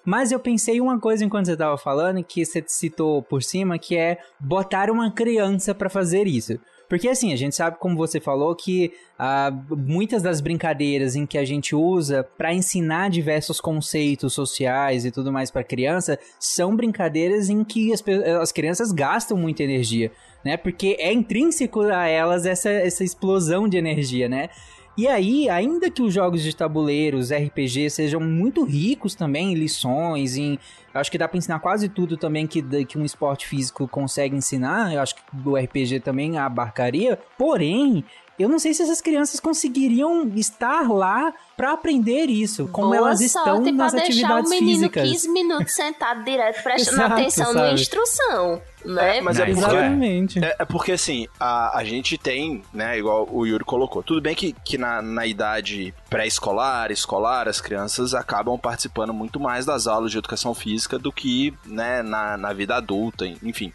Mas 0.05 0.31
eu 0.31 0.39
pensei 0.39 0.79
uma 0.79 0.99
coisa 0.99 1.25
enquanto 1.25 1.47
você 1.47 1.57
tava 1.57 1.77
falando, 1.77 2.23
que 2.23 2.45
você 2.45 2.63
citou 2.67 3.21
por 3.23 3.41
cima, 3.43 3.79
que 3.79 3.97
é 3.97 4.19
botar 4.39 4.91
uma 4.91 5.11
criança 5.11 5.73
pra 5.73 5.89
fazer 5.89 6.27
isso. 6.27 6.59
Porque 6.89 7.09
assim, 7.09 7.33
a 7.33 7.35
gente 7.35 7.55
sabe, 7.55 7.77
como 7.79 7.97
você 7.97 8.19
falou, 8.19 8.55
que 8.55 8.93
ah, 9.19 9.51
muitas 9.69 10.23
das 10.23 10.39
brincadeiras 10.39 11.15
em 11.15 11.25
que 11.25 11.37
a 11.37 11.43
gente 11.43 11.75
usa 11.75 12.23
pra 12.37 12.53
ensinar 12.53 13.09
diversos 13.09 13.59
conceitos 13.59 14.33
sociais 14.33 15.05
e 15.05 15.11
tudo 15.11 15.31
mais 15.31 15.51
pra 15.51 15.63
criança 15.63 16.17
são 16.39 16.75
brincadeiras 16.75 17.49
em 17.49 17.63
que 17.63 17.91
as, 17.91 18.03
as 18.41 18.51
crianças 18.51 18.91
gastam 18.91 19.37
muita 19.37 19.63
energia, 19.63 20.11
né? 20.45 20.55
Porque 20.55 20.95
é 20.99 21.11
intrínseco 21.11 21.81
a 21.81 22.07
elas 22.07 22.45
essa, 22.45 22.69
essa 22.69 23.03
explosão 23.03 23.67
de 23.67 23.77
energia, 23.77 24.29
né? 24.29 24.49
E 24.97 25.07
aí, 25.07 25.47
ainda 25.47 25.91
que 25.91 26.01
os 26.01 26.11
jogos 26.11 26.41
de 26.41 26.55
tabuleiros, 26.55 27.29
RPG, 27.29 27.87
sejam 27.91 28.19
muito 28.19 28.63
ricos 28.63 29.13
também 29.13 29.51
em 29.51 29.53
lições, 29.53 30.35
em. 30.35 30.57
Acho 30.91 31.11
que 31.11 31.19
dá 31.19 31.27
pra 31.27 31.37
ensinar 31.37 31.59
quase 31.59 31.87
tudo 31.87 32.17
também 32.17 32.47
que, 32.47 32.63
que 32.83 32.97
um 32.97 33.05
esporte 33.05 33.47
físico 33.47 33.87
consegue 33.87 34.35
ensinar. 34.35 34.91
Eu 34.91 34.99
acho 34.99 35.13
que 35.13 35.21
o 35.45 35.55
RPG 35.55 35.99
também 35.99 36.39
abarcaria. 36.39 37.19
Porém, 37.37 38.03
eu 38.43 38.49
não 38.49 38.59
sei 38.59 38.73
se 38.73 38.83
essas 38.83 39.01
crianças 39.01 39.39
conseguiriam 39.39 40.27
estar 40.35 40.89
lá 40.91 41.33
pra 41.55 41.73
aprender 41.73 42.25
isso, 42.25 42.67
como 42.67 42.89
Boa 42.89 42.97
elas 42.97 43.21
estão 43.21 43.57
sorte 43.57 43.71
nas 43.71 43.91
pra 43.91 44.01
deixar 44.01 44.27
atividades 44.27 44.51
o 44.51 44.53
menino 44.53 44.77
físicas. 44.77 45.09
15 45.09 45.29
minutos 45.29 45.73
sentado 45.73 46.23
direto 46.23 46.61
prestando 46.61 46.97
Exato, 46.97 47.13
atenção 47.13 47.53
na 47.53 47.61
sabe? 47.61 47.73
instrução, 47.73 48.61
né? 48.85 49.17
É, 49.17 49.21
mas 49.21 49.39
é 49.39 49.45
porque, 49.45 49.59
Exatamente. 49.59 50.45
é, 50.45 50.55
é 50.59 50.65
porque 50.65 50.91
assim, 50.91 51.27
a, 51.39 51.79
a 51.79 51.83
gente 51.83 52.17
tem, 52.17 52.63
né, 52.71 52.99
igual 52.99 53.27
o 53.31 53.45
Yuri 53.45 53.63
colocou, 53.65 54.03
tudo 54.03 54.21
bem 54.21 54.35
que, 54.35 54.53
que 54.63 54.77
na, 54.77 55.01
na 55.01 55.25
idade 55.25 55.93
pré-escolar, 56.09 56.91
escolar, 56.91 57.47
as 57.47 57.59
crianças 57.59 58.13
acabam 58.13 58.57
participando 58.57 59.13
muito 59.13 59.39
mais 59.39 59.65
das 59.65 59.87
aulas 59.87 60.11
de 60.11 60.17
educação 60.19 60.53
física 60.53 60.99
do 60.99 61.11
que 61.11 61.53
né, 61.65 62.03
na, 62.03 62.37
na 62.37 62.53
vida 62.53 62.75
adulta, 62.75 63.25
enfim. 63.41 63.73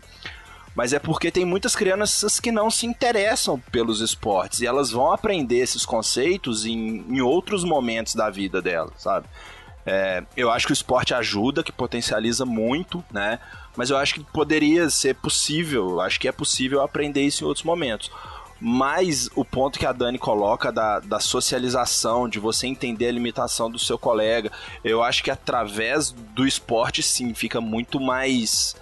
Mas 0.74 0.92
é 0.92 0.98
porque 0.98 1.30
tem 1.30 1.44
muitas 1.44 1.76
crianças 1.76 2.40
que 2.40 2.50
não 2.50 2.70
se 2.70 2.86
interessam 2.86 3.58
pelos 3.70 4.00
esportes 4.00 4.60
e 4.60 4.66
elas 4.66 4.90
vão 4.90 5.12
aprender 5.12 5.58
esses 5.58 5.84
conceitos 5.84 6.64
em, 6.64 7.04
em 7.08 7.20
outros 7.20 7.62
momentos 7.62 8.14
da 8.14 8.30
vida 8.30 8.62
delas, 8.62 8.94
sabe? 8.96 9.26
É, 9.84 10.22
eu 10.36 10.50
acho 10.50 10.66
que 10.66 10.72
o 10.72 10.74
esporte 10.74 11.12
ajuda, 11.12 11.62
que 11.62 11.72
potencializa 11.72 12.46
muito, 12.46 13.04
né? 13.10 13.38
Mas 13.76 13.90
eu 13.90 13.96
acho 13.96 14.14
que 14.14 14.24
poderia 14.24 14.88
ser 14.88 15.14
possível, 15.16 16.00
acho 16.00 16.20
que 16.20 16.28
é 16.28 16.32
possível 16.32 16.82
aprender 16.82 17.22
isso 17.22 17.44
em 17.44 17.46
outros 17.46 17.64
momentos. 17.64 18.10
Mas 18.64 19.28
o 19.34 19.44
ponto 19.44 19.76
que 19.76 19.84
a 19.84 19.92
Dani 19.92 20.18
coloca 20.18 20.70
da, 20.70 21.00
da 21.00 21.18
socialização, 21.18 22.28
de 22.28 22.38
você 22.38 22.68
entender 22.68 23.08
a 23.08 23.12
limitação 23.12 23.68
do 23.68 23.78
seu 23.78 23.98
colega, 23.98 24.52
eu 24.84 25.02
acho 25.02 25.24
que 25.24 25.32
através 25.32 26.12
do 26.12 26.46
esporte, 26.46 27.02
sim, 27.02 27.34
fica 27.34 27.60
muito 27.60 27.98
mais. 27.98 28.76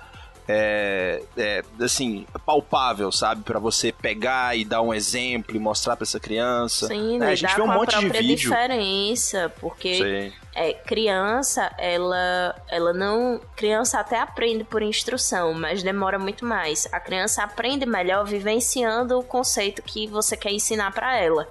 É, 0.52 1.22
é, 1.36 1.62
assim, 1.80 2.26
palpável, 2.44 3.12
sabe? 3.12 3.42
Pra 3.42 3.58
você 3.58 3.92
pegar 3.92 4.56
e 4.56 4.64
dar 4.64 4.82
um 4.82 4.92
exemplo 4.92 5.54
e 5.54 5.58
mostrar 5.58 5.96
pra 5.96 6.04
essa 6.04 6.18
criança. 6.18 6.88
Sim, 6.88 7.18
né? 7.18 7.28
A 7.28 7.34
lidar 7.34 7.48
gente 7.48 7.56
vê 7.56 7.62
um 7.62 7.66
monte 7.68 7.98
de 7.98 8.08
vídeo. 8.08 8.36
diferença, 8.36 9.52
porque 9.60 10.32
é, 10.54 10.72
criança, 10.72 11.72
ela, 11.78 12.56
ela 12.68 12.92
não. 12.92 13.40
Criança 13.54 14.00
até 14.00 14.18
aprende 14.18 14.64
por 14.64 14.82
instrução, 14.82 15.54
mas 15.54 15.82
demora 15.82 16.18
muito 16.18 16.44
mais. 16.44 16.88
A 16.90 16.98
criança 16.98 17.42
aprende 17.42 17.86
melhor 17.86 18.24
vivenciando 18.24 19.18
o 19.18 19.22
conceito 19.22 19.82
que 19.82 20.06
você 20.08 20.36
quer 20.36 20.52
ensinar 20.52 20.92
pra 20.92 21.16
ela. 21.16 21.48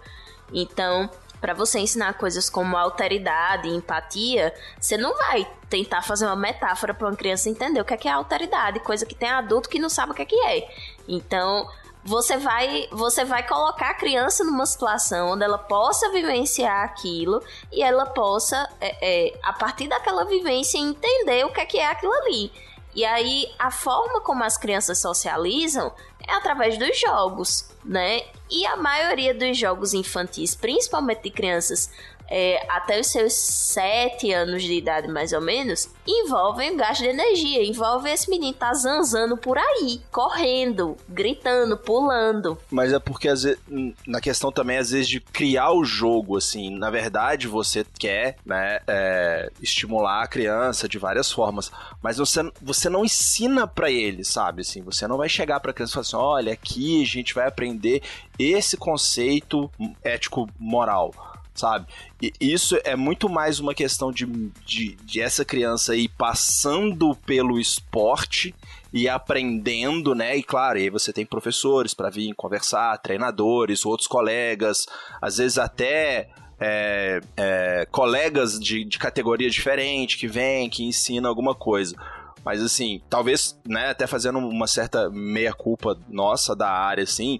Então, 0.52 1.10
pra 1.40 1.54
você 1.54 1.80
ensinar 1.80 2.14
coisas 2.14 2.50
como 2.50 2.78
alteridade 2.78 3.68
e 3.68 3.76
empatia, 3.76 4.54
você 4.80 4.98
não 4.98 5.16
vai 5.18 5.48
tentar 5.70 6.02
fazer 6.02 6.26
uma 6.26 6.36
metáfora 6.36 6.94
pra 6.94 7.08
uma 7.08 7.16
criança 7.16 7.50
entender 7.50 7.80
o 7.80 7.86
que 7.86 7.94
é, 7.94 7.98
que 7.98 8.08
é 8.08 8.12
alteridade, 8.12 8.80
coisa 8.80 9.06
que 9.06 9.16
tem 9.16 9.30
adulto 9.30 9.70
que 9.70 9.80
não 9.80 9.90
sabe 9.90 10.12
o 10.12 10.16
que 10.16 10.22
é 10.24 10.26
que 10.26 10.40
é. 10.40 10.68
Então, 11.08 11.68
você 12.04 12.38
vai, 12.38 12.88
você 12.92 13.26
vai 13.26 13.46
colocar 13.46 13.92
a 13.92 13.94
criança 13.94 14.44
numa 14.44 14.66
situação 14.66 15.32
onde 15.32 15.44
ela 15.44 15.58
possa 15.58 16.10
vivenciar 16.12 16.84
aquilo 16.84 17.42
e 17.72 17.84
ela 17.84 18.06
possa, 18.06 18.70
é, 18.80 19.28
é, 19.30 19.40
a 19.44 19.54
partir 19.54 19.88
daquela 19.88 20.26
vivência, 20.26 20.78
entender 20.78 21.46
o 21.46 21.52
que 21.52 21.62
é 21.62 21.66
que 21.66 21.78
é 21.78 21.88
aquilo 21.88 22.14
ali. 22.14 22.52
E 22.96 23.06
aí, 23.06 23.52
a 23.60 23.70
forma 23.70 24.22
como 24.22 24.44
as 24.44 24.58
crianças 24.58 24.98
socializam 24.98 25.94
é 26.28 26.34
através 26.34 26.78
dos 26.78 27.00
jogos, 27.00 27.70
né? 27.84 28.24
E 28.52 28.66
a 28.66 28.76
maioria 28.76 29.34
dos 29.34 29.58
jogos 29.58 29.94
infantis, 29.94 30.56
principalmente 30.56 31.24
de 31.24 31.30
crianças 31.30 31.90
é, 32.30 32.66
até 32.70 33.00
os 33.00 33.08
seus 33.08 33.34
sete 33.34 34.32
anos 34.32 34.64
de 34.64 34.74
idade, 34.74 35.08
mais 35.08 35.34
ou 35.34 35.42
menos, 35.42 35.90
envolvem 36.08 36.78
gasto 36.78 37.02
de 37.02 37.10
energia, 37.10 37.64
envolve 37.64 38.10
esse 38.10 38.30
menino 38.30 38.54
tá 38.54 38.74
zanzando 38.74 39.38
por 39.38 39.58
aí, 39.58 40.02
correndo, 40.12 40.98
gritando, 41.08 41.78
pulando. 41.78 42.58
Mas 42.70 42.94
é 42.94 43.00
porque 43.00 43.28
às 43.28 43.44
vezes, 43.44 43.60
na 44.06 44.20
questão 44.20 44.52
também, 44.52 44.78
às 44.78 44.92
vezes, 44.92 45.08
de 45.08 45.20
criar 45.20 45.72
o 45.72 45.84
jogo, 45.84 46.38
assim, 46.38 46.78
na 46.78 46.90
verdade 46.90 47.48
você 47.48 47.86
quer, 47.98 48.38
né, 48.46 48.80
é, 48.88 49.52
estimular 49.62 50.24
a 50.24 50.28
criança 50.28 50.88
de 50.88 50.98
várias 50.98 51.32
formas, 51.32 51.72
mas 52.02 52.18
você, 52.18 52.42
você 52.62 52.90
não 52.90 53.06
ensina 53.06 53.68
pra 53.68 53.90
ele, 53.90 54.24
sabe, 54.24 54.62
assim, 54.62 54.82
você 54.82 55.08
não 55.08 55.18
vai 55.18 55.30
chegar 55.30 55.60
pra 55.60 55.74
criança 55.74 55.92
e 55.92 55.94
falar 55.94 56.02
assim, 56.02 56.16
olha, 56.16 56.54
aqui 56.54 57.02
a 57.02 57.06
gente 57.06 57.34
vai 57.34 57.48
aprender 57.48 58.02
esse 58.38 58.78
conceito 58.78 59.70
ético-moral, 60.04 61.14
sabe? 61.60 61.86
E 62.22 62.34
isso 62.40 62.78
é 62.84 62.96
muito 62.96 63.30
mais 63.30 63.60
uma 63.60 63.74
questão 63.74 64.12
de, 64.12 64.26
de, 64.66 64.96
de 65.04 65.22
essa 65.22 65.44
criança 65.44 65.96
ir 65.96 66.10
passando 66.10 67.16
pelo 67.26 67.60
esporte 67.60 68.56
e 68.94 69.08
aprendendo, 69.08 70.16
né? 70.16 70.36
E 70.36 70.44
claro, 70.44 70.80
aí 70.80 70.90
você 70.90 71.14
tem 71.14 71.26
professores 71.26 71.94
para 71.94 72.10
vir 72.10 72.34
conversar, 72.34 72.98
treinadores, 72.98 73.86
outros 73.86 74.08
colegas, 74.08 74.86
às 75.22 75.38
vezes 75.38 75.58
até 75.58 76.30
é, 76.60 77.22
é, 77.38 77.88
colegas 77.92 78.60
de, 78.60 78.84
de 78.84 78.98
categoria 78.98 79.50
diferente 79.50 80.18
que 80.18 80.28
vêm, 80.28 80.70
que 80.70 80.84
ensinam 80.84 81.30
alguma 81.30 81.56
coisa. 81.56 81.96
Mas 82.44 82.64
assim, 82.64 83.02
talvez, 83.10 83.60
né, 83.66 83.90
até 83.90 84.08
fazendo 84.08 84.40
uma 84.40 84.68
certa 84.68 85.10
meia-culpa 85.10 85.98
nossa 86.08 86.56
da 86.56 86.70
área, 86.70 87.04
assim, 87.04 87.40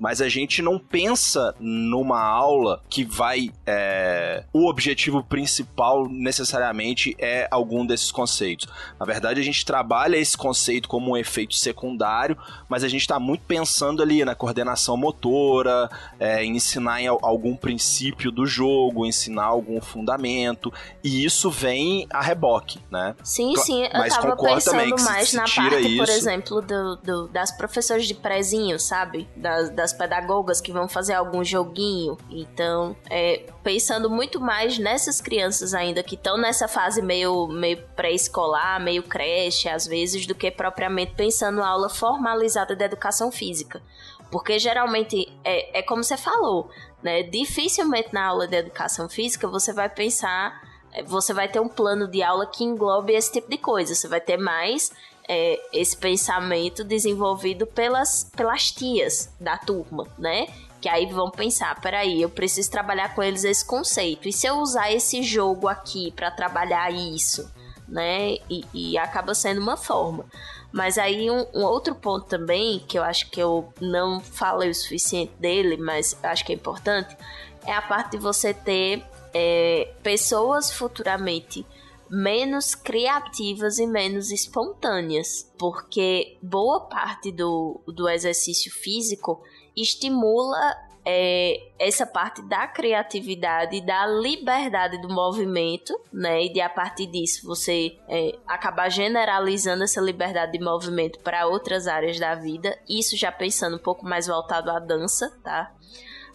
mas 0.00 0.20
a 0.22 0.28
gente 0.28 0.62
não 0.62 0.78
pensa 0.78 1.54
numa 1.60 2.20
aula 2.20 2.82
que 2.88 3.04
vai. 3.04 3.50
é, 3.66 4.42
o 4.52 4.66
objetivo 4.68 5.22
principal 5.22 6.08
necessariamente 6.08 7.14
é 7.18 7.46
algum 7.50 7.84
desses 7.86 8.10
conceitos. 8.10 8.66
Na 8.98 9.04
verdade, 9.06 9.38
a 9.40 9.44
gente 9.44 9.64
trabalha 9.64 10.16
esse 10.16 10.36
conceito 10.36 10.88
como 10.88 11.12
um 11.12 11.16
efeito 11.16 11.54
secundário, 11.54 12.36
mas 12.68 12.82
a 12.82 12.88
gente 12.88 13.02
está 13.02 13.20
muito 13.20 13.42
pensando 13.46 14.02
ali 14.02 14.24
na 14.24 14.34
coordenação 14.34 14.96
motora, 14.96 15.88
é, 16.18 16.42
em 16.44 16.56
ensinar 16.56 17.02
em 17.02 17.06
al- 17.08 17.18
algum 17.22 17.54
princípio 17.54 18.30
do 18.32 18.46
jogo, 18.46 19.04
ensinar 19.06 19.44
algum 19.44 19.80
fundamento, 19.80 20.72
e 21.04 21.24
isso 21.24 21.50
vem 21.50 22.06
a 22.10 22.22
reboque, 22.22 22.78
né? 22.90 23.14
Sim, 23.22 23.54
sim, 23.56 23.82
eu 23.84 23.90
mas 23.92 24.14
tava 24.14 24.34
pensando 24.36 24.76
também 24.76 24.94
que 24.94 25.02
mais 25.02 25.28
se 25.28 25.36
na 25.36 25.44
parte, 25.44 25.96
por 25.96 26.04
isso- 26.04 26.12
exemplo, 26.12 26.62
do, 26.62 26.96
do- 26.96 27.28
das 27.28 27.50
professoras 27.52 28.06
de 28.06 28.14
prezinho, 28.14 28.78
sabe? 28.78 29.28
Das, 29.36 29.68
das 29.70 29.89
pedagogas 29.92 30.60
que 30.60 30.72
vão 30.72 30.88
fazer 30.88 31.14
algum 31.14 31.44
joguinho. 31.44 32.16
Então, 32.30 32.96
é, 33.08 33.46
pensando 33.62 34.10
muito 34.10 34.40
mais 34.40 34.78
nessas 34.78 35.20
crianças 35.20 35.74
ainda 35.74 36.02
que 36.02 36.14
estão 36.14 36.36
nessa 36.36 36.68
fase 36.68 37.02
meio, 37.02 37.46
meio 37.48 37.82
pré-escolar, 37.96 38.80
meio 38.80 39.02
creche, 39.02 39.68
às 39.68 39.86
vezes, 39.86 40.26
do 40.26 40.34
que 40.34 40.50
propriamente 40.50 41.14
pensando 41.14 41.62
aula 41.62 41.88
formalizada 41.88 42.74
de 42.74 42.84
educação 42.84 43.30
física. 43.30 43.82
Porque 44.30 44.58
geralmente 44.58 45.26
é, 45.44 45.80
é 45.80 45.82
como 45.82 46.04
você 46.04 46.16
falou, 46.16 46.70
né? 47.02 47.22
Dificilmente 47.24 48.10
na 48.12 48.26
aula 48.26 48.46
de 48.46 48.56
educação 48.56 49.08
física 49.08 49.48
você 49.48 49.72
vai 49.72 49.88
pensar 49.88 50.70
é, 50.92 51.02
você 51.02 51.32
vai 51.32 51.48
ter 51.48 51.60
um 51.60 51.68
plano 51.68 52.08
de 52.08 52.22
aula 52.22 52.46
que 52.46 52.64
englobe 52.64 53.12
esse 53.12 53.32
tipo 53.32 53.48
de 53.50 53.58
coisa. 53.58 53.94
Você 53.94 54.08
vai 54.08 54.20
ter 54.20 54.36
mais 54.36 54.92
é, 55.32 55.60
esse 55.72 55.96
pensamento 55.96 56.82
desenvolvido 56.82 57.64
pelas, 57.64 58.28
pelas 58.36 58.72
tias 58.72 59.32
da 59.38 59.56
turma, 59.56 60.08
né? 60.18 60.48
Que 60.80 60.88
aí 60.88 61.06
vão 61.06 61.30
pensar, 61.30 61.80
peraí, 61.80 62.20
eu 62.20 62.28
preciso 62.28 62.68
trabalhar 62.68 63.14
com 63.14 63.22
eles 63.22 63.44
esse 63.44 63.64
conceito. 63.64 64.28
E 64.28 64.32
se 64.32 64.48
eu 64.48 64.58
usar 64.58 64.90
esse 64.90 65.22
jogo 65.22 65.68
aqui 65.68 66.10
para 66.10 66.32
trabalhar 66.32 66.92
isso, 66.92 67.48
né? 67.86 68.38
E, 68.50 68.64
e 68.74 68.98
acaba 68.98 69.32
sendo 69.32 69.60
uma 69.60 69.76
forma. 69.76 70.24
Mas 70.72 70.98
aí 70.98 71.30
um, 71.30 71.46
um 71.54 71.62
outro 71.62 71.94
ponto 71.94 72.26
também, 72.26 72.80
que 72.80 72.98
eu 72.98 73.04
acho 73.04 73.30
que 73.30 73.40
eu 73.40 73.72
não 73.80 74.18
falei 74.20 74.68
o 74.68 74.74
suficiente 74.74 75.32
dele, 75.38 75.76
mas 75.76 76.18
acho 76.24 76.44
que 76.44 76.50
é 76.52 76.56
importante, 76.56 77.16
é 77.64 77.72
a 77.72 77.82
parte 77.82 78.12
de 78.12 78.18
você 78.18 78.52
ter 78.52 79.04
é, 79.32 79.92
pessoas 80.02 80.72
futuramente 80.72 81.64
menos 82.10 82.74
criativas 82.74 83.78
e 83.78 83.86
menos 83.86 84.30
espontâneas, 84.30 85.50
porque 85.56 86.36
boa 86.42 86.80
parte 86.80 87.30
do, 87.30 87.80
do 87.86 88.08
exercício 88.08 88.72
físico 88.72 89.42
estimula 89.76 90.76
é, 91.04 91.68
essa 91.78 92.04
parte 92.04 92.42
da 92.42 92.66
criatividade 92.66 93.80
da 93.80 94.06
liberdade 94.06 95.00
do 95.00 95.08
movimento, 95.08 95.98
né? 96.12 96.44
E 96.44 96.52
de 96.52 96.60
a 96.60 96.68
partir 96.68 97.06
disso 97.06 97.46
você 97.46 97.96
é, 98.08 98.36
acabar 98.46 98.90
generalizando 98.90 99.84
essa 99.84 100.00
liberdade 100.00 100.52
de 100.52 100.62
movimento 100.62 101.18
para 101.20 101.46
outras 101.46 101.86
áreas 101.86 102.18
da 102.18 102.34
vida. 102.34 102.76
Isso 102.88 103.16
já 103.16 103.32
pensando 103.32 103.76
um 103.76 103.80
pouco 103.80 104.04
mais 104.04 104.26
voltado 104.26 104.70
à 104.70 104.78
dança, 104.78 105.30
tá? 105.42 105.72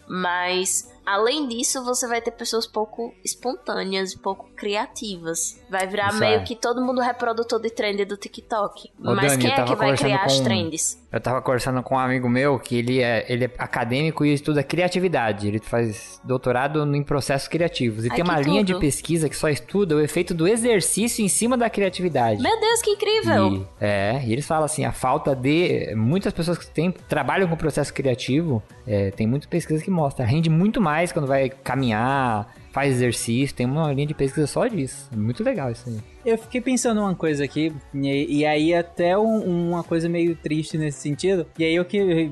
Mas 0.07 0.94
além 1.05 1.47
disso, 1.47 1.83
você 1.83 2.07
vai 2.07 2.21
ter 2.21 2.31
pessoas 2.31 2.65
pouco 2.65 3.13
espontâneas, 3.23 4.15
pouco 4.15 4.49
criativas. 4.55 5.61
Vai 5.69 5.85
virar 5.87 6.09
Isso 6.09 6.19
meio 6.19 6.39
é. 6.39 6.43
que 6.43 6.55
todo 6.55 6.81
mundo 6.81 7.01
reprodutor 7.01 7.59
de 7.59 7.69
trend 7.69 8.03
do 8.05 8.17
TikTok. 8.17 8.91
Ô, 8.99 9.13
Mas 9.15 9.31
Dani, 9.31 9.41
quem 9.43 9.51
é 9.53 9.63
que 9.63 9.75
vai 9.75 9.95
criar 9.97 10.23
as 10.25 10.37
com- 10.37 10.43
trends? 10.43 11.04
Eu 11.15 11.21
tava 11.21 11.41
conversando 11.41 11.81
com 11.81 11.95
um 11.95 11.97
amigo 11.97 12.27
meu 12.27 12.59
que 12.59 12.75
ele 12.75 13.01
é, 13.01 13.25
ele 13.29 13.45
é 13.45 13.51
acadêmico 13.57 14.25
e 14.25 14.33
estuda 14.33 14.61
criatividade. 14.61 15.47
Ele 15.47 15.59
faz 15.59 16.19
doutorado 16.25 16.85
em 16.93 17.01
processos 17.01 17.47
criativos. 17.47 18.03
E 18.03 18.09
Ai, 18.09 18.17
tem 18.17 18.25
uma 18.25 18.37
linha 18.41 18.61
de 18.61 18.73
tudo. 18.73 18.81
pesquisa 18.81 19.29
que 19.29 19.37
só 19.37 19.47
estuda 19.47 19.95
o 19.95 20.01
efeito 20.01 20.33
do 20.33 20.45
exercício 20.45 21.23
em 21.23 21.29
cima 21.29 21.57
da 21.57 21.69
criatividade. 21.69 22.43
Meu 22.43 22.59
Deus, 22.59 22.81
que 22.81 22.89
incrível! 22.91 23.53
E, 23.53 23.65
é, 23.79 24.21
e 24.25 24.33
eles 24.33 24.45
falam 24.45 24.65
assim, 24.65 24.83
a 24.83 24.91
falta 24.91 25.33
de... 25.33 25.95
Muitas 25.95 26.33
pessoas 26.33 26.57
que 26.57 26.67
tem, 26.67 26.91
trabalham 26.91 27.47
com 27.47 27.55
processo 27.55 27.93
criativo, 27.93 28.61
é, 28.85 29.09
tem 29.11 29.25
muita 29.25 29.47
pesquisa 29.47 29.81
que 29.81 29.89
mostra, 29.89 30.25
rende 30.25 30.49
muito 30.49 30.81
mais 30.81 31.13
quando 31.13 31.27
vai 31.27 31.49
caminhar, 31.49 32.53
faz 32.75 32.93
exercício, 32.95 33.55
tem 33.55 33.65
uma 33.65 33.89
linha 33.93 34.05
de 34.07 34.13
pesquisa 34.13 34.45
só 34.45 34.67
disso. 34.67 35.09
É 35.11 35.15
muito 35.15 35.41
legal 35.41 35.71
isso 35.71 35.87
aí. 35.87 35.97
Eu 36.25 36.37
fiquei 36.37 36.59
pensando 36.59 36.99
uma 36.99 37.15
coisa 37.15 37.43
aqui, 37.45 37.71
e, 37.93 38.39
e 38.39 38.45
aí 38.45 38.73
até 38.73 39.17
um- 39.17 39.69
uma 39.69 39.83
coisa 39.83 40.09
meio 40.09 40.35
triste 40.35 40.77
nesse 40.77 40.99
sentido. 40.99 41.45
E 41.57 41.63
aí 41.63 41.73
eu 41.75 41.85
que. 41.85 42.31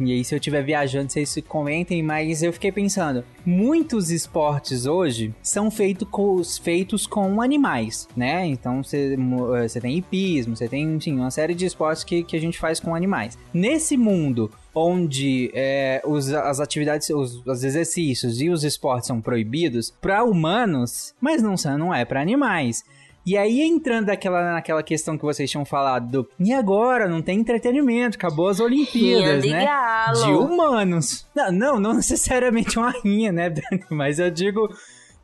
E 0.00 0.12
aí, 0.12 0.24
se 0.24 0.34
eu 0.34 0.38
estiver 0.38 0.62
viajando, 0.64 1.12
vocês 1.12 1.36
comentem, 1.46 2.02
mas 2.02 2.42
eu 2.42 2.52
fiquei 2.52 2.72
pensando: 2.72 3.22
muitos 3.44 4.10
esportes 4.10 4.86
hoje 4.86 5.32
são 5.42 5.70
feito 5.70 6.04
com, 6.06 6.42
feitos 6.42 7.06
com 7.06 7.40
animais, 7.40 8.08
né? 8.16 8.44
Então 8.46 8.82
você 8.82 9.16
mo- 9.16 9.54
eh, 9.54 9.68
você 9.68 9.80
tem 9.80 9.96
hipismo, 9.98 10.56
você 10.56 10.66
tem, 10.66 10.82
enfim, 10.96 11.14
uma 11.16 11.30
série 11.30 11.54
de 11.54 11.64
esportes 11.66 12.02
que, 12.02 12.24
que 12.24 12.36
a 12.36 12.40
gente 12.40 12.58
faz 12.58 12.80
com 12.80 12.94
animais. 12.94 13.38
Nesse 13.54 13.96
mundo 13.98 14.50
onde 14.78 15.50
é, 15.54 16.02
os, 16.04 16.30
as 16.34 16.60
atividades, 16.60 17.08
os, 17.08 17.44
os 17.46 17.64
exercícios 17.64 18.42
e 18.42 18.50
os 18.50 18.62
esportes 18.62 19.06
são 19.06 19.22
proibidos 19.22 19.90
para 20.02 20.22
humanos, 20.22 21.14
mas 21.18 21.42
não, 21.42 21.54
não 21.78 21.94
é 21.94 22.04
para 22.04 22.20
animais. 22.20 22.84
E 23.24 23.36
aí, 23.36 23.62
entrando 23.62 24.06
naquela, 24.06 24.52
naquela 24.52 24.82
questão 24.84 25.18
que 25.18 25.24
vocês 25.24 25.50
tinham 25.50 25.64
falado 25.64 26.08
do. 26.08 26.30
E 26.38 26.52
agora? 26.52 27.08
Não 27.08 27.20
tem 27.20 27.40
entretenimento, 27.40 28.16
acabou 28.16 28.48
as 28.48 28.60
Olimpíadas, 28.60 29.42
de 29.42 29.50
né? 29.50 29.64
galo. 29.64 30.24
De 30.24 30.30
humanos. 30.30 31.26
Não, 31.34 31.50
não, 31.50 31.80
não 31.80 31.94
necessariamente 31.94 32.78
uma 32.78 32.90
rinha, 32.90 33.32
né, 33.32 33.50
Dani? 33.50 33.82
Mas 33.90 34.20
eu 34.20 34.30
digo, 34.30 34.68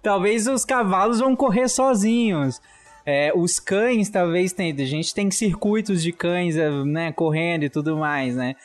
talvez 0.03 0.48
os 0.48 0.64
cavalos 0.64 1.20
vão 1.20 1.36
correr 1.36 1.68
sozinhos. 1.68 2.61
É, 3.07 3.32
os 3.36 3.61
cães, 3.61 4.09
talvez 4.11 4.53
tem. 4.53 4.72
A 4.72 4.84
gente 4.84 5.14
tem 5.14 5.30
circuitos 5.30 6.03
de 6.03 6.11
cães, 6.11 6.57
é, 6.57 6.70
né, 6.84 7.12
correndo 7.12 7.64
e 7.64 7.70
tudo 7.70 7.96
mais, 7.96 8.34
né? 8.34 8.57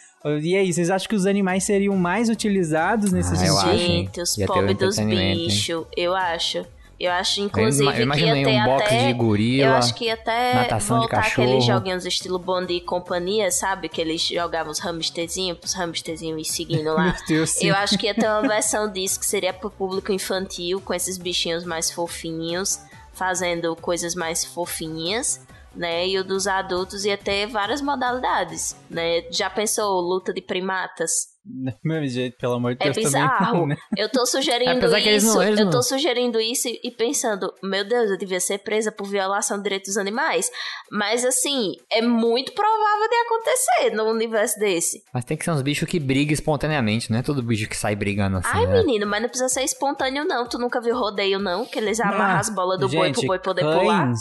E 0.41 0.55
aí, 0.55 0.71
vocês 0.71 0.89
acham 0.89 1.07
que 1.07 1.15
os 1.15 1.25
animais 1.25 1.63
seriam 1.63 1.95
mais 1.95 2.29
utilizados 2.29 3.11
nesse 3.11 3.33
Ah, 3.33 3.37
sentido? 3.37 3.77
Gente, 3.77 4.21
os 4.21 4.35
pobres 4.35 4.77
dos 4.77 4.99
bichos, 4.99 5.85
eu 5.95 6.15
acho. 6.15 6.65
Eu 6.99 7.11
acho, 7.11 7.41
inclusive, 7.41 7.85
eu 7.87 7.91
que 7.91 7.97
ia 7.99 8.03
imaginei 8.03 8.43
ter 8.43 8.59
um 8.59 8.65
box 8.65 8.85
até... 8.85 9.07
de 9.07 9.13
gorila, 9.13 9.67
eu 9.67 9.73
acho 9.75 9.93
que 9.93 10.05
ia 10.05 10.15
até 10.15 10.55
natação 10.55 10.97
de 10.97 11.01
voltar 11.01 11.19
aqueles 11.19 11.51
cachorro. 11.51 11.61
joguinhos 11.61 12.05
estilo 12.07 12.39
Bond 12.39 12.73
e 12.73 12.81
Companhia, 12.81 13.51
sabe? 13.51 13.87
Que 13.87 14.01
eles 14.01 14.19
jogavam 14.23 14.71
os 14.71 14.83
hamsterzinhos, 14.83 15.59
pros 15.59 15.75
hamsterzinhos 15.75 16.41
ir 16.41 16.51
seguindo 16.51 16.91
lá. 16.91 17.03
Meu 17.13 17.13
Deus, 17.27 17.51
sim. 17.51 17.67
eu 17.67 17.75
acho 17.75 17.99
que 17.99 18.07
ia 18.07 18.15
ter 18.15 18.25
uma 18.25 18.41
versão 18.41 18.91
disso 18.91 19.19
que 19.19 19.27
seria 19.27 19.53
pro 19.53 19.69
público 19.69 20.11
infantil, 20.11 20.81
com 20.81 20.91
esses 20.91 21.19
bichinhos 21.19 21.63
mais 21.63 21.91
fofinhos, 21.91 22.79
fazendo 23.13 23.75
coisas 23.75 24.15
mais 24.15 24.43
fofinhas. 24.43 25.39
Né, 25.77 26.07
e 26.07 26.17
o 26.17 26.23
dos 26.23 26.47
adultos 26.47 27.05
ia 27.05 27.15
ter 27.17 27.45
várias 27.45 27.81
modalidades, 27.83 28.75
né? 28.89 29.21
Já 29.31 29.47
pensou 29.47 30.01
luta 30.01 30.33
de 30.33 30.41
primatas? 30.41 31.11
Do 31.45 31.71
mesmo 31.85 32.07
jeito, 32.07 32.35
pelo 32.37 32.55
amor 32.55 32.75
de 32.75 32.81
É 32.85 32.91
Deus, 32.91 32.95
também 33.11 33.21
bizarro. 33.21 33.57
não, 33.59 33.67
né? 33.67 33.77
Eu 33.95 34.09
tô 34.09 34.25
sugerindo 34.25 34.85
eles 34.97 35.23
isso. 35.23 35.33
não- 35.35 35.43
eu 35.43 35.69
tô 35.69 35.81
sugerindo 35.83 36.41
isso 36.41 36.67
e- 36.67 36.91
pensando, 36.91 37.53
meu 37.63 37.87
Deus, 37.87 38.09
eu 38.09 38.17
devia 38.17 38.39
ser 38.39 38.57
presa 38.57 38.91
por 38.91 39.07
violação 39.07 39.55
de 39.57 39.63
direitos 39.63 39.89
dos 39.91 39.97
animais. 39.97 40.49
Mas 40.91 41.23
assim, 41.23 41.73
é 41.91 42.01
muito 42.01 42.51
provável 42.53 43.07
de 43.09 43.15
acontecer 43.15 43.95
num 43.95 44.09
universo 44.09 44.59
desse. 44.59 45.03
Mas 45.13 45.23
tem 45.25 45.37
que 45.37 45.45
ser 45.45 45.51
uns 45.51 45.61
bichos 45.61 45.87
que 45.87 45.99
brigam 45.99 46.33
espontaneamente, 46.33 47.09
não 47.11 47.19
é 47.19 47.23
todo 47.23 47.41
bicho 47.43 47.69
que 47.69 47.77
sai 47.77 47.95
brigando 47.95 48.37
assim, 48.37 48.49
Ai, 48.51 48.65
né? 48.65 48.79
menino, 48.83 49.05
mas 49.07 49.21
não 49.21 49.29
precisa 49.29 49.47
ser 49.47 49.61
espontâneo, 49.63 50.25
não. 50.25 50.49
Tu 50.49 50.57
nunca 50.57 50.81
viu 50.81 50.97
rodeio, 50.97 51.37
não? 51.39 51.65
Que 51.65 51.77
eles 51.79 51.99
amarram 51.99 52.35
Ah, 52.35 52.39
as 52.39 52.49
bolas 52.49 52.79
do 52.79 52.89
boi 52.89 53.11
pro 53.11 53.21
gente, 53.21 53.27
boi 53.27 53.39
poder 53.39 53.61
pular. 53.61 54.11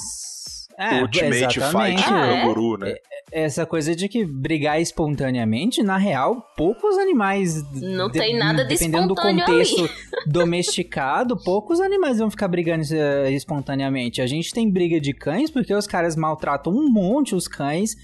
É, 0.79 1.01
Ultimate 1.01 1.59
exatamente. 1.59 2.03
Fight 2.03 2.13
Ah, 2.13 2.27
é? 2.27 2.45
Guru, 2.45 2.77
né? 2.77 2.95
Essa 3.33 3.65
coisa 3.65 3.97
de 3.97 4.09
que 4.09 4.25
brigar 4.25 4.81
espontaneamente, 4.81 5.83
na 5.83 5.97
real, 5.97 6.47
poucos 6.57 6.99
animais. 6.99 7.65
Não 7.73 8.11
tem 8.11 8.37
nada 8.37 8.63
de 8.63 8.77
Dependendo 8.77 9.09
do 9.09 9.15
contexto 9.15 9.89
domesticado, 10.27 11.37
poucos 11.43 11.81
animais 11.81 12.19
vão 12.19 12.31
ficar 12.31 12.49
brigando 12.49 12.85
eh, 12.93 13.33
espontaneamente. 13.33 14.21
A 14.21 14.27
gente 14.27 14.53
tem 14.53 14.71
briga 14.71 15.01
de 15.01 15.15
cães 15.15 15.51
porque 15.51 15.75
os 15.75 15.87
caras 15.87 16.15
maltratam 16.15 16.73
um 16.73 16.91
monte 16.91 17.35
os 17.35 17.49
cães. 17.49 17.97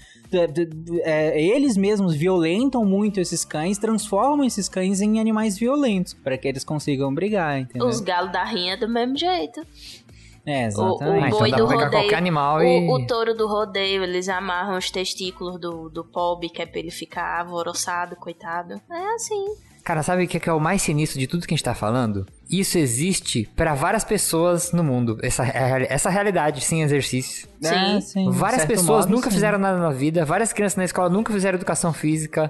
é, 1.03 1.39
eles 1.39 1.77
mesmos 1.77 2.15
violentam 2.15 2.83
muito 2.83 3.19
esses 3.19 3.45
cães, 3.45 3.77
transformam 3.77 4.43
esses 4.43 4.67
cães 4.67 4.99
em 4.99 5.19
animais 5.19 5.59
violentos 5.59 6.15
para 6.15 6.37
que 6.39 6.47
eles 6.47 6.63
consigam 6.63 7.13
brigar, 7.13 7.59
entendeu? 7.59 7.87
Os 7.87 7.99
galos 7.99 8.31
da 8.31 8.43
rinha 8.43 8.73
é 8.73 8.77
do 8.77 8.89
mesmo 8.89 9.15
jeito. 9.15 9.61
É, 10.45 10.63
O, 10.63 10.65
o 10.65 10.67
exatamente. 10.67 11.23
Ah, 11.23 11.27
então 11.27 11.39
boi 11.39 11.51
dá 11.51 11.57
do 11.57 11.65
rodeio. 11.65 11.89
o, 12.57 12.61
e- 12.63 12.89
o 12.91 13.07
touro 13.07 13.33
do 13.33 13.47
rodeio, 13.47 14.03
eles 14.03 14.27
amarram 14.27 14.77
os 14.77 14.91
testículos 14.91 15.59
do, 15.59 15.89
do 15.89 16.03
pobre, 16.03 16.49
que 16.49 16.61
é 16.61 16.65
pra 16.65 16.79
ele 16.79 16.91
ficar 16.91 17.39
alvoroçado, 17.41 18.15
coitado. 18.15 18.73
É 18.91 19.13
assim. 19.15 19.45
Cara, 19.83 20.01
sabe 20.01 20.23
o 20.23 20.27
que 20.27 20.37
é, 20.37 20.41
é 20.49 20.53
o 20.53 20.59
mais 20.61 20.81
sinistro 20.81 21.19
de 21.19 21.27
tudo 21.27 21.45
que 21.45 21.53
a 21.53 21.57
gente 21.57 21.63
tá 21.63 21.73
falando? 21.75 22.25
Isso 22.49 22.77
existe 22.77 23.49
pra 23.53 23.73
várias 23.73 24.03
pessoas 24.05 24.71
no 24.71 24.81
mundo. 24.83 25.17
Essa, 25.21 25.43
essa 25.45 26.09
realidade 26.09 26.63
sem 26.63 26.81
exercício. 26.81 27.49
É, 27.61 27.99
sim, 27.99 28.29
Várias 28.31 28.63
pessoas 28.65 29.05
modo, 29.05 29.15
nunca 29.15 29.29
sim. 29.29 29.35
fizeram 29.35 29.57
nada 29.59 29.77
na 29.77 29.91
vida, 29.91 30.23
várias 30.23 30.53
crianças 30.53 30.77
na 30.77 30.85
escola 30.85 31.09
nunca 31.09 31.33
fizeram 31.33 31.57
educação 31.57 31.91
física. 31.91 32.49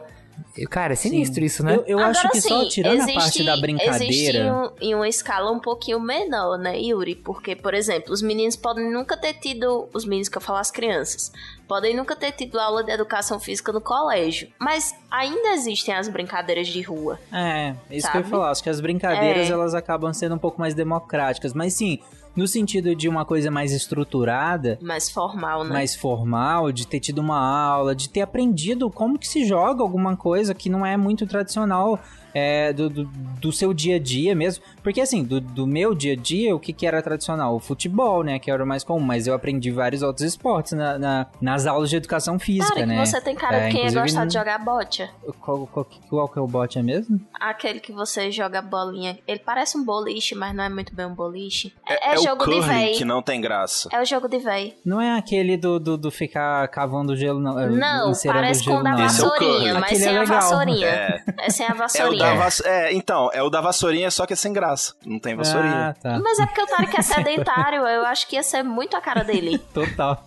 Cara, 0.69 0.93
é 0.93 0.95
sinistro 0.95 1.43
isso, 1.43 1.63
né? 1.63 1.75
Eu, 1.75 1.83
eu 1.87 1.99
acho 1.99 2.19
Agora, 2.19 2.29
que 2.31 2.41
só 2.41 2.59
assim, 2.61 2.69
tirando 2.69 2.91
a 2.93 2.95
existe- 3.03 3.13
parte 3.19 3.43
da 3.43 3.51
Existe 3.53 3.61
brincadeira. 3.61 4.37
em, 4.39 4.51
um- 4.51 4.69
em 4.81 4.95
uma 4.95 5.07
escala 5.07 5.51
um 5.51 5.59
pouquinho 5.59 5.99
menor, 5.99 6.57
né, 6.59 6.79
Yuri? 6.79 7.15
Porque, 7.15 7.55
por 7.55 7.73
exemplo, 7.73 8.13
os 8.13 8.21
meninos 8.21 8.55
podem 8.55 8.91
nunca 8.91 9.17
ter 9.17 9.33
tido. 9.33 9.87
Os 9.93 10.05
meninos 10.05 10.29
que 10.29 10.37
eu 10.37 10.41
falo, 10.41 10.59
as 10.59 10.69
crianças. 10.69 11.31
Podem 11.67 11.95
nunca 11.95 12.15
ter 12.15 12.31
tido 12.33 12.59
aula 12.59 12.83
de 12.83 12.91
educação 12.91 13.39
física 13.39 13.71
no 13.71 13.81
colégio. 13.81 14.47
Mas 14.59 14.93
ainda 15.09 15.53
existem 15.53 15.95
as 15.95 16.07
brincadeiras 16.07 16.67
de 16.67 16.81
rua. 16.81 17.19
É, 17.31 17.69
isso 17.89 18.05
que 18.07 18.13
Sabe? 18.13 18.17
eu 18.17 18.21
ia 18.21 18.27
falar. 18.29 18.51
Acho 18.51 18.61
que 18.61 18.69
as 18.69 18.79
brincadeiras 18.79 19.49
É. 19.49 19.51
elas 19.53 19.73
acabam 19.73 20.13
sendo 20.13 20.35
um 20.35 20.39
pouco 20.39 20.59
mais 20.59 20.73
democráticas. 20.75 21.53
Mas 21.53 21.73
sim, 21.73 21.99
no 22.35 22.47
sentido 22.47 22.95
de 22.95 23.07
uma 23.07 23.25
coisa 23.25 23.51
mais 23.51 23.71
estruturada, 23.71 24.77
Mais 24.81 25.09
formal, 25.09 25.63
né? 25.63 25.69
mais 25.71 25.95
formal, 25.95 26.71
de 26.71 26.87
ter 26.87 26.99
tido 26.99 27.19
uma 27.19 27.37
aula, 27.37 27.95
de 27.95 28.09
ter 28.09 28.21
aprendido 28.21 28.89
como 28.89 29.19
que 29.19 29.27
se 29.27 29.45
joga 29.45 29.83
alguma 29.83 30.17
coisa 30.17 30.53
que 30.53 30.69
não 30.69 30.85
é 30.85 30.97
muito 30.97 31.27
tradicional 31.27 31.99
é, 32.33 32.71
do, 32.73 32.89
do, 32.89 33.03
do 33.05 33.51
seu 33.51 33.73
dia 33.73 33.95
a 33.95 33.99
dia 33.99 34.33
mesmo. 34.35 34.63
Porque 34.81 35.01
assim, 35.01 35.23
do, 35.23 35.39
do 35.39 35.65
meu 35.67 35.93
dia 35.95 36.13
a 36.13 36.15
dia, 36.15 36.55
o 36.55 36.59
que, 36.59 36.73
que 36.73 36.85
era 36.85 37.01
tradicional? 37.01 37.55
O 37.55 37.59
futebol, 37.59 38.23
né? 38.23 38.39
Que 38.39 38.49
era 38.51 38.63
o 38.63 38.67
mais 38.67 38.83
comum, 38.83 38.99
mas 38.99 39.27
eu 39.27 39.33
aprendi 39.33 39.71
vários 39.71 40.01
outros 40.01 40.25
esportes 40.25 40.73
na, 40.73 40.97
na- 40.97 41.27
nas 41.41 41.65
aulas 41.65 41.89
de 41.89 41.95
educação 41.95 42.37
física, 42.39 42.73
Cara, 42.73 42.81
que 42.81 42.85
né? 42.87 43.05
você 43.05 43.21
tem 43.21 43.35
cara 43.35 43.57
É, 43.57 43.59
de 43.67 43.71
quem 43.71 43.81
inclusive, 43.81 44.01
gosta 44.01 44.19
não- 44.19 44.27
de 44.27 44.33
jogar 44.33 44.57
bote. 44.59 45.09
Qual, 45.39 45.67
qual, 45.67 45.87
qual 46.09 46.27
que 46.29 46.39
é 46.39 46.41
o 46.41 46.47
bot 46.47 46.77
é 46.77 46.83
mesmo? 46.83 47.19
Aquele 47.39 47.79
que 47.79 47.91
você 47.91 48.31
joga 48.31 48.61
bolinha. 48.61 49.17
Ele 49.27 49.39
parece 49.39 49.77
um 49.77 49.83
boliche, 49.83 50.35
mas 50.35 50.55
não 50.55 50.63
é 50.63 50.69
muito 50.69 50.93
bem 50.95 51.05
um 51.05 51.13
boliche. 51.15 51.73
É, 51.87 52.13
É, 52.13 52.19
o 52.19 52.23
jogo 52.23 52.45
de 52.45 52.59
véi. 52.61 52.91
que 52.93 53.05
não 53.05 53.21
tem 53.21 53.39
graça. 53.41 53.89
É 53.91 54.01
o 54.01 54.05
jogo 54.05 54.27
de 54.27 54.39
véi. 54.39 54.75
Não 54.85 54.99
é 55.01 55.17
aquele 55.17 55.55
do, 55.57 55.79
do, 55.79 55.97
do 55.97 56.11
ficar 56.11 56.67
cavando 56.69 57.15
gelo, 57.15 57.39
não. 57.39 57.59
é, 57.59 57.69
Não, 57.69 58.11
parece 58.25 58.63
gelo, 58.63 58.77
com 58.77 58.81
o 58.81 58.83
da 58.83 58.91
é 58.91 58.95
vassourinha, 59.03 59.73
mas 59.75 59.83
Aquele 59.83 59.99
sem 60.03 60.15
é 60.15 60.19
a 60.19 60.23
vassourinha. 60.23 60.87
É. 60.87 61.23
É 61.39 61.49
sem 61.49 61.65
a 61.65 61.69
É 61.69 61.73
o 61.73 61.77
vassourinha. 61.77 62.22
Da 62.23 62.35
vass... 62.35 62.61
é, 62.65 62.93
então, 62.93 63.29
é 63.33 63.41
o 63.41 63.49
da 63.49 63.61
vassourinha, 63.61 64.09
só 64.11 64.25
que 64.25 64.33
é 64.33 64.35
sem 64.35 64.51
graça. 64.53 64.93
Não 65.05 65.19
tem 65.19 65.35
vassourinha. 65.35 65.89
Ah, 65.89 65.93
tá. 65.93 66.19
Mas 66.19 66.39
é 66.39 66.45
porque 66.45 66.61
o 66.61 66.67
Tarek 66.67 66.97
é 66.97 67.01
sedentário, 67.03 67.85
eu 67.85 68.05
acho 68.05 68.27
que 68.27 68.35
ia 68.35 68.43
ser 68.43 68.63
muito 68.63 68.95
a 68.95 69.01
cara 69.01 69.23
dele. 69.23 69.57
Total. 69.73 70.23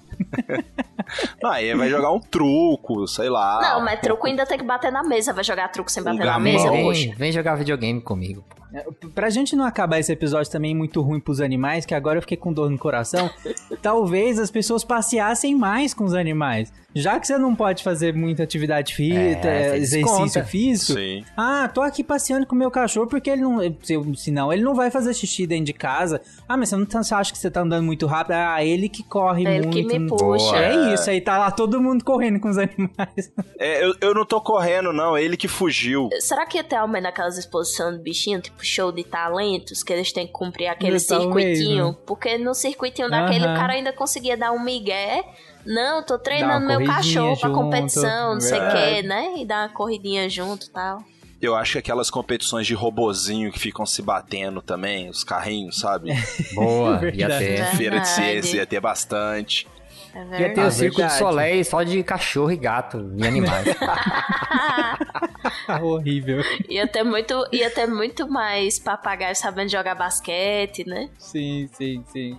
Não, 1.42 1.50
aí 1.50 1.74
vai 1.74 1.88
jogar 1.88 2.10
um 2.10 2.20
truco, 2.20 3.06
sei 3.06 3.28
lá. 3.28 3.60
Não, 3.60 3.84
mas 3.84 4.00
truco 4.00 4.26
ainda 4.26 4.46
tem 4.46 4.58
que 4.58 4.64
bater 4.64 4.90
na 4.90 5.02
mesa. 5.02 5.32
Vai 5.32 5.44
jogar 5.44 5.68
truco 5.68 5.90
sem 5.90 6.02
bater 6.02 6.18
na 6.18 6.24
gamão. 6.24 6.40
mesa, 6.40 6.70
vem, 6.70 6.84
poxa. 6.84 7.14
vem, 7.16 7.32
jogar 7.32 7.54
videogame 7.56 8.00
comigo. 8.00 8.44
É, 8.48 8.65
Pra 9.14 9.30
gente 9.30 9.54
não 9.56 9.64
acabar 9.64 9.98
esse 9.98 10.12
episódio 10.12 10.50
também 10.50 10.74
muito 10.74 11.00
ruim 11.00 11.20
pros 11.20 11.40
animais, 11.40 11.86
que 11.86 11.94
agora 11.94 12.18
eu 12.18 12.22
fiquei 12.22 12.36
com 12.36 12.52
dor 12.52 12.70
no 12.70 12.78
coração, 12.78 13.30
talvez 13.82 14.38
as 14.38 14.50
pessoas 14.50 14.84
passeassem 14.84 15.54
mais 15.54 15.94
com 15.94 16.04
os 16.04 16.14
animais. 16.14 16.72
Já 16.94 17.20
que 17.20 17.26
você 17.26 17.36
não 17.36 17.54
pode 17.54 17.82
fazer 17.84 18.14
muita 18.14 18.42
atividade 18.42 18.94
física, 18.94 19.46
É, 19.48 19.76
exercício 19.76 20.42
físico. 20.46 20.98
Sim. 20.98 21.24
Ah, 21.36 21.68
tô 21.72 21.82
aqui 21.82 22.02
passeando 22.02 22.46
com 22.46 22.54
o 22.54 22.58
meu 22.58 22.70
cachorro 22.70 23.06
porque 23.06 23.28
ele 23.28 23.42
não. 23.42 23.58
se- 23.82 24.14
Senão 24.16 24.50
ele 24.50 24.62
não 24.62 24.74
vai 24.74 24.90
fazer 24.90 25.12
xixi 25.12 25.46
dentro 25.46 25.66
de 25.66 25.72
casa. 25.74 26.22
Ah, 26.48 26.56
mas 26.56 26.70
você 26.70 26.76
não 26.76 26.86
tá- 26.86 27.02
você 27.02 27.14
acha 27.14 27.30
que 27.32 27.38
você 27.38 27.50
tá 27.50 27.60
andando 27.60 27.84
muito 27.84 28.06
rápido? 28.06 28.32
Ah, 28.36 28.64
ele 28.64 28.88
que 28.88 29.02
corre 29.02 29.44
É 29.46 29.56
ele 29.56 29.66
muito. 29.66 29.88
que 29.88 29.98
me 29.98 30.08
puxa. 30.08 30.56
É 30.56 30.94
isso, 30.94 31.10
aí 31.10 31.20
tá 31.20 31.36
lá 31.36 31.50
todo 31.50 31.78
mundo 31.82 32.02
correndo 32.02 32.40
com 32.40 32.48
os 32.48 32.56
animais. 32.56 33.30
É, 33.58 33.84
eu, 33.84 33.94
eu 34.00 34.14
não 34.14 34.24
tô 34.24 34.40
correndo, 34.40 34.90
não. 34.90 35.18
Ele 35.18 35.36
que 35.36 35.48
fugiu. 35.48 36.08
Será 36.20 36.46
que 36.46 36.56
ia 36.56 36.64
ter 36.64 36.76
aumento 36.76 37.02
naquelas 37.02 37.36
exposições 37.36 37.96
de 37.98 38.02
bichinho, 38.02 38.40
tipo 38.40 38.55
show 38.64 38.90
de 38.92 39.04
talentos, 39.04 39.82
que 39.82 39.92
eles 39.92 40.12
têm 40.12 40.26
que 40.26 40.32
cumprir 40.32 40.66
aquele 40.68 40.98
Talvez, 41.00 41.24
circuitinho? 41.24 41.96
Porque 42.06 42.38
no 42.38 42.54
circuitinho 42.54 43.10
daquele 43.10 43.44
Aham. 43.44 43.54
o 43.54 43.56
cara 43.56 43.72
ainda 43.74 43.92
conseguia 43.92 44.36
dar 44.36 44.52
um 44.52 44.62
migué. 44.62 45.24
Não, 45.64 46.02
tô 46.02 46.18
treinando 46.18 46.64
uma 46.64 46.78
meu 46.78 46.86
corridinha 46.86 46.96
cachorro 46.96 47.36
pra 47.38 47.48
junto, 47.48 47.60
competição, 47.60 48.34
não 48.34 48.40
sei 48.40 48.58
o 48.58 48.60
verdade. 48.62 48.94
que, 48.94 49.02
né? 49.08 49.34
E 49.38 49.44
dar 49.44 49.68
uma 49.68 49.74
corridinha 49.74 50.28
junto 50.28 50.66
e 50.66 50.70
tal. 50.70 51.02
Eu 51.42 51.54
acho 51.54 51.72
que 51.72 51.78
aquelas 51.78 52.08
competições 52.08 52.66
de 52.66 52.72
robozinho 52.72 53.52
que 53.52 53.58
ficam 53.58 53.84
se 53.84 54.00
batendo 54.00 54.62
também, 54.62 55.08
os 55.10 55.22
carrinhos, 55.22 55.78
sabe? 55.78 56.10
Boa, 56.54 57.00
ia 57.12 57.28
Verdade. 57.28 57.44
ter. 57.44 57.56
Feira 57.56 58.00
de 58.00 58.06
Verdade. 58.06 58.08
ciência 58.08 58.56
ia 58.56 58.66
ter 58.66 58.80
bastante. 58.80 59.66
É 60.16 60.40
Ia 60.40 60.54
ter 60.54 60.64
o 60.64 60.70
circo 60.70 61.02
de. 61.02 61.12
Soleil 61.12 61.62
só 61.62 61.82
de 61.82 62.02
cachorro 62.02 62.50
e 62.50 62.56
gato 62.56 63.12
e 63.16 63.26
animais. 63.26 63.66
Horrível. 65.82 66.42
ia, 66.70 66.88
ter 66.88 67.04
muito, 67.04 67.46
ia 67.52 67.70
ter 67.70 67.86
muito 67.86 68.26
mais 68.26 68.78
papagaio 68.78 69.36
sabendo 69.36 69.70
jogar 69.70 69.94
basquete, 69.94 70.86
né? 70.86 71.10
Sim, 71.18 71.68
sim, 71.72 72.02
sim. 72.10 72.38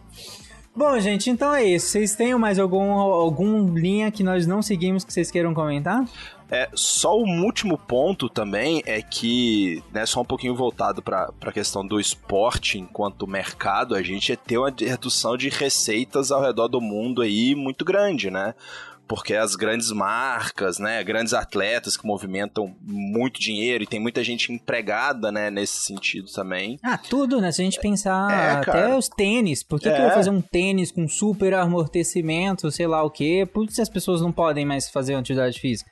Bom, 0.76 1.00
gente, 1.00 1.30
então 1.30 1.54
é 1.54 1.64
isso. 1.66 1.88
Vocês 1.88 2.16
têm 2.16 2.36
mais 2.36 2.60
algum, 2.60 2.92
algum 2.92 3.74
linha 3.74 4.12
que 4.12 4.24
nós 4.24 4.46
não 4.48 4.62
seguimos 4.62 5.04
que 5.04 5.14
vocês 5.14 5.30
queiram 5.30 5.54
comentar? 5.54 6.04
É, 6.50 6.70
só 6.74 7.18
um 7.20 7.44
último 7.44 7.78
ponto 7.78 8.30
também 8.30 8.82
é 8.86 9.02
que, 9.02 9.84
né, 9.94 10.06
só 10.06 10.22
um 10.22 10.26
pouquinho 10.26 10.56
voltado 10.56 11.02
para 11.02 11.30
a 11.42 11.52
questão 11.52 11.86
do 11.86 12.00
esporte 12.00 12.80
enquanto 12.80 13.28
mercado, 13.28 13.94
a 13.96 14.02
gente 14.02 14.36
ter 14.36 14.58
uma 14.58 14.74
redução 14.78 15.36
de 15.36 15.50
receitas 15.50 16.32
ao 16.32 16.42
redor 16.42 16.68
do 16.70 16.80
mundo 16.80 17.22
aí 17.22 17.54
muito 17.54 17.84
grande, 17.84 18.32
né? 18.32 18.54
Porque 19.10 19.34
as 19.36 19.56
grandes 19.56 19.90
marcas, 19.92 20.80
né, 20.80 21.02
grandes 21.02 21.34
atletas 21.34 21.96
que 21.96 22.06
movimentam 22.06 22.76
muito 22.82 23.40
dinheiro 23.40 23.84
e 23.84 23.88
tem 23.88 24.02
muita 24.02 24.22
gente 24.22 24.52
empregada, 24.52 25.32
né, 25.32 25.50
nesse 25.50 25.82
sentido 25.82 26.30
também. 26.30 26.78
Ah, 26.84 26.98
tudo, 26.98 27.40
né? 27.40 27.52
Se 27.54 27.62
a 27.62 27.66
gente 27.66 27.80
pensar 27.80 28.30
É, 28.30 28.52
até 28.52 28.96
os 28.98 29.08
tênis. 29.08 29.64
Por 29.64 29.80
que, 29.80 29.90
que 29.90 29.96
É. 29.96 30.00
eu 30.00 30.04
vou 30.08 30.12
fazer 30.12 30.30
um 30.30 30.42
tênis 30.42 30.92
com 30.92 31.08
super 31.08 31.54
amortecimento, 31.54 32.70
sei 32.72 32.86
lá 32.88 33.02
o 33.04 33.10
quê? 33.10 33.48
Por 33.52 33.66
que 33.68 33.82
as 33.82 33.90
pessoas 33.90 34.22
não 34.22 34.32
podem 34.32 34.66
mais 34.66 34.90
fazer 34.90 35.14
uma 35.14 35.22
atividade 35.22 35.60
física? 35.60 35.90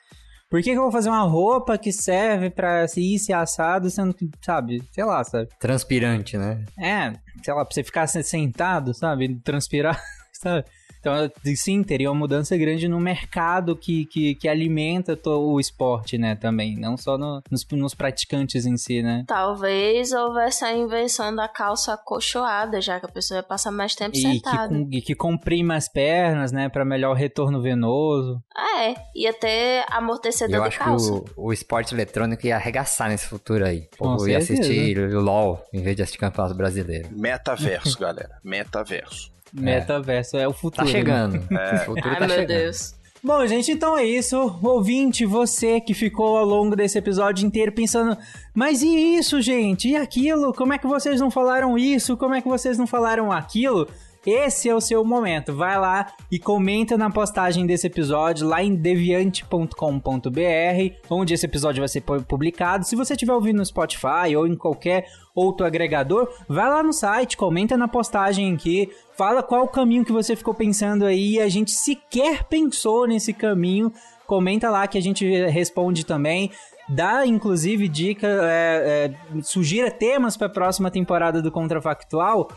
Por 0.48 0.62
que, 0.62 0.70
que 0.72 0.78
eu 0.78 0.82
vou 0.82 0.92
fazer 0.92 1.08
uma 1.08 1.22
roupa 1.24 1.76
que 1.76 1.92
serve 1.92 2.50
pra 2.50 2.86
se 2.86 3.00
ir 3.00 3.18
se 3.18 3.32
assado, 3.32 3.90
sendo 3.90 4.14
que, 4.14 4.30
sabe, 4.44 4.80
sei 4.92 5.04
lá, 5.04 5.22
sabe? 5.24 5.48
Transpirante, 5.58 6.38
né? 6.38 6.64
É, 6.78 7.12
sei 7.42 7.52
lá, 7.52 7.64
pra 7.64 7.74
você 7.74 7.82
ficar 7.82 8.06
se- 8.06 8.22
sentado, 8.22 8.94
sabe? 8.94 9.40
Transpirar, 9.42 10.00
sabe? 10.32 10.64
Então, 11.06 11.30
sim, 11.54 11.82
teria 11.82 12.10
uma 12.10 12.18
mudança 12.18 12.56
grande 12.56 12.88
no 12.88 12.98
mercado 13.00 13.76
que, 13.76 14.06
que, 14.06 14.34
que 14.34 14.48
alimenta 14.48 15.16
o 15.28 15.60
esporte, 15.60 16.18
né, 16.18 16.34
também. 16.34 16.76
Não 16.76 16.96
só 16.96 17.16
no- 17.16 17.40
nos, 17.50 17.66
nos 17.72 17.94
praticantes 17.94 18.66
em 18.66 18.76
si, 18.76 19.02
né? 19.02 19.24
Talvez 19.26 20.12
houvesse 20.12 20.64
a 20.64 20.72
invenção 20.76 21.34
da 21.34 21.48
calça 21.48 21.94
acolchoada, 21.94 22.80
já 22.80 22.98
que 22.98 23.06
a 23.06 23.08
pessoa 23.08 23.38
ia 23.38 23.42
passar 23.42 23.70
mais 23.70 23.94
tempo 23.94 24.16
E 24.16 24.20
que, 24.20 24.32
sentada. 24.32 24.68
com- 24.68 24.88
e 24.90 25.00
que 25.00 25.14
comprima 25.14 25.76
as 25.76 25.88
pernas, 25.88 26.52
né, 26.52 26.68
Pra 26.68 26.84
melhor 26.84 27.14
retorno 27.14 27.62
venoso. 27.62 28.42
É, 28.56 28.94
ia 29.14 29.32
ter 29.32 29.84
amortecedor 29.90 30.56
Eu 30.56 30.62
de 30.62 30.68
acho 30.68 30.78
calça. 30.78 31.12
que 31.22 31.30
o, 31.36 31.46
o 31.46 31.52
esporte 31.52 31.94
eletrônico 31.94 32.46
ia 32.46 32.56
arregaçar 32.56 33.08
nesse 33.08 33.26
futuro 33.26 33.64
aí. 33.64 33.88
O 33.94 33.98
Com 33.98 34.04
povo 34.16 34.28
ia 34.28 34.40
certeza. 34.40 34.68
assistir 34.70 34.98
o 34.98 35.20
LOL 35.20 35.62
em 35.72 35.82
vez 35.82 35.96
de 35.96 36.02
assistir 36.02 36.18
campeonato 36.18 36.54
brasileiro. 36.54 37.08
Metaverso, 37.12 37.98
galera. 37.98 38.38
Metaverso. 38.44 39.35
Metaverso 39.60 40.36
é 40.36 40.46
o 40.46 40.52
futuro. 40.52 40.86
Tá 40.86 40.90
chegando. 40.90 41.42
É. 41.50 41.74
O 41.74 41.84
futuro 41.86 42.08
Ai, 42.08 42.18
tá 42.18 42.26
meu 42.26 42.36
chegando. 42.36 42.58
Deus. 42.58 42.94
Bom, 43.22 43.44
gente, 43.46 43.72
então 43.72 43.98
é 43.98 44.04
isso. 44.04 44.58
Ouvinte, 44.62 45.24
você 45.26 45.80
que 45.80 45.94
ficou 45.94 46.36
ao 46.36 46.44
longo 46.44 46.76
desse 46.76 46.96
episódio 46.98 47.44
inteiro 47.44 47.72
pensando, 47.72 48.16
mas 48.54 48.82
e 48.82 49.16
isso, 49.16 49.40
gente? 49.40 49.88
E 49.88 49.96
aquilo? 49.96 50.52
Como 50.52 50.72
é 50.72 50.78
que 50.78 50.86
vocês 50.86 51.20
não 51.20 51.30
falaram 51.30 51.76
isso? 51.76 52.16
Como 52.16 52.34
é 52.34 52.40
que 52.40 52.48
vocês 52.48 52.78
não 52.78 52.86
falaram 52.86 53.32
aquilo? 53.32 53.88
Esse 54.26 54.68
é 54.68 54.74
o 54.74 54.80
seu 54.80 55.04
momento. 55.04 55.54
Vai 55.54 55.78
lá 55.78 56.08
e 56.30 56.38
comenta 56.38 56.98
na 56.98 57.08
postagem 57.08 57.64
desse 57.64 57.86
episódio 57.86 58.46
lá 58.46 58.62
em 58.62 58.74
deviante.com.br, 58.74 60.94
onde 61.08 61.34
esse 61.34 61.46
episódio 61.46 61.80
vai 61.80 61.88
ser 61.88 62.00
pu- 62.00 62.22
publicado. 62.24 62.84
Se 62.84 62.96
você 62.96 63.12
estiver 63.14 63.32
ouvindo 63.32 63.58
no 63.58 63.66
Spotify 63.66 64.34
ou 64.36 64.46
em 64.46 64.56
qualquer 64.56 65.06
outro 65.34 65.66
agregador, 65.66 66.28
vai 66.48 66.68
lá 66.68 66.82
no 66.82 66.92
site, 66.92 67.36
comenta 67.36 67.76
na 67.76 67.86
postagem 67.86 68.54
aqui, 68.54 68.90
fala 69.16 69.42
qual 69.42 69.64
o 69.64 69.68
caminho 69.68 70.04
que 70.04 70.12
você 70.12 70.34
ficou 70.34 70.54
pensando 70.54 71.04
aí. 71.04 71.40
A 71.40 71.48
gente 71.48 71.70
sequer 71.70 72.44
pensou 72.44 73.06
nesse 73.06 73.32
caminho. 73.32 73.92
Comenta 74.26 74.68
lá 74.70 74.88
que 74.88 74.98
a 74.98 75.02
gente 75.02 75.24
responde 75.46 76.04
também. 76.04 76.50
Dá, 76.88 77.26
inclusive, 77.26 77.88
dica, 77.88 78.26
é, 78.28 79.10
é, 79.36 79.42
sugira 79.42 79.90
temas 79.90 80.36
para 80.36 80.46
a 80.46 80.50
próxima 80.50 80.90
temporada 80.90 81.42
do 81.42 81.50
Contrafactual. 81.50 82.48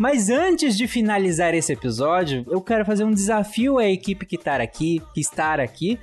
Mas 0.00 0.30
antes 0.30 0.78
de 0.78 0.88
finalizar 0.88 1.52
esse 1.52 1.74
episódio, 1.74 2.42
eu 2.48 2.62
quero 2.62 2.86
fazer 2.86 3.04
um 3.04 3.12
desafio 3.12 3.76
à 3.76 3.84
equipe 3.84 4.24
que 4.24 4.36
está 4.36 4.56
aqui, 4.56 5.02
que 5.12 5.20
está 5.20 5.52
aqui, 5.56 6.00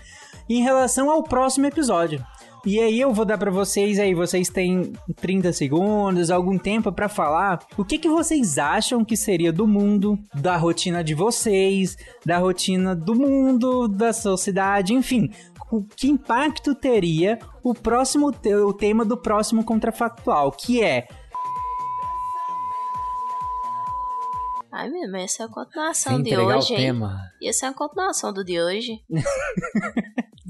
em 0.47 0.61
relação 0.61 1.09
ao 1.09 1.23
próximo 1.23 1.65
episódio. 1.65 2.23
E 2.63 2.79
aí 2.79 3.01
eu 3.01 3.11
vou 3.11 3.25
dar 3.25 3.39
pra 3.39 3.49
vocês 3.49 3.97
aí, 3.97 4.13
vocês 4.13 4.49
têm 4.49 4.93
30 5.15 5.51
segundos, 5.51 6.29
algum 6.29 6.59
tempo 6.59 6.91
pra 6.91 7.09
falar 7.09 7.65
o 7.75 7.83
que 7.83 7.97
que 7.97 8.07
vocês 8.07 8.59
acham 8.59 9.03
que 9.03 9.17
seria 9.17 9.51
do 9.51 9.65
mundo, 9.65 10.19
da 10.31 10.55
rotina 10.57 11.03
de 11.03 11.15
vocês, 11.15 11.97
da 12.23 12.37
rotina 12.37 12.95
do 12.95 13.15
mundo, 13.15 13.87
da 13.87 14.13
sociedade, 14.13 14.93
enfim, 14.93 15.31
o 15.71 15.81
que 15.81 16.07
impacto 16.07 16.75
teria 16.75 17.39
o 17.63 17.73
próximo 17.73 18.27
o 18.27 18.73
tema 18.73 19.03
do 19.03 19.17
próximo 19.17 19.63
contrafactual, 19.63 20.51
que 20.51 20.83
é 20.83 21.07
Ai, 24.79 24.89
mesmo, 24.89 25.15
essa 25.17 25.43
é 25.43 25.45
a 25.45 25.49
continuação 25.49 26.21
de 26.21 26.37
hoje. 26.37 26.73
o 26.73 26.77
tema. 26.77 27.19
Ia 27.41 27.51
ser 27.53 27.65
a 27.67 27.73
continuação 27.73 28.31
do 28.31 28.43
de 28.43 28.59
hoje. 28.61 29.01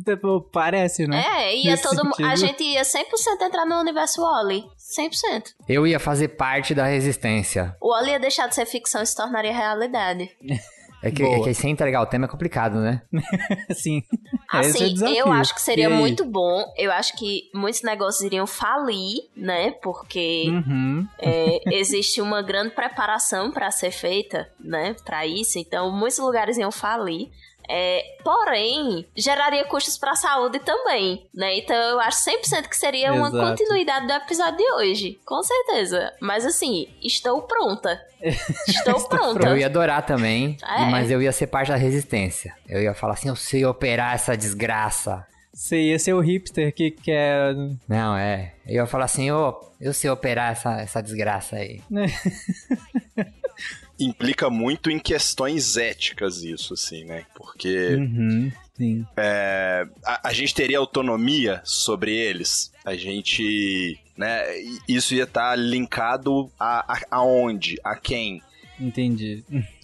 tipo, 0.06 0.42
parece, 0.52 1.08
né? 1.08 1.24
É, 1.28 1.56
ia 1.56 1.72
Nesse 1.72 1.84
todo 1.84 2.04
mu- 2.04 2.12
A 2.12 2.16
sentido. 2.16 2.36
gente 2.38 2.64
ia 2.64 2.84
100% 2.84 3.42
entrar 3.42 3.66
no 3.66 3.80
universo 3.80 4.22
Wally. 4.22 4.64
100%. 4.78 5.54
Eu 5.68 5.86
ia 5.88 6.00
fazer 6.00 6.30
parte 6.30 6.74
da 6.74 6.86
resistência. 6.86 7.76
O 7.82 7.90
Wally 7.92 8.12
ia 8.12 8.20
deixar 8.20 8.48
de 8.48 8.56
ser 8.56 8.66
ficção 8.66 9.02
e 9.02 9.06
se 9.06 9.16
tornaria 9.16 9.54
realidade. 9.56 10.30
É 11.08 11.12
que, 11.12 11.24
é 11.24 11.40
que 11.44 11.54
sem 11.54 11.72
entregar 11.72 12.02
o 12.02 12.06
tema 12.06 12.26
é 12.26 12.28
complicado, 12.28 12.80
né? 12.80 13.02
Sim. 13.74 14.02
Esse 14.02 14.54
é 14.54 14.58
o 14.58 14.60
Assim, 14.60 14.94
desafio. 14.94 15.18
eu 15.18 15.32
acho 15.32 15.54
que 15.56 15.62
seria 15.62 15.90
muito 15.90 16.26
bom. 16.26 16.64
Eu 16.78 16.92
acho 16.92 17.16
que 17.18 17.50
muitos 17.54 17.82
negócios 17.84 18.24
iriam 18.24 18.48
falir, 18.48 19.18
né? 19.36 19.72
Porque 19.82 20.46
Uhum. 20.50 21.08
é, 21.20 21.60
existe 21.76 22.22
uma 22.22 22.42
grande 22.42 22.72
preparação 22.76 23.52
para 23.52 23.70
ser 23.72 23.92
feita, 23.92 24.50
né? 24.60 24.96
Para 25.06 25.26
isso. 25.26 25.58
Então, 25.60 25.92
muitos 25.92 26.20
lugares 26.20 26.58
iam 26.58 26.72
falir. 26.72 27.30
É, 27.70 28.16
porém, 28.24 29.06
geraria 29.16 29.66
custos 29.66 29.98
para 29.98 30.12
a 30.12 30.16
saúde 30.16 30.60
também, 30.60 31.28
né? 31.34 31.58
Então, 31.58 31.76
eu 31.76 32.00
acho 32.00 32.24
100% 32.24 32.68
que 32.70 32.78
seria 32.78 33.12
uma 33.14 33.28
Exato. 33.28 33.50
continuidade 33.50 34.08
do 34.08 34.14
episódio 34.14 34.58
de 34.58 34.72
hoje, 34.74 35.20
com 35.26 35.42
certeza. 35.44 36.14
Mas 36.22 36.46
assim, 36.46 36.88
estou 37.02 37.42
pronta. 37.42 38.02
Estou 38.22 39.02
pronta. 39.10 39.48
Eu 39.50 39.58
ia 39.58 39.66
adorar 39.66 40.06
também, 40.06 40.58
É. 40.64 40.86
mas 40.90 41.12
eu 41.12 41.22
ia 41.22 41.32
ser 41.32 41.48
parte 41.48 41.70
da 41.70 41.76
resistência. 41.76 42.56
Eu 42.68 42.82
ia 42.82 42.94
falar 42.94 43.14
assim, 43.14 43.30
eu 43.30 43.36
sei 43.36 43.66
operar 43.66 44.16
essa 44.16 44.36
desgraça. 44.38 45.26
Você 45.54 45.78
ia 45.90 45.98
ser 45.98 46.14
o 46.14 46.20
hipster 46.20 46.74
que 46.74 46.92
quer. 46.92 47.54
Não, 47.88 48.16
é. 48.16 48.54
Eu 48.68 48.76
ia 48.76 48.86
falar 48.86 49.06
assim, 49.06 49.32
ô, 49.32 49.60
eu 49.82 49.92
sei 49.92 50.10
operar 50.10 50.52
essa, 50.52 50.80
essa 50.82 51.02
desgraça 51.02 51.56
aí. 51.56 51.82
Implica 54.00 54.50
muito 54.50 54.90
em 54.92 55.00
questões 55.00 55.76
éticas 55.78 56.44
isso, 56.44 56.74
assim, 56.74 57.04
né? 57.06 57.26
Porque 57.36 57.96
Uhum, 57.96 58.52
sim. 58.76 59.06
é, 59.18 59.88
a, 60.06 60.30
a 60.30 60.34
gente 60.34 60.54
teria 60.54 60.78
autonomia 60.78 61.62
sobre 61.64 62.16
eles. 62.16 62.72
A 62.86 62.96
gente, 62.96 64.00
né? 64.16 64.44
Isso 64.88 65.16
ia 65.16 65.24
estar 65.24 65.56
linkado 65.58 66.50
a, 66.60 66.94
a 66.94 67.00
aonde, 67.12 67.78
a 67.84 67.96
quem, 67.96 68.42
Entendi. 68.80 69.44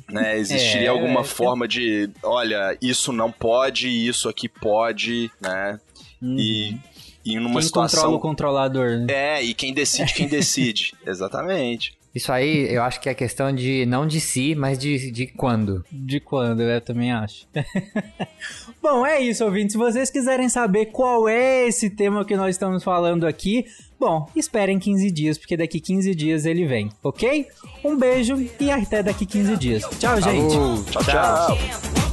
né? 0.10 0.38
Existiria 0.38 0.88
É, 0.88 0.90
alguma 0.90 1.22
é. 1.22 1.24
forma 1.26 1.68
de, 1.68 2.10
olha, 2.22 2.78
isso 2.82 3.12
não 3.12 3.32
pode, 3.32 3.88
isso 3.90 4.30
aqui 4.30 4.48
pode, 4.48 5.32
né? 5.42 5.80
E, 6.22 6.78
e 7.26 7.36
numa 7.36 7.48
Uhum. 7.48 7.54
Quem 7.56 7.62
situação 7.64 8.00
controla 8.02 8.18
o 8.18 8.20
controlador, 8.22 8.90
né? 9.00 9.08
é 9.10 9.44
e 9.44 9.54
quem 9.54 9.74
decide 9.74 10.14
quem 10.14 10.28
decide, 10.30 10.94
exatamente. 11.06 11.98
Isso 12.14 12.32
aí, 12.32 12.72
eu 12.72 12.84
acho 12.84 13.02
que 13.02 13.10
é 13.10 13.14
questão 13.14 13.52
de, 13.54 13.88
não 13.88 14.06
de 14.06 14.22
si, 14.22 14.54
mas 14.54 14.78
de, 14.78 15.10
de 15.10 15.26
quando. 15.26 15.84
De 15.92 16.20
quando, 16.20 16.62
eu 16.62 16.80
também 16.80 17.12
acho. 17.12 17.48
bom, 18.82 19.04
é 19.04 19.20
isso, 19.20 19.44
ouvintes. 19.44 19.72
Se 19.72 19.78
vocês 19.80 20.12
quiserem 20.12 20.48
saber 20.48 20.88
qual 20.88 21.28
é 21.28 21.68
esse 21.68 21.90
tema 21.90 22.24
que 22.24 22.36
nós 22.36 22.56
estamos 22.56 22.84
falando 22.84 23.26
aqui, 23.26 23.66
bom, 24.00 24.30
esperem 24.36 24.78
15 24.78 25.10
dias, 25.10 25.38
porque 25.40 25.58
daqui 25.58 25.80
15 25.80 26.14
dias 26.14 26.46
ele 26.46 26.68
vem, 26.68 26.90
ok? 27.04 27.48
Um 27.84 27.98
beijo 27.98 28.36
e 28.60 28.70
até 28.70 29.02
daqui 29.02 29.26
15 29.26 29.58
dias. 29.58 29.84
Tchau, 30.00 30.22
gente. 30.22 30.54
Falou, 30.54 30.84
tchau, 30.86 31.04
tchau. 31.04 32.13